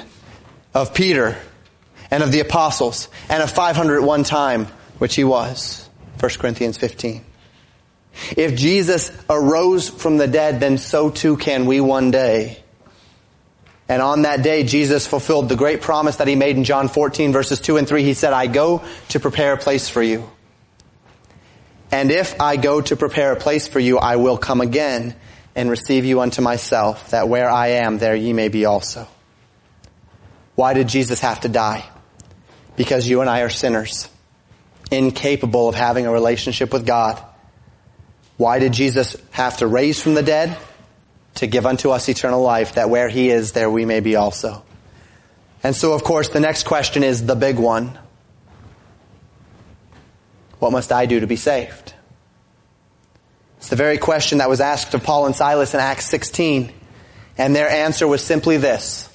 of 0.72 0.94
Peter 0.94 1.36
and 2.10 2.22
of 2.22 2.32
the 2.32 2.40
apostles 2.40 3.08
and 3.28 3.42
of 3.42 3.50
500 3.50 3.98
at 3.98 4.02
one 4.02 4.24
time, 4.24 4.66
which 4.98 5.14
he 5.14 5.24
was, 5.24 5.88
1 6.20 6.30
Corinthians 6.38 6.76
15. 6.76 7.24
If 8.36 8.56
Jesus 8.56 9.10
arose 9.28 9.88
from 9.88 10.18
the 10.18 10.28
dead, 10.28 10.60
then 10.60 10.78
so 10.78 11.10
too 11.10 11.36
can 11.36 11.66
we 11.66 11.80
one 11.80 12.10
day. 12.10 12.62
And 13.88 14.00
on 14.00 14.22
that 14.22 14.42
day, 14.42 14.64
Jesus 14.64 15.06
fulfilled 15.06 15.48
the 15.48 15.56
great 15.56 15.82
promise 15.82 16.16
that 16.16 16.28
he 16.28 16.36
made 16.36 16.56
in 16.56 16.64
John 16.64 16.88
14 16.88 17.32
verses 17.32 17.60
2 17.60 17.76
and 17.76 17.86
3. 17.86 18.02
He 18.02 18.14
said, 18.14 18.32
I 18.32 18.46
go 18.46 18.82
to 19.10 19.20
prepare 19.20 19.52
a 19.52 19.58
place 19.58 19.88
for 19.88 20.02
you. 20.02 20.30
And 21.90 22.10
if 22.10 22.40
I 22.40 22.56
go 22.56 22.80
to 22.80 22.96
prepare 22.96 23.32
a 23.32 23.36
place 23.36 23.68
for 23.68 23.78
you, 23.78 23.98
I 23.98 24.16
will 24.16 24.38
come 24.38 24.60
again 24.60 25.14
and 25.56 25.70
receive 25.70 26.04
you 26.04 26.20
unto 26.20 26.42
myself, 26.42 27.10
that 27.10 27.28
where 27.28 27.48
I 27.48 27.68
am, 27.68 27.98
there 27.98 28.16
ye 28.16 28.32
may 28.32 28.48
be 28.48 28.64
also. 28.64 29.06
Why 30.54 30.74
did 30.74 30.88
Jesus 30.88 31.20
have 31.20 31.40
to 31.40 31.48
die? 31.48 31.84
Because 32.76 33.08
you 33.08 33.20
and 33.20 33.30
I 33.30 33.40
are 33.40 33.50
sinners, 33.50 34.08
incapable 34.90 35.68
of 35.68 35.74
having 35.74 36.06
a 36.06 36.12
relationship 36.12 36.72
with 36.72 36.86
God. 36.86 37.22
Why 38.36 38.58
did 38.58 38.72
Jesus 38.72 39.16
have 39.30 39.58
to 39.58 39.66
raise 39.66 40.00
from 40.02 40.14
the 40.14 40.22
dead? 40.22 40.56
To 41.36 41.46
give 41.46 41.66
unto 41.66 41.90
us 41.90 42.08
eternal 42.08 42.42
life, 42.42 42.74
that 42.74 42.90
where 42.90 43.08
he 43.08 43.30
is, 43.30 43.52
there 43.52 43.70
we 43.70 43.84
may 43.84 44.00
be 44.00 44.14
also. 44.16 44.64
And 45.64 45.74
so, 45.74 45.92
of 45.92 46.04
course, 46.04 46.28
the 46.28 46.40
next 46.40 46.64
question 46.64 47.02
is 47.02 47.26
the 47.26 47.34
big 47.34 47.58
one. 47.58 47.98
What 50.58 50.72
must 50.72 50.92
I 50.92 51.06
do 51.06 51.20
to 51.20 51.26
be 51.26 51.36
saved? 51.36 51.94
It's 53.64 53.70
the 53.70 53.76
very 53.76 53.96
question 53.96 54.38
that 54.38 54.50
was 54.50 54.60
asked 54.60 54.92
of 54.92 55.02
Paul 55.04 55.24
and 55.24 55.34
Silas 55.34 55.72
in 55.72 55.80
Acts 55.80 56.04
16. 56.10 56.70
And 57.38 57.56
their 57.56 57.70
answer 57.70 58.06
was 58.06 58.22
simply 58.22 58.58
this. 58.58 59.08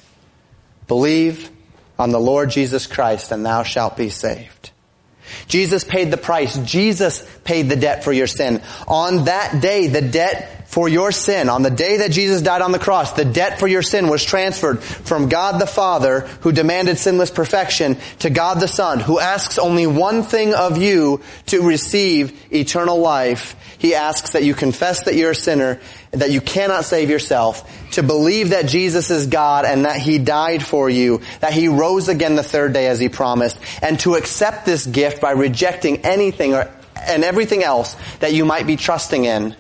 Believe 0.88 1.52
on 2.00 2.10
the 2.10 2.20
Lord 2.20 2.50
Jesus 2.50 2.88
Christ 2.88 3.32
and 3.32 3.46
thou 3.46 3.62
shalt 3.62 3.96
be 3.96 4.10
saved. 4.10 4.72
Jesus 5.48 5.84
paid 5.84 6.10
the 6.10 6.18
price. 6.18 6.58
Jesus 6.66 7.24
paid 7.44 7.70
the 7.70 7.76
debt 7.76 8.04
for 8.04 8.12
your 8.12 8.26
sin. 8.26 8.64
On 8.88 9.26
that 9.26 9.62
day, 9.62 9.86
the 9.86 10.02
debt 10.02 10.59
for 10.70 10.88
your 10.88 11.12
sin. 11.12 11.50
On 11.50 11.64
the 11.64 11.72
day 11.72 11.98
that 11.98 12.12
Jesus 12.12 12.44
died 12.44 12.62
on 12.62 12.72
the 12.72 12.78
cross, 12.78 13.14
the 13.14 13.26
debt 13.26 13.60
for 13.60 13.68
your 13.68 13.82
sin 13.82 14.08
was 14.08 14.24
transferred 14.24 14.84
from 14.84 15.28
God 15.28 15.60
the 15.60 15.66
Father, 15.66 16.22
who 16.42 16.52
demanded 16.52 17.00
sinless 17.00 17.32
perfection, 17.32 17.98
to 18.20 18.30
God 18.30 18.60
the 18.60 18.68
Son, 18.68 19.00
who 19.00 19.20
asks 19.20 19.58
only 19.58 19.88
one 19.88 20.22
thing 20.22 20.54
of 20.54 20.78
you 20.78 21.22
to 21.48 21.64
receive 21.64 22.54
eternal 22.54 23.00
life. 23.00 23.56
He 23.80 23.96
asks 23.96 24.34
that 24.34 24.44
you 24.44 24.54
confess 24.54 25.06
that 25.06 25.16
you're 25.16 25.32
a 25.32 25.36
sinner, 25.36 25.80
that 26.12 26.30
you 26.30 26.40
cannot 26.40 26.86
save 26.86 27.10
yourself, 27.10 27.68
to 27.94 28.04
believe 28.04 28.52
that 28.52 28.68
Jesus 28.68 29.10
is 29.10 29.26
God 29.26 29.66
and 29.66 29.86
that 29.86 30.00
He 30.00 30.20
died 30.20 30.62
for 30.62 30.88
you, 30.88 31.22
that 31.40 31.52
He 31.52 31.68
rose 31.68 32.10
again 32.10 32.36
the 32.36 32.44
third 32.44 32.74
day 32.74 32.86
as 32.86 33.00
He 33.00 33.10
promised, 33.10 33.58
and 33.82 34.00
to 34.02 34.14
accept 34.14 34.68
this 34.68 34.86
gift 34.86 35.20
by 35.20 35.32
rejecting 35.32 36.06
anything 36.06 36.54
or, 36.54 36.70
and 36.96 37.24
everything 37.24 37.64
else 37.64 37.96
that 38.20 38.34
you 38.34 38.46
might 38.46 38.68
be 38.68 38.76
trusting 38.76 39.26
in 39.26 39.56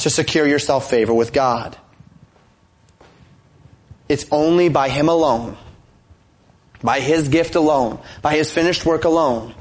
to 0.00 0.10
secure 0.10 0.46
yourself 0.46 0.90
favor 0.90 1.14
with 1.14 1.32
God. 1.32 1.76
It's 4.08 4.26
only 4.32 4.68
by 4.68 4.88
Him 4.88 5.08
alone, 5.08 5.56
by 6.82 7.00
His 7.00 7.28
gift 7.28 7.54
alone, 7.54 8.00
by 8.22 8.34
His 8.36 8.50
finished 8.50 8.84
work 8.84 9.04
alone, 9.04 9.54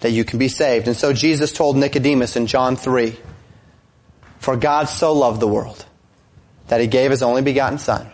that 0.00 0.12
you 0.12 0.24
can 0.24 0.38
be 0.38 0.48
saved. 0.48 0.86
And 0.86 0.96
so 0.96 1.12
Jesus 1.12 1.52
told 1.52 1.76
Nicodemus 1.76 2.36
in 2.36 2.46
John 2.46 2.76
3, 2.76 3.16
For 4.38 4.56
God 4.56 4.84
so 4.84 5.12
loved 5.12 5.40
the 5.40 5.48
world, 5.48 5.84
that 6.68 6.80
He 6.80 6.86
gave 6.86 7.10
His 7.10 7.22
only 7.22 7.42
begotten 7.42 7.78
Son, 7.78 8.08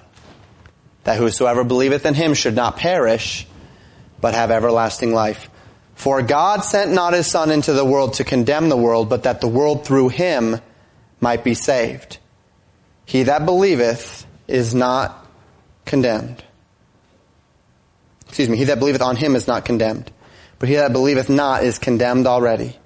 that 1.05 1.18
whosoever 1.18 1.62
believeth 1.62 2.07
in 2.07 2.14
Him 2.14 2.33
should 2.33 2.57
not 2.57 2.79
perish, 2.79 3.47
but 4.20 4.33
have 4.33 4.51
everlasting 4.51 5.12
life. 5.12 5.51
For 5.94 6.23
God 6.23 6.64
sent 6.64 6.93
not 6.93 7.12
His 7.12 7.26
Son 7.26 7.51
into 7.51 7.74
the 7.74 7.85
world 7.85 8.14
to 8.14 8.24
condemn 8.24 8.70
the 8.70 8.76
world, 8.76 9.11
but 9.11 9.24
that 9.24 9.43
the 9.43 9.49
world 9.49 9.85
through 9.85 10.09
Him 10.09 10.61
might 11.25 11.43
be 11.43 11.55
saved. 11.55 12.18
He 13.07 13.25
that 13.25 13.47
believeth 13.47 14.27
is 14.47 14.75
not 14.75 15.27
condemned. 15.87 16.45
Excuse 18.29 18.51
me, 18.51 18.59
he 18.59 18.64
that 18.64 18.79
believeth 18.79 19.01
on 19.01 19.16
him 19.16 19.35
is 19.35 19.49
not 19.49 19.64
condemned. 19.64 20.12
But 20.59 20.68
he 20.68 20.77
that 20.77 20.93
believeth 20.93 21.31
not 21.31 21.64
is 21.64 21.79
condemned 21.79 22.27
already, 22.27 22.77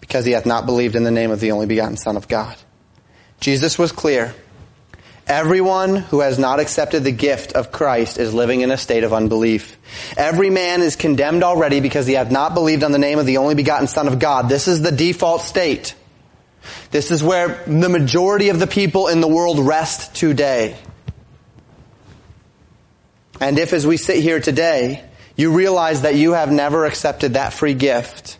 because 0.00 0.24
he 0.24 0.32
hath 0.32 0.46
not 0.46 0.66
believed 0.66 0.96
in 0.96 1.04
the 1.04 1.12
name 1.12 1.30
of 1.30 1.38
the 1.38 1.52
only 1.52 1.66
begotten 1.66 1.96
Son 1.96 2.16
of 2.16 2.26
God. 2.26 2.56
Jesus 3.40 3.78
was 3.78 3.92
clear. 3.92 4.34
Everyone 5.26 5.96
who 5.96 6.20
has 6.20 6.38
not 6.38 6.60
accepted 6.60 7.04
the 7.04 7.12
gift 7.12 7.52
of 7.52 7.70
Christ 7.70 8.18
is 8.18 8.34
living 8.34 8.62
in 8.62 8.70
a 8.70 8.76
state 8.76 9.04
of 9.04 9.12
unbelief. 9.12 9.78
Every 10.16 10.50
man 10.50 10.82
is 10.82 10.96
condemned 10.96 11.44
already 11.44 11.80
because 11.80 12.06
he 12.06 12.14
hath 12.14 12.30
not 12.30 12.52
believed 12.52 12.82
on 12.82 12.92
the 12.92 12.98
name 12.98 13.18
of 13.18 13.26
the 13.26 13.38
only 13.38 13.54
begotten 13.54 13.86
Son 13.86 14.08
of 14.08 14.18
God. 14.18 14.48
This 14.48 14.66
is 14.66 14.82
the 14.82 14.92
default 14.92 15.40
state. 15.40 15.94
This 16.90 17.10
is 17.10 17.22
where 17.22 17.62
the 17.66 17.88
majority 17.88 18.48
of 18.48 18.58
the 18.58 18.66
people 18.66 19.08
in 19.08 19.20
the 19.20 19.28
world 19.28 19.58
rest 19.58 20.14
today. 20.14 20.76
And 23.40 23.58
if 23.58 23.72
as 23.72 23.86
we 23.86 23.96
sit 23.96 24.22
here 24.22 24.40
today, 24.40 25.04
you 25.36 25.52
realize 25.52 26.02
that 26.02 26.14
you 26.14 26.32
have 26.32 26.50
never 26.50 26.84
accepted 26.84 27.34
that 27.34 27.52
free 27.52 27.74
gift 27.74 28.38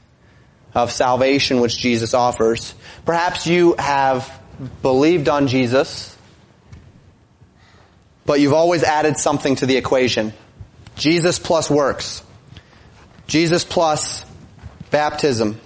of 0.75 0.91
salvation 0.91 1.61
which 1.61 1.77
Jesus 1.79 2.15
offers, 2.15 2.75
perhaps 3.05 3.47
you 3.47 3.75
have 3.79 4.41
believed 4.83 5.29
on 5.29 5.49
Jesus, 5.49 6.17
but 8.27 8.41
you've 8.41 8.53
always 8.53 8.83
added 8.83 9.19
something 9.19 9.57
to 9.57 9.67
the 9.67 9.77
equation. 9.77 10.33
Jesus 10.97 11.39
plus 11.39 11.69
works. 11.69 12.23
Jesus 13.27 13.65
plus 13.65 14.25
baptism. 14.91 15.61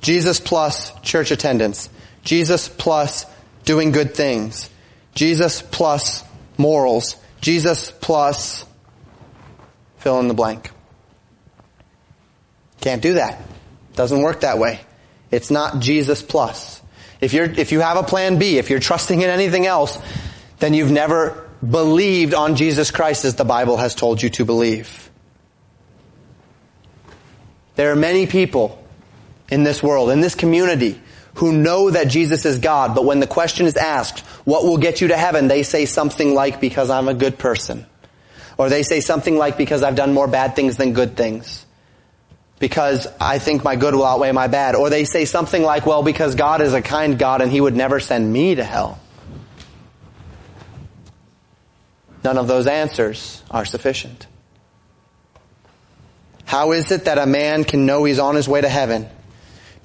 Jesus 0.00 0.40
plus 0.40 0.92
church 1.00 1.30
attendance. 1.30 1.88
Jesus 2.24 2.68
plus 2.68 3.26
doing 3.64 3.90
good 3.90 4.14
things. 4.14 4.70
Jesus 5.14 5.62
plus 5.62 6.24
morals. 6.56 7.16
Jesus 7.40 7.90
plus 7.90 8.64
fill 9.98 10.20
in 10.20 10.28
the 10.28 10.34
blank. 10.34 10.70
Can't 12.80 13.02
do 13.02 13.14
that. 13.14 13.40
Doesn't 13.94 14.22
work 14.22 14.40
that 14.40 14.58
way. 14.58 14.80
It's 15.30 15.50
not 15.50 15.80
Jesus 15.80 16.22
plus. 16.22 16.80
If 17.20 17.32
you're, 17.32 17.46
if 17.46 17.72
you 17.72 17.80
have 17.80 17.96
a 17.96 18.04
plan 18.04 18.38
B, 18.38 18.58
if 18.58 18.70
you're 18.70 18.78
trusting 18.78 19.20
in 19.20 19.28
anything 19.28 19.66
else, 19.66 19.98
then 20.60 20.74
you've 20.74 20.90
never 20.90 21.48
believed 21.68 22.34
on 22.34 22.54
Jesus 22.54 22.90
Christ 22.90 23.24
as 23.24 23.34
the 23.34 23.44
Bible 23.44 23.76
has 23.76 23.94
told 23.94 24.22
you 24.22 24.30
to 24.30 24.44
believe. 24.44 25.10
There 27.74 27.90
are 27.92 27.96
many 27.96 28.26
people 28.26 28.82
in 29.50 29.62
this 29.62 29.82
world, 29.82 30.10
in 30.10 30.20
this 30.20 30.34
community, 30.34 31.00
who 31.34 31.52
know 31.52 31.90
that 31.90 32.08
Jesus 32.08 32.44
is 32.44 32.58
God, 32.58 32.94
but 32.94 33.04
when 33.04 33.20
the 33.20 33.26
question 33.26 33.66
is 33.66 33.76
asked, 33.76 34.20
what 34.44 34.64
will 34.64 34.78
get 34.78 35.00
you 35.00 35.08
to 35.08 35.16
heaven, 35.16 35.48
they 35.48 35.62
say 35.62 35.86
something 35.86 36.34
like, 36.34 36.60
because 36.60 36.90
I'm 36.90 37.08
a 37.08 37.14
good 37.14 37.38
person. 37.38 37.86
Or 38.56 38.68
they 38.68 38.82
say 38.82 39.00
something 39.00 39.36
like, 39.36 39.56
because 39.56 39.82
I've 39.82 39.94
done 39.94 40.12
more 40.12 40.26
bad 40.26 40.56
things 40.56 40.76
than 40.76 40.92
good 40.92 41.16
things. 41.16 41.64
Because 42.58 43.06
I 43.20 43.38
think 43.38 43.62
my 43.62 43.76
good 43.76 43.94
will 43.94 44.04
outweigh 44.04 44.32
my 44.32 44.48
bad. 44.48 44.74
Or 44.74 44.90
they 44.90 45.04
say 45.04 45.26
something 45.26 45.62
like, 45.62 45.86
well, 45.86 46.02
because 46.02 46.34
God 46.34 46.60
is 46.60 46.74
a 46.74 46.82
kind 46.82 47.16
God 47.16 47.40
and 47.40 47.52
He 47.52 47.60
would 47.60 47.76
never 47.76 48.00
send 48.00 48.32
me 48.32 48.56
to 48.56 48.64
hell. 48.64 48.98
None 52.24 52.36
of 52.36 52.48
those 52.48 52.66
answers 52.66 53.42
are 53.48 53.64
sufficient. 53.64 54.26
How 56.44 56.72
is 56.72 56.90
it 56.90 57.04
that 57.04 57.18
a 57.18 57.26
man 57.26 57.62
can 57.62 57.86
know 57.86 58.04
he's 58.04 58.18
on 58.18 58.34
his 58.34 58.48
way 58.48 58.60
to 58.60 58.68
heaven? 58.68 59.08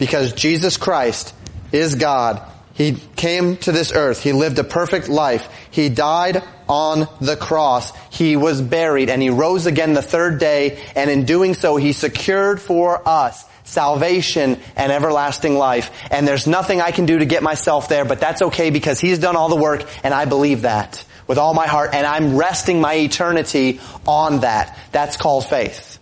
Because 0.04 0.34
Jesus 0.34 0.76
Christ 0.76 1.34
is 1.72 1.96
God. 1.96 2.46
He 2.74 2.98
came 3.16 3.56
to 3.60 3.72
this 3.72 3.94
earth. 3.94 4.22
He 4.22 4.34
lived 4.34 4.60
a 4.60 4.64
perfect 4.66 5.08
life. 5.08 5.48
He 5.72 5.88
died 5.88 6.44
on 6.68 7.08
the 7.22 7.38
cross. 7.38 7.94
He 8.12 8.36
was 8.36 8.62
buried 8.62 9.10
and 9.10 9.22
he 9.22 9.30
rose 9.30 9.66
again 9.66 9.94
the 9.94 10.02
third 10.02 10.42
day. 10.42 10.84
And 10.94 11.10
in 11.10 11.24
doing 11.24 11.54
so, 11.54 11.78
he 11.78 11.94
secured 11.94 12.60
for 12.60 13.08
us 13.08 13.46
salvation 13.64 14.60
and 14.76 14.92
everlasting 14.92 15.58
life. 15.58 15.90
And 16.12 16.28
there's 16.28 16.48
nothing 16.48 16.82
I 16.82 16.92
can 16.92 17.06
do 17.06 17.20
to 17.20 17.26
get 17.26 17.42
myself 17.42 17.88
there, 17.88 18.04
but 18.04 18.20
that's 18.20 18.42
okay 18.42 18.72
because 18.72 19.00
he's 19.00 19.20
done 19.20 19.38
all 19.38 19.48
the 19.48 19.56
work 19.56 19.86
and 20.04 20.14
I 20.14 20.26
believe 20.26 20.64
that 20.64 21.02
with 21.28 21.38
all 21.38 21.54
my 21.54 21.68
heart 21.68 21.92
and 21.94 22.06
I'm 22.06 22.36
resting 22.36 22.82
my 22.82 22.96
eternity 22.96 23.80
on 24.06 24.42
that. 24.42 24.78
That's 24.92 25.16
called 25.16 25.46
faith. 25.46 25.98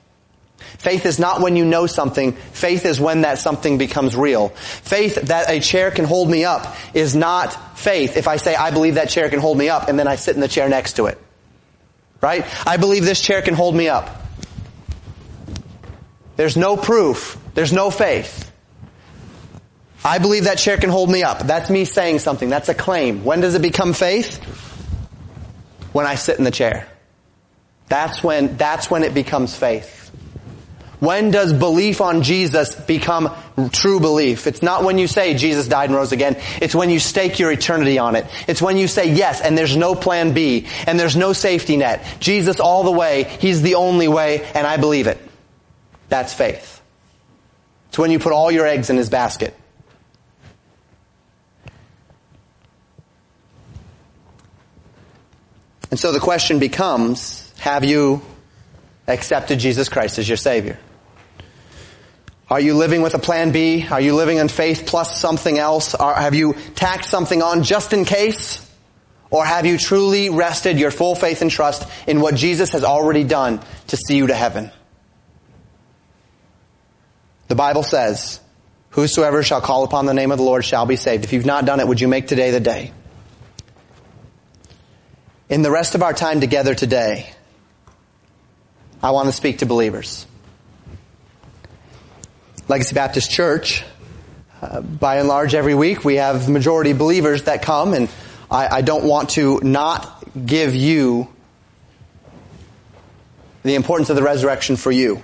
Faith 0.81 1.05
is 1.05 1.19
not 1.19 1.41
when 1.41 1.55
you 1.55 1.63
know 1.63 1.85
something. 1.85 2.31
Faith 2.31 2.87
is 2.87 2.99
when 2.99 3.21
that 3.21 3.37
something 3.37 3.77
becomes 3.77 4.15
real. 4.15 4.49
Faith 4.49 5.13
that 5.27 5.47
a 5.47 5.59
chair 5.59 5.91
can 5.91 6.05
hold 6.05 6.27
me 6.27 6.43
up 6.43 6.75
is 6.95 7.15
not 7.15 7.77
faith 7.77 8.17
if 8.17 8.27
I 8.27 8.37
say, 8.37 8.55
I 8.55 8.71
believe 8.71 8.95
that 8.95 9.07
chair 9.07 9.29
can 9.29 9.39
hold 9.39 9.59
me 9.59 9.69
up 9.69 9.89
and 9.89 9.99
then 9.99 10.07
I 10.07 10.15
sit 10.15 10.33
in 10.33 10.41
the 10.41 10.47
chair 10.47 10.67
next 10.69 10.93
to 10.93 11.05
it. 11.05 11.19
Right? 12.19 12.47
I 12.65 12.77
believe 12.77 13.05
this 13.05 13.21
chair 13.21 13.43
can 13.43 13.53
hold 13.53 13.75
me 13.75 13.89
up. 13.89 14.09
There's 16.35 16.57
no 16.57 16.77
proof. 16.77 17.37
There's 17.53 17.71
no 17.71 17.91
faith. 17.91 18.51
I 20.03 20.17
believe 20.17 20.45
that 20.45 20.57
chair 20.57 20.77
can 20.77 20.89
hold 20.89 21.11
me 21.11 21.21
up. 21.21 21.45
That's 21.45 21.69
me 21.69 21.85
saying 21.85 22.17
something. 22.17 22.49
That's 22.49 22.69
a 22.69 22.73
claim. 22.73 23.23
When 23.23 23.39
does 23.39 23.53
it 23.53 23.61
become 23.61 23.93
faith? 23.93 24.37
When 25.93 26.07
I 26.07 26.15
sit 26.15 26.39
in 26.39 26.43
the 26.43 26.49
chair. 26.49 26.87
That's 27.87 28.23
when, 28.23 28.57
that's 28.57 28.89
when 28.89 29.03
it 29.03 29.13
becomes 29.13 29.55
faith. 29.55 30.01
When 31.01 31.31
does 31.31 31.51
belief 31.51 31.99
on 31.99 32.21
Jesus 32.21 32.75
become 32.75 33.33
true 33.73 33.99
belief? 33.99 34.45
It's 34.45 34.61
not 34.61 34.83
when 34.83 34.99
you 34.99 35.07
say 35.07 35.33
Jesus 35.33 35.67
died 35.67 35.89
and 35.89 35.95
rose 35.95 36.11
again. 36.11 36.39
It's 36.61 36.75
when 36.75 36.91
you 36.91 36.99
stake 36.99 37.39
your 37.39 37.51
eternity 37.51 37.97
on 37.97 38.15
it. 38.15 38.27
It's 38.47 38.61
when 38.61 38.77
you 38.77 38.87
say 38.87 39.11
yes 39.11 39.41
and 39.41 39.57
there's 39.57 39.75
no 39.75 39.95
plan 39.95 40.35
B 40.35 40.67
and 40.85 40.99
there's 40.99 41.15
no 41.15 41.33
safety 41.33 41.75
net. 41.75 42.05
Jesus 42.19 42.59
all 42.59 42.83
the 42.83 42.91
way. 42.91 43.23
He's 43.23 43.63
the 43.63 43.75
only 43.75 44.07
way 44.07 44.43
and 44.53 44.67
I 44.67 44.77
believe 44.77 45.07
it. 45.07 45.17
That's 46.07 46.35
faith. 46.35 46.83
It's 47.87 47.97
when 47.97 48.11
you 48.11 48.19
put 48.19 48.31
all 48.31 48.51
your 48.51 48.67
eggs 48.67 48.91
in 48.91 48.95
his 48.95 49.09
basket. 49.09 49.55
And 55.89 55.99
so 55.99 56.11
the 56.11 56.19
question 56.19 56.59
becomes, 56.59 57.51
have 57.57 57.83
you 57.83 58.21
accepted 59.07 59.57
Jesus 59.57 59.89
Christ 59.89 60.19
as 60.19 60.29
your 60.29 60.37
Savior? 60.37 60.77
Are 62.51 62.59
you 62.59 62.73
living 62.73 63.01
with 63.01 63.13
a 63.13 63.19
plan 63.19 63.53
B? 63.53 63.87
Are 63.89 64.01
you 64.01 64.13
living 64.13 64.37
in 64.37 64.49
faith 64.49 64.83
plus 64.85 65.17
something 65.17 65.57
else? 65.57 65.95
Are, 65.95 66.13
have 66.13 66.35
you 66.35 66.53
tacked 66.75 67.05
something 67.05 67.41
on 67.41 67.63
just 67.63 67.93
in 67.93 68.03
case? 68.03 68.69
Or 69.29 69.45
have 69.45 69.65
you 69.65 69.77
truly 69.77 70.29
rested 70.29 70.77
your 70.77 70.91
full 70.91 71.15
faith 71.15 71.41
and 71.41 71.49
trust 71.49 71.89
in 72.07 72.19
what 72.19 72.35
Jesus 72.35 72.71
has 72.71 72.83
already 72.83 73.23
done 73.23 73.61
to 73.87 73.95
see 73.95 74.17
you 74.17 74.27
to 74.27 74.35
heaven? 74.35 74.69
The 77.47 77.55
Bible 77.55 77.83
says, 77.83 78.41
whosoever 78.89 79.43
shall 79.43 79.61
call 79.61 79.85
upon 79.85 80.05
the 80.05 80.13
name 80.13 80.33
of 80.33 80.37
the 80.37 80.43
Lord 80.43 80.65
shall 80.65 80.85
be 80.85 80.97
saved. 80.97 81.23
If 81.23 81.31
you've 81.31 81.45
not 81.45 81.63
done 81.63 81.79
it, 81.79 81.87
would 81.87 82.01
you 82.01 82.09
make 82.09 82.27
today 82.27 82.51
the 82.51 82.59
day? 82.59 82.91
In 85.47 85.61
the 85.61 85.71
rest 85.71 85.95
of 85.95 86.03
our 86.03 86.13
time 86.13 86.41
together 86.41 86.75
today, 86.75 87.31
I 89.01 89.11
want 89.11 89.27
to 89.27 89.31
speak 89.31 89.59
to 89.59 89.65
believers. 89.65 90.27
Legacy 92.67 92.95
Baptist 92.95 93.31
Church, 93.31 93.83
uh, 94.61 94.81
by 94.81 95.17
and 95.17 95.27
large, 95.27 95.55
every 95.55 95.75
week 95.75 96.05
we 96.05 96.15
have 96.15 96.47
majority 96.47 96.93
believers 96.93 97.43
that 97.43 97.63
come, 97.63 97.93
and 97.93 98.09
I, 98.49 98.67
I 98.67 98.81
don't 98.81 99.03
want 99.03 99.31
to 99.31 99.59
not 99.61 100.23
give 100.45 100.75
you 100.75 101.27
the 103.63 103.75
importance 103.75 104.09
of 104.09 104.15
the 104.15 104.23
resurrection 104.23 104.75
for 104.75 104.91
you. 104.91 105.21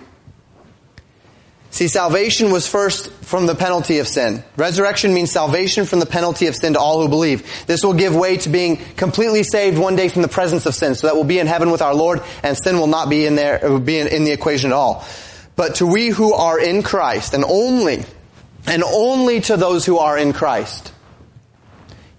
See, 1.69 1.87
salvation 1.87 2.51
was 2.51 2.65
first 2.65 3.11
from 3.11 3.45
the 3.45 3.53
penalty 3.53 3.99
of 3.99 4.07
sin. 4.07 4.43
Resurrection 4.55 5.13
means 5.13 5.31
salvation 5.31 5.85
from 5.85 5.99
the 5.99 6.05
penalty 6.05 6.47
of 6.47 6.55
sin 6.55 6.73
to 6.73 6.79
all 6.79 7.01
who 7.01 7.07
believe. 7.07 7.47
This 7.67 7.83
will 7.83 7.93
give 7.93 8.15
way 8.15 8.37
to 8.37 8.49
being 8.49 8.77
completely 8.95 9.43
saved 9.43 9.77
one 9.77 9.95
day 9.95 10.09
from 10.09 10.23
the 10.23 10.27
presence 10.27 10.65
of 10.65 10.73
sin, 10.73 10.95
so 10.95 11.07
that 11.07 11.15
we'll 11.15 11.23
be 11.23 11.39
in 11.39 11.45
heaven 11.45 11.69
with 11.69 11.83
our 11.83 11.93
Lord, 11.93 12.21
and 12.41 12.57
sin 12.57 12.79
will 12.79 12.87
not 12.87 13.09
be 13.09 13.25
in 13.25 13.35
there, 13.35 13.63
it 13.63 13.69
will 13.69 13.79
be 13.79 13.99
in, 13.99 14.07
in 14.07 14.23
the 14.23 14.31
equation 14.31 14.71
at 14.71 14.75
all. 14.75 15.05
But 15.57 15.75
to 15.75 15.87
we 15.87 16.09
who 16.09 16.33
are 16.33 16.59
in 16.59 16.83
Christ, 16.83 17.33
and 17.33 17.43
only, 17.43 18.05
and 18.67 18.83
only 18.83 19.41
to 19.41 19.57
those 19.57 19.85
who 19.85 19.97
are 19.97 20.15
in 20.15 20.31
Christ, 20.31 20.93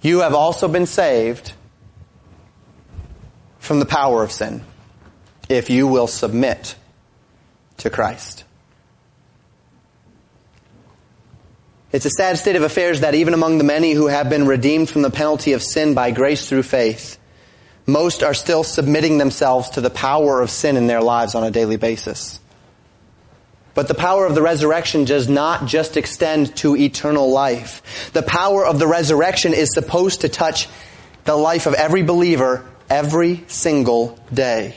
you 0.02 0.20
have 0.20 0.34
also 0.34 0.66
been 0.66 0.86
saved 0.86 1.52
from 3.60 3.78
the 3.78 3.86
power 3.86 4.24
of 4.24 4.32
sin, 4.32 4.64
if 5.48 5.70
you 5.70 5.86
will 5.86 6.08
submit 6.08 6.74
to 7.78 7.90
Christ. 7.90 8.42
It's 11.92 12.06
a 12.06 12.10
sad 12.10 12.38
state 12.38 12.56
of 12.56 12.64
affairs 12.64 13.00
that 13.00 13.14
even 13.14 13.34
among 13.34 13.58
the 13.58 13.64
many 13.64 13.92
who 13.92 14.08
have 14.08 14.28
been 14.28 14.48
redeemed 14.48 14.90
from 14.90 15.02
the 15.02 15.10
penalty 15.10 15.52
of 15.52 15.62
sin 15.62 15.94
by 15.94 16.10
grace 16.10 16.48
through 16.48 16.64
faith, 16.64 17.18
most 17.86 18.24
are 18.24 18.34
still 18.34 18.64
submitting 18.64 19.18
themselves 19.18 19.70
to 19.70 19.80
the 19.80 19.90
power 19.90 20.40
of 20.40 20.50
sin 20.50 20.76
in 20.76 20.88
their 20.88 21.00
lives 21.00 21.36
on 21.36 21.44
a 21.44 21.52
daily 21.52 21.76
basis. 21.76 22.40
But 23.78 23.86
the 23.86 23.94
power 23.94 24.26
of 24.26 24.34
the 24.34 24.42
resurrection 24.42 25.04
does 25.04 25.28
not 25.28 25.66
just 25.66 25.96
extend 25.96 26.56
to 26.56 26.74
eternal 26.74 27.30
life. 27.30 28.10
The 28.12 28.24
power 28.24 28.66
of 28.66 28.80
the 28.80 28.88
resurrection 28.88 29.54
is 29.54 29.72
supposed 29.72 30.22
to 30.22 30.28
touch 30.28 30.66
the 31.22 31.36
life 31.36 31.66
of 31.66 31.74
every 31.74 32.02
believer 32.02 32.68
every 32.90 33.44
single 33.46 34.18
day. 34.34 34.74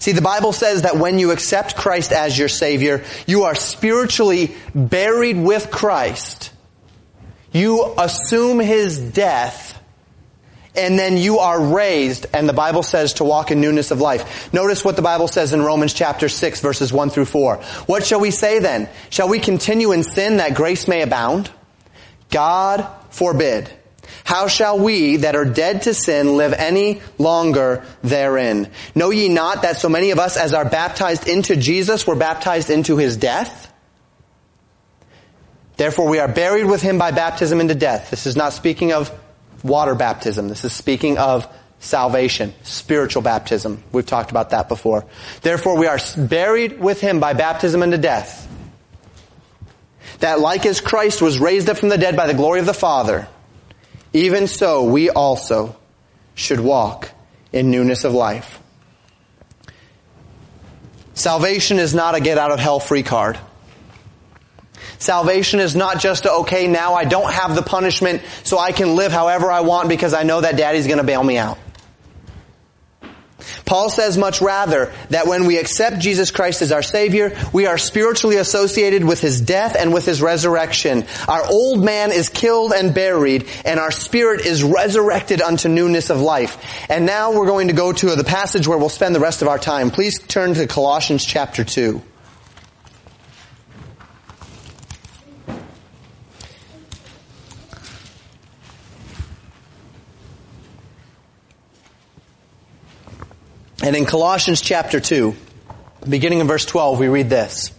See, 0.00 0.12
the 0.12 0.20
Bible 0.20 0.52
says 0.52 0.82
that 0.82 0.98
when 0.98 1.18
you 1.18 1.30
accept 1.30 1.76
Christ 1.76 2.12
as 2.12 2.38
your 2.38 2.50
Savior, 2.50 3.04
you 3.26 3.44
are 3.44 3.54
spiritually 3.54 4.54
buried 4.74 5.38
with 5.38 5.70
Christ. 5.70 6.52
You 7.52 7.94
assume 7.96 8.60
His 8.60 8.98
death 8.98 9.75
and 10.76 10.98
then 10.98 11.16
you 11.16 11.38
are 11.38 11.60
raised, 11.60 12.26
and 12.32 12.48
the 12.48 12.52
Bible 12.52 12.82
says 12.82 13.14
to 13.14 13.24
walk 13.24 13.50
in 13.50 13.60
newness 13.60 13.90
of 13.90 14.00
life. 14.00 14.52
Notice 14.52 14.84
what 14.84 14.96
the 14.96 15.02
Bible 15.02 15.28
says 15.28 15.52
in 15.52 15.62
Romans 15.62 15.92
chapter 15.92 16.28
6 16.28 16.60
verses 16.60 16.92
1 16.92 17.10
through 17.10 17.24
4. 17.26 17.56
What 17.86 18.04
shall 18.04 18.20
we 18.20 18.30
say 18.30 18.58
then? 18.58 18.88
Shall 19.10 19.28
we 19.28 19.38
continue 19.38 19.92
in 19.92 20.02
sin 20.02 20.38
that 20.38 20.54
grace 20.54 20.86
may 20.88 21.02
abound? 21.02 21.50
God 22.30 22.86
forbid. 23.10 23.70
How 24.24 24.48
shall 24.48 24.78
we 24.78 25.18
that 25.18 25.36
are 25.36 25.44
dead 25.44 25.82
to 25.82 25.94
sin 25.94 26.36
live 26.36 26.52
any 26.52 27.00
longer 27.18 27.84
therein? 28.02 28.70
Know 28.94 29.10
ye 29.10 29.28
not 29.28 29.62
that 29.62 29.76
so 29.76 29.88
many 29.88 30.10
of 30.10 30.18
us 30.18 30.36
as 30.36 30.54
are 30.54 30.64
baptized 30.64 31.28
into 31.28 31.56
Jesus 31.56 32.06
were 32.06 32.16
baptized 32.16 32.70
into 32.70 32.96
his 32.96 33.16
death? 33.16 33.72
Therefore 35.76 36.08
we 36.08 36.18
are 36.18 36.28
buried 36.28 36.66
with 36.66 36.82
him 36.82 36.98
by 36.98 37.10
baptism 37.10 37.60
into 37.60 37.74
death. 37.74 38.10
This 38.10 38.26
is 38.26 38.36
not 38.36 38.52
speaking 38.52 38.92
of 38.92 39.16
water 39.62 39.94
baptism. 39.94 40.48
This 40.48 40.64
is 40.64 40.72
speaking 40.72 41.18
of 41.18 41.48
salvation, 41.78 42.54
spiritual 42.62 43.22
baptism. 43.22 43.82
We've 43.92 44.06
talked 44.06 44.30
about 44.30 44.50
that 44.50 44.68
before. 44.68 45.04
Therefore, 45.42 45.76
we 45.76 45.86
are 45.86 45.98
buried 46.16 46.80
with 46.80 47.00
him 47.00 47.20
by 47.20 47.34
baptism 47.34 47.82
into 47.82 47.98
death. 47.98 48.48
That 50.20 50.40
like 50.40 50.64
as 50.66 50.80
Christ 50.80 51.20
was 51.20 51.38
raised 51.38 51.68
up 51.68 51.76
from 51.76 51.90
the 51.90 51.98
dead 51.98 52.16
by 52.16 52.26
the 52.26 52.34
glory 52.34 52.60
of 52.60 52.66
the 52.66 52.74
Father, 52.74 53.28
even 54.12 54.46
so 54.46 54.84
we 54.84 55.10
also 55.10 55.76
should 56.34 56.60
walk 56.60 57.10
in 57.52 57.70
newness 57.70 58.04
of 58.04 58.14
life. 58.14 58.60
Salvation 61.14 61.78
is 61.78 61.94
not 61.94 62.14
a 62.14 62.20
get 62.20 62.38
out 62.38 62.50
of 62.50 62.58
hell 62.58 62.80
free 62.80 63.02
card. 63.02 63.38
Salvation 65.06 65.60
is 65.60 65.76
not 65.76 66.00
just 66.00 66.26
okay, 66.26 66.66
now 66.66 66.94
I 66.94 67.04
don't 67.04 67.32
have 67.32 67.54
the 67.54 67.62
punishment 67.62 68.22
so 68.42 68.58
I 68.58 68.72
can 68.72 68.96
live 68.96 69.12
however 69.12 69.52
I 69.52 69.60
want 69.60 69.88
because 69.88 70.12
I 70.12 70.24
know 70.24 70.40
that 70.40 70.56
daddy's 70.56 70.88
gonna 70.88 71.04
bail 71.04 71.22
me 71.22 71.38
out. 71.38 71.58
Paul 73.64 73.88
says 73.88 74.18
much 74.18 74.42
rather 74.42 74.92
that 75.10 75.28
when 75.28 75.46
we 75.46 75.58
accept 75.58 76.00
Jesus 76.00 76.32
Christ 76.32 76.60
as 76.60 76.72
our 76.72 76.82
Savior, 76.82 77.38
we 77.52 77.66
are 77.66 77.78
spiritually 77.78 78.34
associated 78.38 79.04
with 79.04 79.20
His 79.20 79.40
death 79.40 79.76
and 79.78 79.94
with 79.94 80.06
His 80.06 80.20
resurrection. 80.20 81.04
Our 81.28 81.46
old 81.46 81.84
man 81.84 82.10
is 82.10 82.28
killed 82.28 82.72
and 82.72 82.92
buried, 82.92 83.46
and 83.64 83.78
our 83.78 83.92
spirit 83.92 84.44
is 84.44 84.64
resurrected 84.64 85.40
unto 85.40 85.68
newness 85.68 86.10
of 86.10 86.20
life. 86.20 86.58
And 86.90 87.06
now 87.06 87.32
we're 87.32 87.46
going 87.46 87.68
to 87.68 87.74
go 87.74 87.92
to 87.92 88.16
the 88.16 88.24
passage 88.24 88.66
where 88.66 88.76
we'll 88.78 88.88
spend 88.88 89.14
the 89.14 89.20
rest 89.20 89.40
of 89.40 89.46
our 89.46 89.58
time. 89.60 89.92
Please 89.92 90.18
turn 90.18 90.54
to 90.54 90.66
Colossians 90.66 91.24
chapter 91.24 91.62
2. 91.62 92.02
And 103.82 103.94
in 103.94 104.06
Colossians 104.06 104.60
chapter 104.60 105.00
2, 105.00 105.34
beginning 106.08 106.40
in 106.40 106.46
verse 106.46 106.64
12, 106.64 106.98
we 106.98 107.08
read 107.08 107.28
this. 107.28 107.72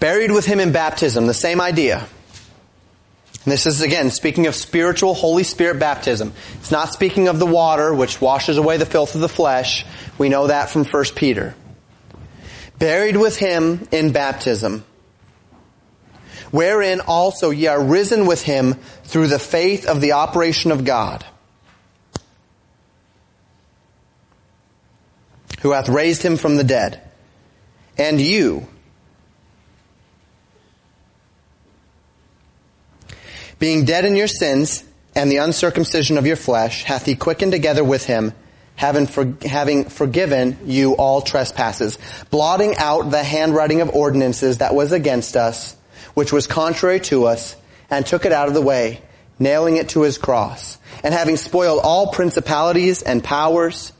Buried 0.00 0.32
with 0.32 0.44
him 0.44 0.60
in 0.60 0.72
baptism, 0.72 1.26
the 1.26 1.34
same 1.34 1.60
idea. 1.60 1.98
And 1.98 3.52
this 3.52 3.66
is 3.66 3.80
again 3.80 4.10
speaking 4.10 4.46
of 4.46 4.54
spiritual 4.54 5.14
Holy 5.14 5.44
Spirit 5.44 5.78
baptism. 5.78 6.32
It's 6.54 6.70
not 6.70 6.92
speaking 6.92 7.28
of 7.28 7.38
the 7.38 7.46
water 7.46 7.94
which 7.94 8.20
washes 8.20 8.56
away 8.56 8.76
the 8.76 8.86
filth 8.86 9.14
of 9.14 9.20
the 9.20 9.28
flesh. 9.28 9.84
We 10.18 10.28
know 10.28 10.48
that 10.48 10.70
from 10.70 10.84
1 10.84 11.04
Peter. 11.14 11.54
Buried 12.78 13.16
with 13.16 13.36
him 13.36 13.86
in 13.92 14.12
baptism, 14.12 14.84
wherein 16.50 17.00
also 17.00 17.50
ye 17.50 17.68
are 17.68 17.82
risen 17.82 18.26
with 18.26 18.42
him 18.42 18.74
through 19.04 19.28
the 19.28 19.38
faith 19.38 19.86
of 19.86 20.00
the 20.00 20.12
operation 20.12 20.72
of 20.72 20.84
God 20.84 21.24
who 25.64 25.70
hath 25.72 25.88
raised 25.88 26.22
him 26.22 26.36
from 26.36 26.56
the 26.56 26.62
dead. 26.62 27.00
And 27.96 28.20
you, 28.20 28.68
being 33.58 33.86
dead 33.86 34.04
in 34.04 34.14
your 34.14 34.26
sins 34.26 34.84
and 35.14 35.30
the 35.30 35.38
uncircumcision 35.38 36.18
of 36.18 36.26
your 36.26 36.36
flesh, 36.36 36.84
hath 36.84 37.06
he 37.06 37.16
quickened 37.16 37.52
together 37.52 37.82
with 37.82 38.04
him, 38.04 38.34
having, 38.76 39.06
for, 39.06 39.34
having 39.42 39.86
forgiven 39.86 40.58
you 40.66 40.96
all 40.96 41.22
trespasses, 41.22 41.98
blotting 42.28 42.76
out 42.76 43.10
the 43.10 43.24
handwriting 43.24 43.80
of 43.80 43.88
ordinances 43.88 44.58
that 44.58 44.74
was 44.74 44.92
against 44.92 45.34
us, 45.34 45.74
which 46.12 46.30
was 46.30 46.46
contrary 46.46 47.00
to 47.00 47.24
us, 47.24 47.56
and 47.88 48.04
took 48.04 48.26
it 48.26 48.32
out 48.32 48.48
of 48.48 48.54
the 48.54 48.60
way, 48.60 49.00
nailing 49.38 49.78
it 49.78 49.88
to 49.88 50.02
his 50.02 50.18
cross, 50.18 50.76
and 51.02 51.14
having 51.14 51.38
spoiled 51.38 51.80
all 51.82 52.12
principalities 52.12 53.00
and 53.00 53.24
powers, 53.24 53.93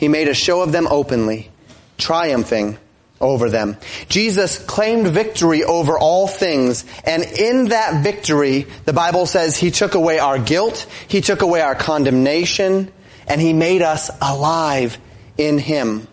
he 0.00 0.08
made 0.08 0.28
a 0.28 0.34
show 0.34 0.62
of 0.62 0.72
them 0.72 0.88
openly, 0.90 1.50
triumphing 1.98 2.78
over 3.20 3.50
them. 3.50 3.76
Jesus 4.08 4.58
claimed 4.58 5.08
victory 5.08 5.62
over 5.62 5.98
all 5.98 6.26
things, 6.26 6.86
and 7.04 7.22
in 7.22 7.66
that 7.66 8.02
victory, 8.02 8.66
the 8.86 8.94
Bible 8.94 9.26
says 9.26 9.58
he 9.58 9.70
took 9.70 9.94
away 9.94 10.18
our 10.18 10.38
guilt, 10.38 10.86
he 11.06 11.20
took 11.20 11.42
away 11.42 11.60
our 11.60 11.74
condemnation, 11.74 12.90
and 13.28 13.42
he 13.42 13.52
made 13.52 13.82
us 13.82 14.10
alive 14.22 14.96
in 15.36 15.58
him. 15.58 16.08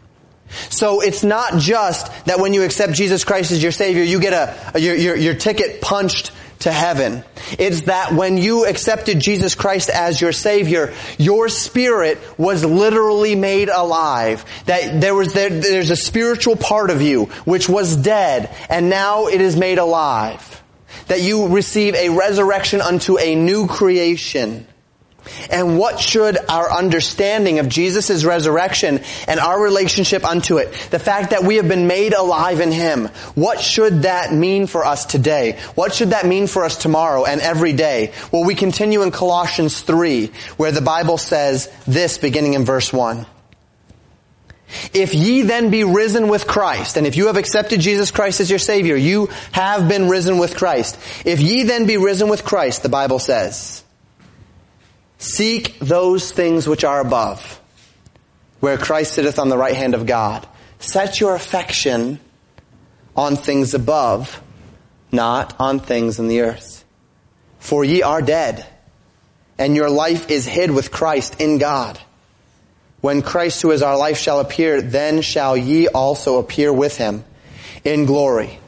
So 0.69 0.99
it's 0.99 1.23
not 1.23 1.57
just 1.57 2.11
that 2.25 2.41
when 2.41 2.53
you 2.53 2.63
accept 2.63 2.91
Jesus 2.91 3.23
Christ 3.23 3.53
as 3.53 3.63
your 3.63 3.71
Savior, 3.71 4.03
you 4.03 4.19
get 4.19 4.33
a, 4.33 4.79
your, 4.81 4.95
your, 4.95 5.15
your 5.15 5.33
ticket 5.33 5.79
punched 5.79 6.33
to 6.59 6.71
heaven. 6.71 7.23
It's 7.57 7.81
that 7.81 8.13
when 8.13 8.37
you 8.37 8.65
accepted 8.65 9.19
Jesus 9.19 9.55
Christ 9.55 9.89
as 9.89 10.19
your 10.19 10.31
Savior, 10.31 10.93
your 11.17 11.49
spirit 11.49 12.19
was 12.37 12.65
literally 12.65 13.35
made 13.35 13.69
alive. 13.69 14.45
That 14.65 14.99
there 15.01 15.15
was, 15.15 15.33
there, 15.33 15.49
there's 15.49 15.91
a 15.91 15.95
spiritual 15.95 16.55
part 16.55 16.89
of 16.89 17.01
you 17.01 17.25
which 17.45 17.69
was 17.69 17.95
dead 17.95 18.53
and 18.69 18.89
now 18.89 19.27
it 19.27 19.41
is 19.41 19.55
made 19.55 19.77
alive. 19.77 20.63
That 21.07 21.21
you 21.21 21.47
receive 21.47 21.95
a 21.95 22.09
resurrection 22.09 22.81
unto 22.81 23.17
a 23.17 23.35
new 23.35 23.67
creation. 23.67 24.67
And 25.49 25.77
what 25.77 25.99
should 25.99 26.37
our 26.49 26.71
understanding 26.71 27.59
of 27.59 27.69
Jesus' 27.69 28.23
resurrection 28.23 29.01
and 29.27 29.39
our 29.39 29.61
relationship 29.61 30.25
unto 30.25 30.57
it, 30.57 30.71
the 30.91 30.99
fact 30.99 31.31
that 31.31 31.43
we 31.43 31.55
have 31.55 31.67
been 31.67 31.87
made 31.87 32.13
alive 32.13 32.59
in 32.59 32.71
Him, 32.71 33.07
what 33.35 33.61
should 33.61 34.03
that 34.03 34.33
mean 34.33 34.67
for 34.67 34.85
us 34.85 35.05
today? 35.05 35.59
What 35.75 35.93
should 35.93 36.11
that 36.11 36.25
mean 36.25 36.47
for 36.47 36.63
us 36.63 36.77
tomorrow 36.77 37.25
and 37.25 37.41
every 37.41 37.73
day? 37.73 38.13
Well, 38.31 38.43
we 38.43 38.55
continue 38.55 39.01
in 39.01 39.11
Colossians 39.11 39.81
3, 39.81 40.31
where 40.57 40.71
the 40.71 40.81
Bible 40.81 41.17
says 41.17 41.71
this 41.85 42.17
beginning 42.17 42.53
in 42.53 42.65
verse 42.65 42.91
1. 42.91 43.25
If 44.93 45.15
ye 45.15 45.43
then 45.43 45.69
be 45.69 45.83
risen 45.83 46.27
with 46.27 46.45
Christ, 46.45 46.97
and 46.97 47.07
if 47.07 47.15
you 47.15 47.27
have 47.27 47.37
accepted 47.37 47.79
Jesus 47.79 48.11
Christ 48.11 48.41
as 48.41 48.49
your 48.49 48.59
Savior, 48.59 48.97
you 48.97 49.29
have 49.53 49.87
been 49.87 50.09
risen 50.09 50.39
with 50.39 50.57
Christ. 50.57 50.99
If 51.25 51.39
ye 51.39 51.63
then 51.63 51.85
be 51.85 51.97
risen 51.97 52.27
with 52.27 52.43
Christ, 52.43 52.83
the 52.83 52.89
Bible 52.89 53.19
says, 53.19 53.83
Seek 55.17 55.79
those 55.79 56.31
things 56.31 56.67
which 56.67 56.83
are 56.83 56.99
above, 56.99 57.59
where 58.59 58.77
Christ 58.77 59.13
sitteth 59.13 59.39
on 59.39 59.49
the 59.49 59.57
right 59.57 59.75
hand 59.75 59.95
of 59.95 60.05
God. 60.05 60.47
Set 60.79 61.19
your 61.19 61.33
affection 61.35 62.19
on 63.15 63.35
things 63.35 63.73
above, 63.73 64.41
not 65.11 65.59
on 65.59 65.79
things 65.79 66.19
in 66.19 66.27
the 66.27 66.41
earth. 66.41 66.85
For 67.59 67.83
ye 67.83 68.03
are 68.03 68.21
dead, 68.21 68.65
and 69.57 69.75
your 69.75 69.89
life 69.89 70.29
is 70.29 70.45
hid 70.45 70.69
with 70.69 70.91
Christ 70.91 71.41
in 71.41 71.57
God. 71.57 71.99
When 73.01 73.21
Christ 73.21 73.61
who 73.61 73.71
is 73.71 73.81
our 73.81 73.97
life 73.97 74.17
shall 74.17 74.39
appear, 74.39 74.81
then 74.81 75.21
shall 75.21 75.57
ye 75.57 75.87
also 75.87 76.37
appear 76.37 76.71
with 76.71 76.97
him 76.97 77.23
in 77.83 78.05
glory. 78.05 78.59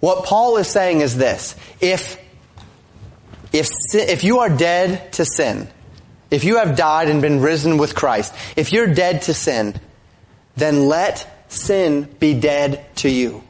What 0.00 0.24
Paul 0.24 0.56
is 0.56 0.68
saying 0.68 1.00
is 1.00 1.16
this. 1.16 1.54
If, 1.80 2.18
if, 3.52 3.68
if 3.94 4.24
you 4.24 4.40
are 4.40 4.48
dead 4.48 5.12
to 5.14 5.24
sin, 5.24 5.68
if 6.34 6.42
you 6.42 6.58
have 6.58 6.76
died 6.76 7.08
and 7.08 7.22
been 7.22 7.40
risen 7.40 7.78
with 7.78 7.94
Christ, 7.94 8.34
if 8.56 8.72
you're 8.72 8.92
dead 8.92 9.22
to 9.22 9.34
sin, 9.34 9.80
then 10.56 10.88
let 10.88 11.46
sin 11.46 12.08
be 12.18 12.34
dead 12.34 12.84
to 12.96 13.08
you. 13.08 13.44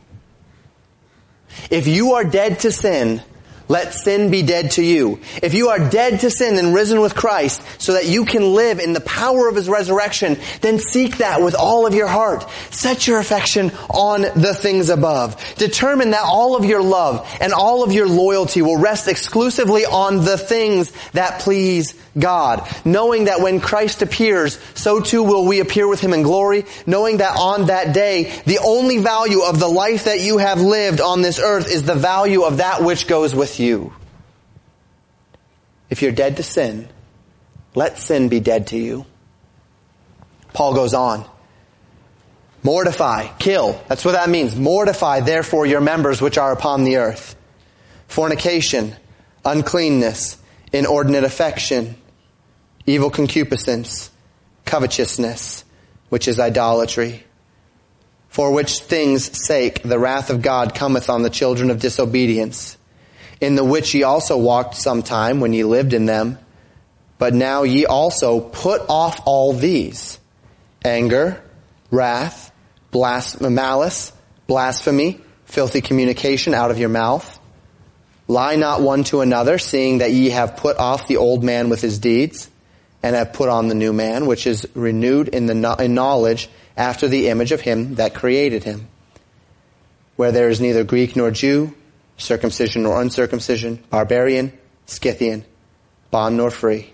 If 1.70 1.87
you 1.87 2.12
are 2.14 2.24
dead 2.24 2.61
to 2.61 2.70
sin, 2.70 3.22
let 3.68 3.94
sin 3.94 4.30
be 4.30 4.42
dead 4.42 4.72
to 4.72 4.82
you. 4.82 5.20
If 5.42 5.54
you 5.54 5.68
are 5.68 5.90
dead 5.90 6.20
to 6.20 6.30
sin 6.30 6.58
and 6.58 6.74
risen 6.74 7.00
with 7.00 7.14
Christ 7.14 7.62
so 7.78 7.94
that 7.94 8.06
you 8.06 8.24
can 8.24 8.54
live 8.54 8.78
in 8.78 8.92
the 8.92 9.00
power 9.00 9.48
of 9.48 9.56
His 9.56 9.68
resurrection, 9.68 10.38
then 10.60 10.78
seek 10.78 11.18
that 11.18 11.40
with 11.40 11.54
all 11.54 11.86
of 11.86 11.94
your 11.94 12.06
heart. 12.06 12.48
Set 12.70 13.06
your 13.06 13.18
affection 13.18 13.72
on 13.88 14.22
the 14.22 14.54
things 14.54 14.90
above. 14.90 15.42
Determine 15.56 16.10
that 16.10 16.24
all 16.24 16.56
of 16.56 16.64
your 16.64 16.82
love 16.82 17.26
and 17.40 17.52
all 17.52 17.82
of 17.82 17.92
your 17.92 18.08
loyalty 18.08 18.60
will 18.60 18.78
rest 18.78 19.08
exclusively 19.08 19.86
on 19.86 20.24
the 20.24 20.36
things 20.36 20.92
that 21.12 21.40
please 21.40 21.94
God. 22.18 22.68
Knowing 22.84 23.24
that 23.24 23.40
when 23.40 23.60
Christ 23.60 24.02
appears, 24.02 24.58
so 24.74 25.00
too 25.00 25.22
will 25.22 25.46
we 25.46 25.60
appear 25.60 25.88
with 25.88 26.00
Him 26.00 26.12
in 26.12 26.22
glory. 26.22 26.64
Knowing 26.86 27.18
that 27.18 27.36
on 27.36 27.66
that 27.66 27.94
day, 27.94 28.32
the 28.46 28.58
only 28.58 28.98
value 28.98 29.42
of 29.42 29.58
the 29.58 29.68
life 29.68 30.04
that 30.04 30.20
you 30.20 30.38
have 30.38 30.60
lived 30.60 31.00
on 31.00 31.22
this 31.22 31.40
earth 31.40 31.70
is 31.70 31.82
the 31.82 31.94
value 31.94 32.42
of 32.42 32.58
that 32.58 32.82
which 32.82 33.06
goes 33.06 33.34
with 33.34 33.53
you. 33.59 33.92
If 35.90 36.02
you're 36.02 36.12
dead 36.12 36.38
to 36.38 36.42
sin, 36.42 36.88
let 37.74 37.98
sin 37.98 38.28
be 38.28 38.40
dead 38.40 38.68
to 38.68 38.78
you. 38.78 39.07
Paul 40.52 40.74
goes 40.74 40.94
on. 40.94 41.24
Mortify, 42.62 43.28
kill. 43.38 43.80
That's 43.88 44.05
what 44.05 44.12
that 44.12 44.30
means. 44.30 44.57
Mortify, 44.57 45.20
therefore, 45.20 45.66
your 45.66 45.80
members 45.82 46.22
which 46.22 46.38
are 46.38 46.52
upon 46.52 46.84
the 46.84 46.96
earth. 46.96 47.36
Fornication, 48.09 48.96
uncleanness, 49.44 50.38
inordinate 50.72 51.24
affection, 51.24 51.96
evil 52.86 53.11
concupiscence, 53.11 54.11
covetousness, 54.64 55.64
which 56.09 56.26
is 56.26 56.40
idolatry. 56.40 57.24
For 58.28 58.50
which 58.52 58.78
things 58.78 59.46
sake 59.46 59.82
the 59.82 59.98
wrath 59.98 60.30
of 60.30 60.42
God 60.42 60.74
cometh 60.74 61.11
on 61.11 61.22
the 61.22 61.30
children 61.30 61.70
of 61.70 61.80
disobedience 61.80 62.78
in 63.41 63.55
the 63.55 63.64
which 63.64 63.95
ye 63.95 64.03
also 64.03 64.37
walked 64.37 64.74
sometime 64.74 65.41
when 65.41 65.53
ye 65.53 65.64
lived 65.64 65.93
in 65.93 66.07
them. 66.07 66.39
But 67.18 67.35
now 67.35 67.62
ye 67.62 67.87
also 67.87 68.41
put 68.41 68.82
off 68.89 69.20
all 69.24 69.53
these 69.53 70.18
anger, 70.85 71.43
wrath, 71.91 72.53
blas- 72.91 73.41
malice, 73.41 74.12
blasphemy, 74.47 75.20
filthy 75.45 75.80
communication 75.80 76.55
out 76.55 76.70
of 76.70 76.78
your 76.78 76.89
mouth. 76.89 77.39
Lie 78.26 78.57
not 78.57 78.80
one 78.80 79.05
to 79.05 79.20
another, 79.20 79.59
seeing 79.59 79.99
that 79.99 80.12
ye 80.12 80.30
have 80.30 80.57
put 80.57 80.78
off 80.78 81.07
the 81.07 81.18
old 81.18 81.45
man 81.45 81.68
with 81.68 81.80
his 81.80 81.99
deeds, 81.99 82.49
and 83.03 83.14
have 83.14 83.35
put 83.35 83.51
on 83.51 83.68
the 83.68 83.74
new 83.74 83.93
man, 83.93 84.26
which 84.26 84.47
is 84.47 84.66
renewed 84.74 85.28
in 85.28 85.47
the 85.47 85.76
in 85.78 85.95
knowledge 85.95 86.49
after 86.76 87.07
the 87.07 87.28
image 87.28 87.53
of 87.53 87.61
him 87.61 87.97
that 87.97 88.14
created 88.14 88.64
him. 88.64 88.89
Where 90.16 90.32
there 90.32 90.49
is 90.49 90.61
neither 90.61 90.85
Greek 90.85 91.16
nor 91.16 91.30
Jew, 91.30 91.74
circumcision 92.16 92.86
or 92.86 93.00
uncircumcision, 93.00 93.82
barbarian, 93.90 94.52
Scythian, 94.86 95.44
bond 96.10 96.36
nor 96.36 96.50
free, 96.50 96.92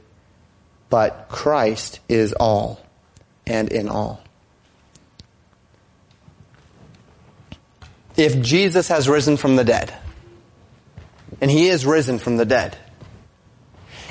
but 0.89 1.27
Christ 1.29 2.01
is 2.09 2.33
all 2.33 2.81
and 3.47 3.71
in 3.71 3.89
all. 3.89 4.23
If 8.17 8.41
Jesus 8.41 8.89
has 8.89 9.09
risen 9.09 9.37
from 9.37 9.57
the 9.57 9.65
dead, 9.65 9.95
and 11.41 11.51
he 11.51 11.69
is 11.69 11.87
risen 11.87 12.19
from 12.19 12.37
the 12.37 12.45
dead, 12.45 12.77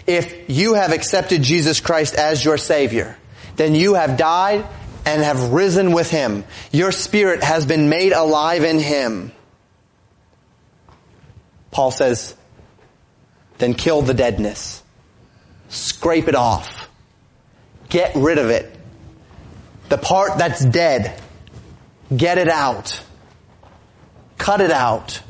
if 0.07 0.49
you 0.49 0.73
have 0.73 0.91
accepted 0.91 1.43
Jesus 1.43 1.79
Christ 1.79 2.15
as 2.15 2.43
your 2.43 2.57
Savior, 2.57 3.15
then 3.57 3.75
you 3.75 3.93
have 3.93 4.17
died 4.17 4.65
and 5.05 5.21
have 5.21 5.51
risen 5.51 5.91
with 5.91 6.09
Him. 6.09 6.45
Your 6.71 6.91
spirit 6.91 7.43
has 7.43 7.65
been 7.65 7.89
made 7.89 8.11
alive 8.11 8.63
in 8.63 8.79
Him. 8.79 9.31
Paul 11.71 11.91
says, 11.91 12.35
then 13.57 13.73
kill 13.73 14.01
the 14.01 14.13
deadness. 14.13 14.81
Scrape 15.69 16.27
it 16.27 16.35
off. 16.35 16.89
Get 17.89 18.15
rid 18.15 18.37
of 18.37 18.49
it. 18.49 18.75
The 19.89 19.97
part 19.97 20.37
that's 20.37 20.63
dead, 20.63 21.19
get 22.15 22.37
it 22.37 22.47
out. 22.47 23.03
Cut 24.37 24.61
it 24.61 24.71
out. 24.71 25.21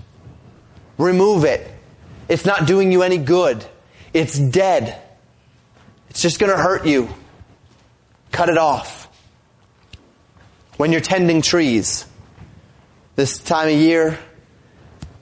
Remove 0.97 1.45
it. 1.45 1.65
It's 2.27 2.45
not 2.45 2.67
doing 2.67 2.91
you 2.91 3.01
any 3.01 3.17
good. 3.17 3.65
It's 4.13 4.37
dead. 4.37 5.01
It's 6.09 6.21
just 6.21 6.39
gonna 6.39 6.57
hurt 6.57 6.85
you. 6.85 7.09
Cut 8.31 8.49
it 8.49 8.57
off. 8.57 9.07
When 10.77 10.91
you're 10.91 11.01
tending 11.01 11.41
trees, 11.41 12.05
this 13.15 13.39
time 13.39 13.67
of 13.67 13.73
year, 13.73 14.19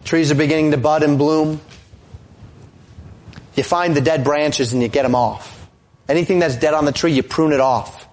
trees 0.08 0.32
are 0.32 0.36
beginning 0.36 0.72
to 0.72 0.78
bud 0.78 1.03
and 1.03 1.18
bloom. 1.18 1.62
You 3.55 3.64
find 3.64 3.95
the 3.95 4.01
dead 4.01 4.24
branches 4.24 4.74
and 4.74 4.82
you 4.82 4.88
get 4.88 5.03
them 5.03 5.16
off. 5.16 5.53
Anything 6.08 6.39
that's 6.39 6.55
dead 6.55 6.74
on 6.74 6.86
the 6.86 6.91
tree, 6.91 7.12
you 7.12 7.24
prune 7.24 7.51
it 7.51 7.60
off. 7.60 8.08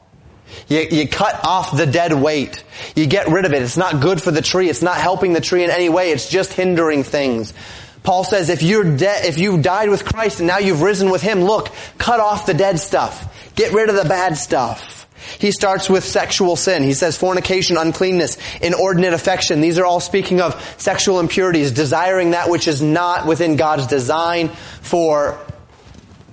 You, 0.69 0.81
you 0.81 1.09
cut 1.09 1.45
off 1.45 1.77
the 1.77 1.87
dead 1.87 2.13
weight. 2.13 2.65
You 2.97 3.07
get 3.07 3.29
rid 3.29 3.45
of 3.45 3.53
it. 3.53 3.63
It's 3.63 3.77
not 3.77 4.01
good 4.01 4.21
for 4.21 4.31
the 4.31 4.43
tree. 4.43 4.69
It's 4.69 4.83
not 4.83 4.97
helping 4.97 5.33
the 5.33 5.41
tree 5.41 5.65
in 5.65 5.71
any 5.71 5.89
way. 5.89 6.11
It's 6.11 6.29
just 6.29 6.53
hindering 6.53 7.03
things. 7.05 7.55
Paul 8.03 8.25
says 8.25 8.51
if 8.51 8.63
you're 8.63 8.97
dead, 8.97 9.25
if 9.25 9.39
you 9.39 9.61
died 9.61 9.89
with 9.89 10.05
Christ 10.05 10.41
and 10.41 10.47
now 10.47 10.59
you've 10.59 10.83
risen 10.83 11.11
with 11.11 11.23
Him, 11.23 11.43
look, 11.43 11.71
cut 11.97 12.21
off 12.21 12.47
the 12.47 12.55
dead 12.55 12.79
stuff. 12.79 13.53
Get 13.55 13.73
rid 13.73 13.89
of 13.89 13.97
the 13.97 14.05
bad 14.05 14.37
stuff. 14.37 15.04
He 15.39 15.53
starts 15.53 15.89
with 15.89 16.05
sexual 16.05 16.57
sin. 16.57 16.83
He 16.83 16.95
says 16.95 17.17
fornication, 17.17 17.77
uncleanness, 17.77 18.39
inordinate 18.61 19.13
affection. 19.13 19.61
These 19.61 19.79
are 19.79 19.85
all 19.85 20.01
speaking 20.01 20.41
of 20.41 20.61
sexual 20.79 21.21
impurities, 21.21 21.73
desiring 21.73 22.33
that 22.33 22.49
which 22.51 22.69
is 22.69 22.83
not 22.83 23.27
within 23.27 23.57
God's 23.57 23.87
design 23.87 24.49
for 24.83 25.39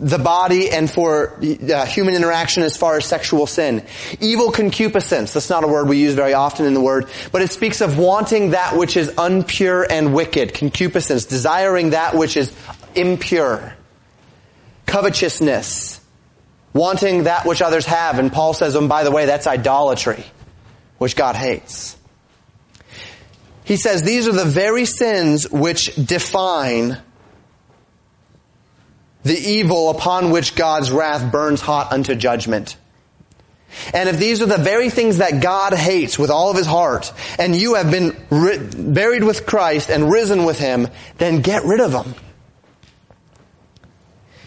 the 0.01 0.17
body 0.17 0.71
and 0.71 0.89
for 0.89 1.39
uh, 1.41 1.85
human 1.85 2.15
interaction 2.15 2.63
as 2.63 2.75
far 2.75 2.97
as 2.97 3.05
sexual 3.05 3.45
sin. 3.45 3.85
Evil 4.19 4.51
concupiscence. 4.51 5.33
That's 5.33 5.49
not 5.49 5.63
a 5.63 5.67
word 5.67 5.87
we 5.87 5.99
use 5.99 6.15
very 6.15 6.33
often 6.33 6.65
in 6.65 6.73
the 6.73 6.81
word, 6.81 7.07
but 7.31 7.43
it 7.43 7.51
speaks 7.51 7.81
of 7.81 7.99
wanting 7.99 8.51
that 8.51 8.75
which 8.75 8.97
is 8.97 9.09
unpure 9.11 9.85
and 9.87 10.13
wicked. 10.13 10.55
Concupiscence. 10.55 11.25
Desiring 11.25 11.91
that 11.91 12.15
which 12.15 12.35
is 12.35 12.51
impure. 12.95 13.75
Covetousness 14.87 16.00
wanting 16.73 17.23
that 17.23 17.45
which 17.45 17.61
others 17.61 17.85
have. 17.85 18.19
And 18.19 18.31
Paul 18.31 18.53
says, 18.53 18.75
and 18.75 18.85
oh, 18.85 18.87
by 18.87 19.03
the 19.03 19.11
way, 19.11 19.25
that's 19.25 19.47
idolatry, 19.47 20.23
which 20.97 21.15
God 21.15 21.35
hates. 21.35 21.97
He 23.63 23.77
says 23.77 24.03
these 24.03 24.27
are 24.27 24.33
the 24.33 24.45
very 24.45 24.85
sins 24.85 25.49
which 25.49 25.95
define 25.95 26.97
the 29.23 29.37
evil 29.37 29.89
upon 29.89 30.31
which 30.31 30.55
God's 30.55 30.91
wrath 30.91 31.31
burns 31.31 31.61
hot 31.61 31.91
unto 31.91 32.15
judgment. 32.15 32.75
And 33.93 34.09
if 34.09 34.17
these 34.17 34.41
are 34.41 34.47
the 34.47 34.57
very 34.57 34.89
things 34.89 35.19
that 35.19 35.41
God 35.41 35.73
hates 35.73 36.19
with 36.19 36.29
all 36.29 36.49
of 36.49 36.57
his 36.57 36.65
heart, 36.65 37.13
and 37.39 37.55
you 37.55 37.75
have 37.75 37.89
been 37.89 38.15
ri- 38.29 38.57
buried 38.57 39.23
with 39.23 39.45
Christ 39.45 39.89
and 39.89 40.11
risen 40.11 40.43
with 40.43 40.59
him, 40.59 40.87
then 41.17 41.41
get 41.41 41.63
rid 41.63 41.79
of 41.79 41.91
them. 41.91 42.13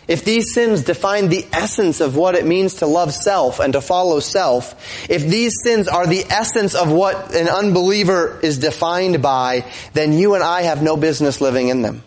If 0.06 0.24
these 0.24 0.52
sins 0.52 0.82
define 0.82 1.28
the 1.28 1.46
essence 1.52 2.00
of 2.00 2.14
what 2.16 2.34
it 2.34 2.44
means 2.44 2.74
to 2.74 2.86
love 2.86 3.12
self 3.12 3.58
and 3.58 3.72
to 3.72 3.80
follow 3.80 4.20
self, 4.20 5.08
if 5.08 5.26
these 5.26 5.54
sins 5.62 5.88
are 5.88 6.06
the 6.06 6.24
essence 6.28 6.74
of 6.74 6.90
what 6.90 7.34
an 7.34 7.48
unbeliever 7.48 8.38
is 8.42 8.58
defined 8.58 9.22
by, 9.22 9.64
then 9.94 10.12
you 10.12 10.34
and 10.34 10.44
I 10.44 10.62
have 10.62 10.82
no 10.82 10.96
business 10.96 11.40
living 11.40 11.68
in 11.68 11.80
them. 11.82 12.02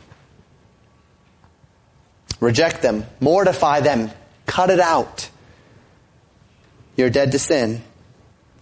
Reject 2.40 2.84
them. 2.84 3.06
Mortify 3.20 3.82
them. 3.82 4.12
Cut 4.46 4.70
it 4.70 4.80
out. 4.80 5.30
You're 6.96 7.10
dead 7.10 7.32
to 7.32 7.40
sin. 7.40 7.82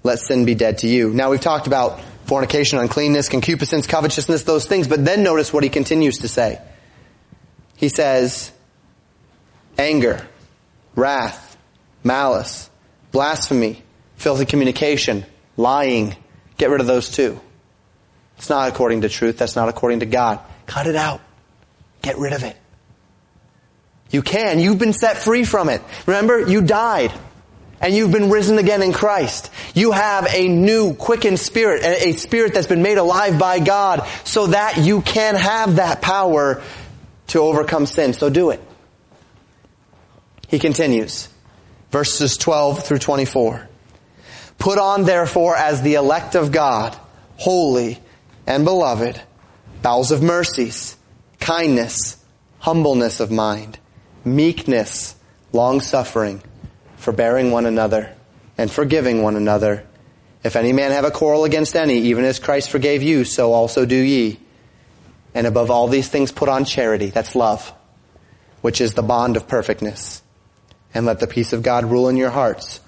Let 0.03 0.19
sin 0.19 0.45
be 0.45 0.55
dead 0.55 0.79
to 0.79 0.87
you. 0.87 1.09
Now 1.11 1.31
we've 1.31 1.41
talked 1.41 1.67
about 1.67 1.99
fornication, 2.25 2.79
uncleanness, 2.79 3.29
concupiscence, 3.29 3.85
covetousness, 3.85 4.43
those 4.43 4.65
things, 4.65 4.87
but 4.87 5.03
then 5.03 5.23
notice 5.23 5.51
what 5.51 5.63
he 5.63 5.69
continues 5.69 6.19
to 6.19 6.27
say. 6.27 6.59
He 7.75 7.89
says, 7.89 8.51
anger, 9.77 10.25
wrath, 10.95 11.57
malice, 12.03 12.69
blasphemy, 13.11 13.81
filthy 14.17 14.45
communication, 14.45 15.25
lying. 15.57 16.15
Get 16.57 16.69
rid 16.69 16.81
of 16.81 16.87
those 16.87 17.09
too. 17.09 17.39
It's 18.37 18.49
not 18.49 18.69
according 18.69 19.01
to 19.01 19.09
truth. 19.09 19.37
That's 19.37 19.55
not 19.55 19.69
according 19.69 20.01
to 20.01 20.05
God. 20.05 20.39
Cut 20.65 20.87
it 20.87 20.95
out. 20.95 21.21
Get 22.01 22.17
rid 22.17 22.33
of 22.33 22.43
it. 22.43 22.55
You 24.11 24.21
can. 24.21 24.59
You've 24.59 24.79
been 24.79 24.93
set 24.93 25.17
free 25.17 25.43
from 25.43 25.69
it. 25.69 25.81
Remember, 26.05 26.39
you 26.39 26.61
died. 26.61 27.11
And 27.81 27.93
you've 27.93 28.11
been 28.11 28.29
risen 28.29 28.57
again 28.57 28.81
in 28.81 28.93
Christ. 28.93 29.51
You 29.73 29.91
have 29.91 30.27
a 30.33 30.47
new 30.47 30.93
quickened 30.93 31.39
spirit, 31.39 31.83
a 31.83 32.13
spirit 32.13 32.53
that's 32.53 32.67
been 32.67 32.81
made 32.81 32.97
alive 32.97 33.37
by 33.37 33.59
God 33.59 34.07
so 34.23 34.47
that 34.47 34.77
you 34.77 35.01
can 35.01 35.35
have 35.35 35.75
that 35.75 36.01
power 36.01 36.61
to 37.27 37.39
overcome 37.39 37.85
sin. 37.85 38.13
So 38.13 38.29
do 38.29 38.51
it. 38.51 38.61
He 40.47 40.59
continues, 40.59 41.27
verses 41.91 42.37
12 42.37 42.85
through 42.85 42.99
24. 42.99 43.67
Put 44.57 44.77
on 44.77 45.03
therefore 45.03 45.55
as 45.55 45.81
the 45.81 45.95
elect 45.95 46.35
of 46.35 46.51
God, 46.51 46.95
holy 47.37 47.99
and 48.45 48.63
beloved, 48.63 49.19
bowels 49.81 50.11
of 50.11 50.21
mercies, 50.21 50.95
kindness, 51.39 52.23
humbleness 52.59 53.19
of 53.19 53.31
mind, 53.31 53.79
meekness, 54.23 55.15
long 55.51 55.81
suffering, 55.81 56.41
forbearing 56.97 57.51
one 57.51 57.65
another, 57.65 58.13
and 58.57 58.71
forgiving 58.71 59.23
one 59.23 59.35
another. 59.35 59.85
If 60.43 60.55
any 60.55 60.73
man 60.73 60.91
have 60.91 61.05
a 61.05 61.11
quarrel 61.11 61.43
against 61.43 61.75
any, 61.75 61.97
even 61.97 62.23
as 62.23 62.39
Christ 62.39 62.69
forgave 62.69 63.01
you, 63.01 63.23
so 63.23 63.51
also 63.51 63.85
do 63.85 63.95
ye. 63.95 64.39
And 65.33 65.47
above 65.47 65.71
all 65.71 65.87
these 65.87 66.07
things 66.07 66.31
put 66.31 66.49
on 66.49 66.65
charity, 66.65 67.07
that's 67.07 67.35
love, 67.35 67.73
which 68.61 68.79
is 68.79 68.93
the 68.93 69.01
bond 69.01 69.37
of 69.37 69.47
perfectness 69.47 70.21
and 70.95 71.05
let 71.05 71.19
the 71.19 71.27
peace 71.27 71.53
of 71.53 71.61
God 71.61 71.85
rule 71.85 72.09
in 72.09 72.17
your 72.17 72.31
hearts, 72.31 72.79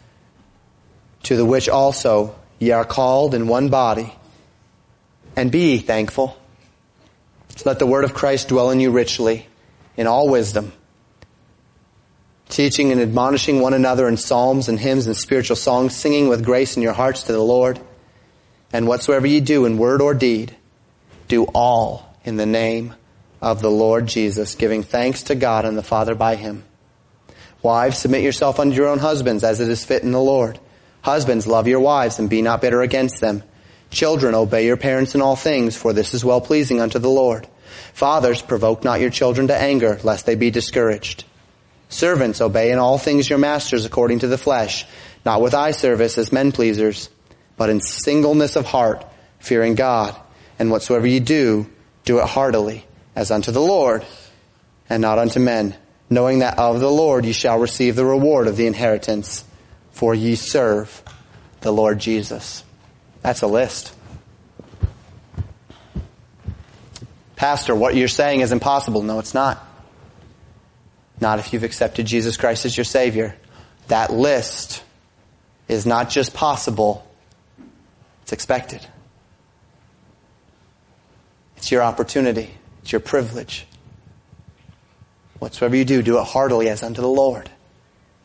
to 1.24 1.36
the 1.36 1.45
which 1.45 1.68
also 1.68 2.34
ye 2.58 2.72
are 2.72 2.86
called 2.86 3.36
in 3.36 3.47
one 3.47 3.70
body, 3.70 4.16
and 5.36 5.51
be 5.51 5.74
ye 5.74 5.78
thankful. 5.78 6.36
Let 7.66 7.80
the 7.80 7.86
word 7.86 8.05
of 8.05 8.14
Christ 8.14 8.47
dwell 8.47 8.72
in 8.72 8.80
you 8.80 8.91
richly, 8.91 9.45
in 9.97 10.08
all 10.08 10.30
wisdom, 10.30 10.72
teaching 12.49 12.91
and 12.91 13.01
admonishing 13.01 13.60
one 13.60 13.74
another 13.74 14.08
in 14.08 14.16
psalms 14.16 14.70
and 14.70 14.80
hymns 14.80 15.05
and 15.05 15.18
spiritual 15.18 15.55
songs, 15.58 15.95
singing 15.95 16.30
with 16.30 16.45
grace 16.45 16.78
in 16.78 16.84
your 16.84 16.93
hearts 16.93 17.24
to 17.24 17.34
the 17.34 17.43
Lord. 17.43 17.80
And 18.72 18.88
whatsoever 18.88 19.28
ye 19.28 19.41
do 19.41 19.66
in 19.66 19.78
word 19.78 20.01
or 20.01 20.14
deed, 20.14 20.55
do 21.28 21.43
all 21.45 22.16
in 22.24 22.38
the 22.38 22.45
name 22.45 22.95
of 23.41 23.62
the 23.62 23.72
Lord 23.72 24.08
Jesus, 24.08 24.55
giving 24.55 24.84
thanks 24.84 25.24
to 25.24 25.36
God 25.36 25.66
and 25.66 25.78
the 25.78 25.84
Father 25.84 26.16
by 26.16 26.36
him. 26.36 26.64
Wives, 27.64 27.99
submit 27.99 28.24
yourself 28.24 28.60
unto 28.60 28.76
your 28.76 28.88
own 28.88 28.99
husbands 28.99 29.43
as 29.43 29.60
it 29.60 29.70
is 29.70 29.84
fit 29.84 30.03
in 30.03 30.12
the 30.12 30.22
Lord. 30.22 30.60
Husbands, 31.01 31.47
love 31.47 31.68
your 31.68 31.80
wives 31.80 32.20
and 32.20 32.30
be 32.30 32.41
not 32.41 32.62
bitter 32.62 32.82
against 32.82 33.22
them. 33.22 33.43
Children, 33.89 34.36
obey 34.36 34.66
your 34.66 34.78
parents 34.78 35.16
in 35.16 35.22
all 35.22 35.36
things, 35.36 35.76
for 35.76 35.93
this 35.93 36.14
is 36.14 36.26
well 36.26 36.41
pleasing 36.41 36.82
unto 36.82 36.99
the 36.99 37.10
Lord. 37.10 37.47
Fathers, 37.93 38.41
provoke 38.41 38.84
not 38.84 38.99
your 38.99 39.10
children 39.10 39.47
to 39.47 39.55
anger, 39.55 39.99
lest 40.03 40.26
they 40.26 40.36
be 40.36 40.51
discouraged. 40.51 41.24
Servants, 41.89 42.41
obey 42.41 42.72
in 42.72 42.80
all 42.80 42.97
things 42.97 43.30
your 43.30 43.39
masters 43.39 43.86
according 43.86 44.20
to 44.20 44.28
the 44.28 44.38
flesh, 44.38 44.86
not 45.26 45.41
with 45.41 45.53
eye 45.53 45.72
service 45.72 46.18
as 46.18 46.32
men 46.32 46.51
pleasers, 46.51 47.10
but 47.55 47.70
in 47.70 47.80
singleness 47.80 48.55
of 48.55 48.66
heart, 48.66 49.05
fearing 49.39 49.76
God. 49.76 50.16
And 50.60 50.70
whatsoever 50.70 51.08
ye 51.08 51.20
do, 51.20 51.70
do 52.03 52.20
it 52.20 52.26
heartily, 52.26 52.86
as 53.16 53.32
unto 53.32 53.51
the 53.51 53.62
Lord, 53.62 54.05
and 54.89 55.01
not 55.01 55.20
unto 55.20 55.39
men, 55.39 55.76
knowing 56.10 56.39
that 56.39 56.58
of 56.58 56.80
the 56.80 56.91
Lord 56.91 57.26
ye 57.26 57.32
shall 57.32 57.60
receive 57.60 57.95
the 57.95 58.05
reward 58.05 58.47
of 58.47 58.58
the 58.58 58.68
inheritance, 58.68 59.43
for 59.91 60.14
ye 60.14 60.36
serve 60.36 61.03
the 61.62 61.72
Lord 61.72 61.99
Jesus. 61.99 62.64
That's 63.22 63.41
a 63.41 63.47
list. 63.47 63.93
Pastor, 67.36 67.76
what 67.76 67.95
you're 67.95 68.08
saying 68.08 68.41
is 68.41 68.51
impossible. 68.51 69.03
No, 69.03 69.20
it's 69.20 69.34
not. 69.34 69.64
Not 71.20 71.39
if 71.39 71.53
you've 71.53 71.64
accepted 71.64 72.05
Jesus 72.05 72.38
Christ 72.38 72.66
as 72.66 72.76
your 72.76 72.84
Savior. 72.84 73.36
That 73.88 74.12
list 74.12 74.84
is 75.68 75.86
not 75.86 76.10
just 76.10 76.34
possible, 76.34 77.05
it's 78.24 78.34
expected. 78.34 78.86
It's 81.58 81.72
your 81.72 81.82
opportunity. 81.82 82.51
It's 82.82 82.91
your 82.91 83.01
privilege. 83.01 83.66
Whatsoever 85.40 85.76
you 85.76 85.86
do, 85.86 86.02
do 86.02 86.20
it 86.20 86.24
heartily 86.24 86.70
as 86.70 86.84
unto 86.84 87.02
the 87.02 87.08
Lord, 87.08 87.50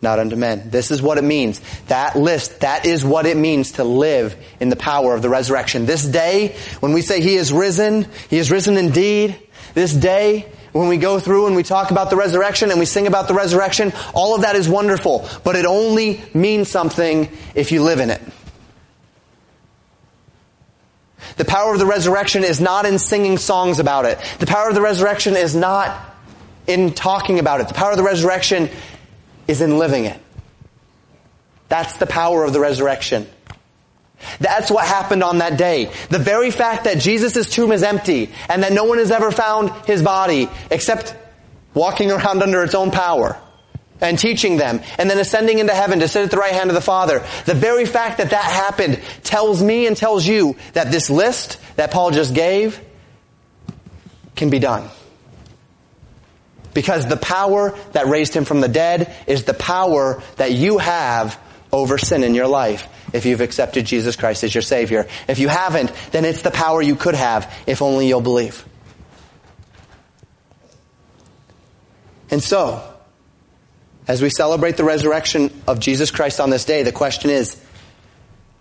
not 0.00 0.18
unto 0.18 0.36
men. 0.36 0.70
This 0.70 0.90
is 0.90 1.02
what 1.02 1.18
it 1.18 1.24
means. 1.24 1.60
That 1.88 2.16
list, 2.16 2.60
that 2.60 2.86
is 2.86 3.04
what 3.04 3.26
it 3.26 3.36
means 3.36 3.72
to 3.72 3.84
live 3.84 4.36
in 4.60 4.70
the 4.70 4.76
power 4.76 5.14
of 5.14 5.22
the 5.22 5.28
resurrection. 5.28 5.84
This 5.84 6.04
day, 6.04 6.56
when 6.80 6.92
we 6.92 7.02
say 7.02 7.20
He 7.20 7.34
is 7.34 7.52
risen, 7.52 8.06
He 8.30 8.38
is 8.38 8.50
risen 8.50 8.76
indeed. 8.76 9.38
This 9.74 9.92
day, 9.92 10.46
when 10.72 10.88
we 10.88 10.96
go 10.96 11.20
through 11.20 11.46
and 11.46 11.56
we 11.56 11.62
talk 11.62 11.90
about 11.90 12.08
the 12.08 12.16
resurrection 12.16 12.70
and 12.70 12.80
we 12.80 12.86
sing 12.86 13.06
about 13.06 13.28
the 13.28 13.34
resurrection, 13.34 13.92
all 14.14 14.34
of 14.34 14.42
that 14.42 14.56
is 14.56 14.68
wonderful, 14.68 15.28
but 15.44 15.54
it 15.54 15.66
only 15.66 16.22
means 16.32 16.70
something 16.70 17.30
if 17.54 17.72
you 17.72 17.82
live 17.82 18.00
in 18.00 18.10
it. 18.10 18.22
The 21.36 21.44
power 21.44 21.72
of 21.72 21.78
the 21.78 21.86
resurrection 21.86 22.42
is 22.44 22.60
not 22.60 22.86
in 22.86 22.98
singing 22.98 23.38
songs 23.38 23.78
about 23.78 24.06
it. 24.06 24.18
The 24.38 24.46
power 24.46 24.68
of 24.68 24.74
the 24.74 24.82
resurrection 24.82 25.36
is 25.36 25.54
not 25.54 26.11
in 26.66 26.92
talking 26.92 27.38
about 27.38 27.60
it. 27.60 27.68
The 27.68 27.74
power 27.74 27.90
of 27.90 27.96
the 27.96 28.02
resurrection 28.02 28.70
is 29.48 29.60
in 29.60 29.78
living 29.78 30.04
it. 30.04 30.20
That's 31.68 31.96
the 31.96 32.06
power 32.06 32.44
of 32.44 32.52
the 32.52 32.60
resurrection. 32.60 33.26
That's 34.38 34.70
what 34.70 34.86
happened 34.86 35.22
on 35.22 35.38
that 35.38 35.58
day. 35.58 35.92
The 36.10 36.18
very 36.18 36.50
fact 36.50 36.84
that 36.84 36.98
Jesus' 36.98 37.48
tomb 37.48 37.72
is 37.72 37.82
empty 37.82 38.30
and 38.48 38.62
that 38.62 38.72
no 38.72 38.84
one 38.84 38.98
has 38.98 39.10
ever 39.10 39.30
found 39.30 39.70
his 39.86 40.02
body 40.02 40.48
except 40.70 41.16
walking 41.74 42.10
around 42.10 42.42
under 42.42 42.62
its 42.62 42.74
own 42.74 42.90
power 42.90 43.38
and 44.00 44.18
teaching 44.18 44.56
them 44.56 44.80
and 44.98 45.08
then 45.08 45.18
ascending 45.18 45.58
into 45.58 45.72
heaven 45.72 46.00
to 46.00 46.08
sit 46.08 46.24
at 46.24 46.30
the 46.30 46.36
right 46.36 46.52
hand 46.52 46.70
of 46.70 46.74
the 46.74 46.80
Father. 46.80 47.24
The 47.46 47.54
very 47.54 47.86
fact 47.86 48.18
that 48.18 48.30
that 48.30 48.44
happened 48.44 49.00
tells 49.22 49.62
me 49.62 49.86
and 49.86 49.96
tells 49.96 50.26
you 50.26 50.56
that 50.74 50.92
this 50.92 51.08
list 51.08 51.58
that 51.76 51.90
Paul 51.90 52.10
just 52.10 52.34
gave 52.34 52.80
can 54.36 54.50
be 54.50 54.58
done. 54.58 54.88
Because 56.74 57.06
the 57.06 57.16
power 57.16 57.76
that 57.92 58.06
raised 58.06 58.34
him 58.34 58.44
from 58.44 58.60
the 58.60 58.68
dead 58.68 59.14
is 59.26 59.44
the 59.44 59.54
power 59.54 60.22
that 60.36 60.52
you 60.52 60.78
have 60.78 61.38
over 61.72 61.98
sin 61.98 62.22
in 62.22 62.34
your 62.34 62.46
life 62.46 62.88
if 63.12 63.26
you've 63.26 63.40
accepted 63.40 63.84
Jesus 63.84 64.16
Christ 64.16 64.44
as 64.44 64.54
your 64.54 64.62
Savior. 64.62 65.06
If 65.28 65.38
you 65.38 65.48
haven't, 65.48 65.92
then 66.12 66.24
it's 66.24 66.42
the 66.42 66.50
power 66.50 66.80
you 66.80 66.96
could 66.96 67.14
have 67.14 67.52
if 67.66 67.82
only 67.82 68.08
you'll 68.08 68.20
believe. 68.20 68.64
And 72.30 72.42
so, 72.42 72.82
as 74.08 74.22
we 74.22 74.30
celebrate 74.30 74.76
the 74.76 74.84
resurrection 74.84 75.62
of 75.66 75.80
Jesus 75.80 76.10
Christ 76.10 76.40
on 76.40 76.50
this 76.50 76.64
day, 76.64 76.82
the 76.82 76.92
question 76.92 77.30
is, 77.30 77.60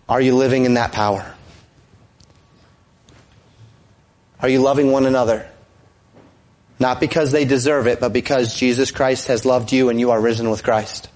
are 0.10 0.22
you 0.22 0.36
living 0.36 0.66
in 0.66 0.74
that 0.76 0.92
power? 0.92 1.34
Are 4.42 4.50
you 4.50 4.60
loving 4.60 4.92
one 4.92 5.06
another? 5.06 5.51
Not 6.82 7.00
because 7.00 7.32
they 7.32 7.46
deserve 7.46 7.86
it, 7.86 8.00
but 8.00 8.12
because 8.12 8.56
Jesus 8.56 8.90
Christ 8.90 9.28
has 9.28 9.46
loved 9.46 9.72
you 9.72 9.90
and 9.90 10.00
you 10.00 10.10
are 10.10 10.20
risen 10.20 10.50
with 10.50 10.64
Christ. 10.64 11.10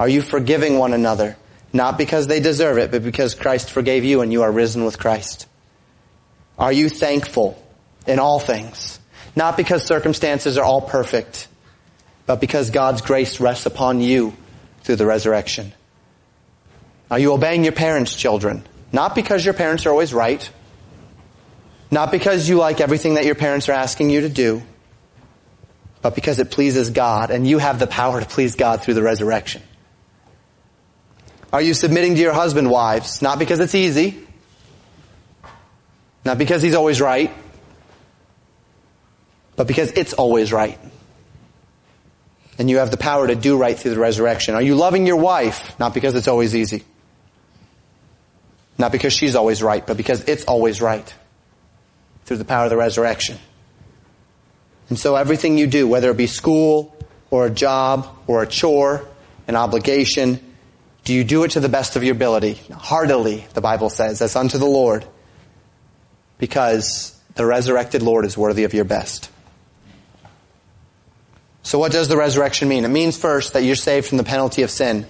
Are 0.00 0.08
you 0.08 0.22
forgiving 0.22 0.76
one 0.76 0.92
another? 0.92 1.36
Not 1.72 1.98
because 1.98 2.26
they 2.26 2.40
deserve 2.40 2.78
it, 2.78 2.90
but 2.90 3.04
because 3.04 3.36
Christ 3.36 3.70
forgave 3.70 4.02
you 4.02 4.22
and 4.22 4.32
you 4.32 4.42
are 4.42 4.50
risen 4.50 4.84
with 4.84 4.98
Christ. 4.98 5.46
Are 6.58 6.72
you 6.72 6.88
thankful 6.88 7.56
in 8.08 8.18
all 8.18 8.40
things? 8.40 8.98
Not 9.36 9.56
because 9.56 9.84
circumstances 9.84 10.58
are 10.58 10.64
all 10.64 10.80
perfect, 10.80 11.46
but 12.26 12.40
because 12.40 12.70
God's 12.70 13.02
grace 13.02 13.38
rests 13.38 13.66
upon 13.66 14.00
you 14.00 14.34
through 14.82 14.96
the 14.96 15.06
resurrection. 15.06 15.72
Are 17.08 17.20
you 17.20 17.32
obeying 17.34 17.62
your 17.62 17.72
parents' 17.72 18.16
children? 18.16 18.64
Not 18.90 19.14
because 19.14 19.44
your 19.44 19.54
parents 19.54 19.86
are 19.86 19.90
always 19.90 20.12
right. 20.12 20.50
Not 21.90 22.10
because 22.10 22.48
you 22.48 22.56
like 22.56 22.80
everything 22.80 23.14
that 23.14 23.24
your 23.24 23.34
parents 23.34 23.68
are 23.68 23.72
asking 23.72 24.10
you 24.10 24.22
to 24.22 24.28
do, 24.28 24.62
but 26.02 26.14
because 26.14 26.38
it 26.38 26.50
pleases 26.50 26.90
God 26.90 27.30
and 27.30 27.46
you 27.46 27.58
have 27.58 27.78
the 27.78 27.86
power 27.86 28.20
to 28.20 28.26
please 28.26 28.56
God 28.56 28.82
through 28.82 28.94
the 28.94 29.02
resurrection. 29.02 29.62
Are 31.52 31.62
you 31.62 31.72
submitting 31.72 32.16
to 32.16 32.20
your 32.20 32.32
husband, 32.32 32.68
wives? 32.68 33.22
Not 33.22 33.38
because 33.38 33.60
it's 33.60 33.74
easy. 33.74 34.26
Not 36.24 36.36
because 36.36 36.62
he's 36.62 36.74
always 36.74 37.00
right. 37.00 37.32
But 39.56 39.68
because 39.68 39.92
it's 39.92 40.14
always 40.14 40.52
right. 40.52 40.78
And 42.58 42.68
you 42.68 42.78
have 42.78 42.90
the 42.90 42.96
power 42.96 43.26
to 43.26 43.34
do 43.34 43.56
right 43.56 43.78
through 43.78 43.92
the 43.92 44.00
resurrection. 44.00 44.54
Are 44.54 44.62
you 44.62 44.74
loving 44.74 45.06
your 45.06 45.16
wife? 45.16 45.78
Not 45.78 45.94
because 45.94 46.14
it's 46.14 46.28
always 46.28 46.56
easy. 46.56 46.82
Not 48.76 48.90
because 48.92 49.12
she's 49.12 49.36
always 49.36 49.62
right, 49.62 49.86
but 49.86 49.96
because 49.96 50.24
it's 50.24 50.44
always 50.44 50.80
right. 50.82 51.14
Through 52.24 52.38
the 52.38 52.44
power 52.44 52.64
of 52.64 52.70
the 52.70 52.76
resurrection. 52.76 53.38
And 54.88 54.98
so 54.98 55.16
everything 55.16 55.58
you 55.58 55.66
do, 55.66 55.86
whether 55.88 56.10
it 56.10 56.16
be 56.16 56.26
school, 56.26 56.96
or 57.30 57.46
a 57.46 57.50
job, 57.50 58.08
or 58.26 58.42
a 58.42 58.46
chore, 58.46 59.06
an 59.48 59.56
obligation, 59.56 60.40
do 61.04 61.12
you 61.12 61.24
do 61.24 61.44
it 61.44 61.52
to 61.52 61.60
the 61.60 61.68
best 61.68 61.96
of 61.96 62.04
your 62.04 62.14
ability? 62.14 62.60
Heartily, 62.72 63.46
the 63.54 63.60
Bible 63.60 63.90
says, 63.90 64.22
as 64.22 64.36
unto 64.36 64.58
the 64.58 64.66
Lord. 64.66 65.04
Because 66.38 67.18
the 67.34 67.44
resurrected 67.44 68.02
Lord 68.02 68.24
is 68.24 68.36
worthy 68.38 68.64
of 68.64 68.74
your 68.74 68.84
best. 68.84 69.30
So 71.62 71.78
what 71.78 71.92
does 71.92 72.08
the 72.08 72.16
resurrection 72.16 72.68
mean? 72.68 72.84
It 72.84 72.88
means 72.88 73.16
first 73.18 73.54
that 73.54 73.64
you're 73.64 73.74
saved 73.74 74.06
from 74.06 74.18
the 74.18 74.24
penalty 74.24 74.62
of 74.62 74.70
sin. 74.70 75.06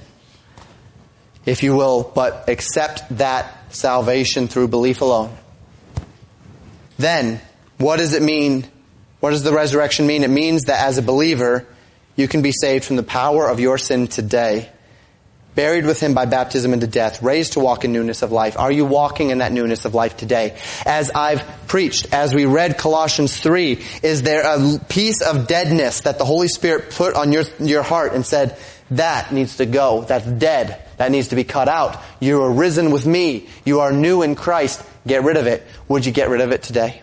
If 1.45 1.63
you 1.63 1.77
will 1.77 2.11
but 2.15 2.49
accept 2.49 3.19
that 3.19 3.75
salvation 3.75 4.49
through 4.49 4.69
belief 4.69 5.01
alone. 5.01 5.37
Then, 6.99 7.41
what 7.79 7.97
does 7.97 8.15
it 8.15 8.23
mean? 8.23 8.67
What 9.21 9.31
does 9.31 9.43
the 9.43 9.53
resurrection 9.53 10.07
mean? 10.07 10.23
It 10.23 10.31
means 10.31 10.65
that 10.65 10.85
as 10.87 10.99
a 10.99 11.03
believer, 11.03 11.67
you 12.17 12.29
can 12.29 12.43
be 12.43 12.53
saved 12.53 12.85
from 12.85 12.97
the 12.97 13.03
power 13.03 13.49
of 13.49 13.61
your 13.61 13.79
sin 13.79 14.07
today 14.09 14.71
buried 15.55 15.87
with 15.87 16.01
him 16.01 16.15
by 16.15 16.27
baptism 16.27 16.73
into 16.73 16.87
death, 16.87 17.23
raised 17.23 17.55
to 17.55 17.61
walk 17.61 17.85
in 17.85 17.93
newness 17.93 18.23
of 18.23 18.33
life. 18.33 18.59
Are 18.59 18.73
you 18.73 18.85
walking 18.85 19.31
in 19.31 19.39
that 19.39 19.53
newness 19.53 19.85
of 19.85 19.95
life 19.95 20.17
today? 20.17 20.57
As 20.85 21.11
I've 21.11 21.45
preached, 21.67 22.13
as 22.13 22.35
we 22.35 22.45
read 22.45 22.79
Colossians 22.79 23.37
3, 23.37 23.83
is 24.03 24.23
there 24.23 24.43
a 24.45 24.79
piece 24.89 25.23
of 25.23 25.47
deadness 25.47 26.03
that 26.03 26.19
the 26.19 26.25
Holy 26.25 26.49
Spirit 26.49 26.91
put 26.91 27.15
on 27.15 27.33
your, 27.33 27.45
your 27.61 27.83
heart 27.83 28.13
and 28.13 28.27
said, 28.27 28.59
that 28.91 29.33
needs 29.33 29.57
to 29.57 29.67
go. 29.67 30.03
That's 30.03 30.27
dead. 30.27 30.81
That 30.97 31.11
needs 31.11 31.29
to 31.29 31.37
be 31.37 31.45
cut 31.45 31.69
out. 31.69 32.01
You 32.21 32.43
are 32.43 32.51
risen 32.51 32.91
with 32.91 33.07
me. 33.07 33.49
You 33.65 33.81
are 33.81 33.93
new 33.93 34.23
in 34.23 34.35
Christ. 34.35 34.85
Get 35.07 35.23
rid 35.25 35.37
of 35.37 35.47
it. 35.47 35.67
Would 35.89 36.07
you 36.07 36.13
get 36.13 36.29
rid 36.29 36.41
of 36.41 36.53
it 36.53 36.63
today? 36.63 37.03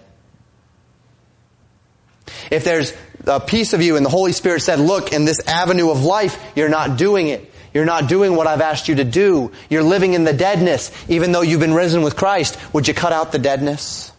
If 2.49 2.63
there's 2.63 2.93
a 3.25 3.39
piece 3.39 3.73
of 3.73 3.81
you 3.81 3.97
and 3.97 4.05
the 4.05 4.09
Holy 4.09 4.31
Spirit 4.31 4.61
said, 4.61 4.79
look, 4.79 5.11
in 5.11 5.25
this 5.25 5.39
avenue 5.47 5.89
of 5.89 6.03
life, 6.03 6.41
you're 6.55 6.69
not 6.69 6.97
doing 6.97 7.27
it. 7.27 7.51
You're 7.73 7.85
not 7.85 8.09
doing 8.09 8.35
what 8.35 8.47
I've 8.47 8.61
asked 8.61 8.87
you 8.89 8.95
to 8.95 9.03
do. 9.03 9.51
You're 9.69 9.83
living 9.83 10.13
in 10.13 10.23
the 10.23 10.33
deadness, 10.33 10.91
even 11.07 11.31
though 11.31 11.41
you've 11.41 11.61
been 11.61 11.73
risen 11.73 12.01
with 12.01 12.17
Christ. 12.17 12.57
Would 12.73 12.87
you 12.87 12.93
cut 12.93 13.13
out 13.13 13.31
the 13.31 13.39
deadness? 13.39 14.11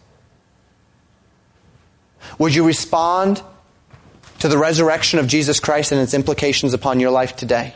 Would 2.39 2.55
you 2.55 2.65
respond 2.65 3.43
to 4.43 4.49
the 4.49 4.57
resurrection 4.57 5.19
of 5.19 5.27
Jesus 5.27 5.61
Christ 5.61 5.93
and 5.93 6.01
its 6.01 6.13
implications 6.13 6.73
upon 6.73 6.99
your 6.99 7.11
life 7.11 7.33
today? 7.33 7.73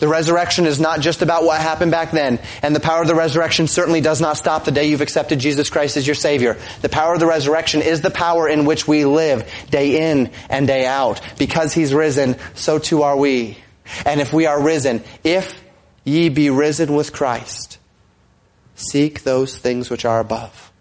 The 0.00 0.08
resurrection 0.08 0.66
is 0.66 0.80
not 0.80 0.98
just 0.98 1.22
about 1.22 1.44
what 1.44 1.60
happened 1.60 1.92
back 1.92 2.10
then, 2.10 2.40
and 2.60 2.74
the 2.74 2.80
power 2.80 3.02
of 3.02 3.06
the 3.06 3.14
resurrection 3.14 3.68
certainly 3.68 4.00
does 4.00 4.20
not 4.20 4.36
stop 4.36 4.64
the 4.64 4.72
day 4.72 4.88
you've 4.88 5.00
accepted 5.00 5.38
Jesus 5.38 5.70
Christ 5.70 5.96
as 5.96 6.08
your 6.08 6.16
Savior. 6.16 6.56
The 6.82 6.88
power 6.88 7.14
of 7.14 7.20
the 7.20 7.28
resurrection 7.28 7.82
is 7.82 8.00
the 8.00 8.10
power 8.10 8.48
in 8.48 8.64
which 8.64 8.88
we 8.88 9.04
live 9.04 9.48
day 9.70 10.10
in 10.10 10.32
and 10.50 10.66
day 10.66 10.86
out. 10.86 11.20
Because 11.38 11.72
He's 11.72 11.94
risen, 11.94 12.34
so 12.54 12.80
too 12.80 13.02
are 13.02 13.16
we. 13.16 13.56
And 14.04 14.20
if 14.20 14.32
we 14.32 14.46
are 14.46 14.60
risen, 14.60 15.04
if 15.22 15.62
ye 16.02 16.30
be 16.30 16.50
risen 16.50 16.96
with 16.96 17.12
Christ, 17.12 17.78
seek 18.74 19.22
those 19.22 19.56
things 19.56 19.88
which 19.88 20.04
are 20.04 20.18
above, 20.18 20.72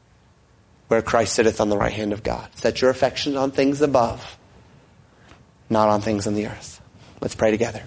where 0.88 1.04
Christ 1.04 1.36
sitteth 1.36 1.62
on 1.62 1.70
the 1.70 1.78
right 1.78 1.94
hand 1.94 2.12
of 2.12 2.24
God. 2.24 2.50
Set 2.56 2.82
your 2.82 2.90
affections 2.90 3.36
on 3.36 3.52
things 3.52 3.80
above, 3.80 4.36
not 5.70 5.90
on 5.90 6.02
things 6.02 6.28
on 6.28 6.34
the 6.34 6.48
earth. 6.48 6.82
Let's 7.22 7.36
pray 7.36 7.52
together. 7.52 7.84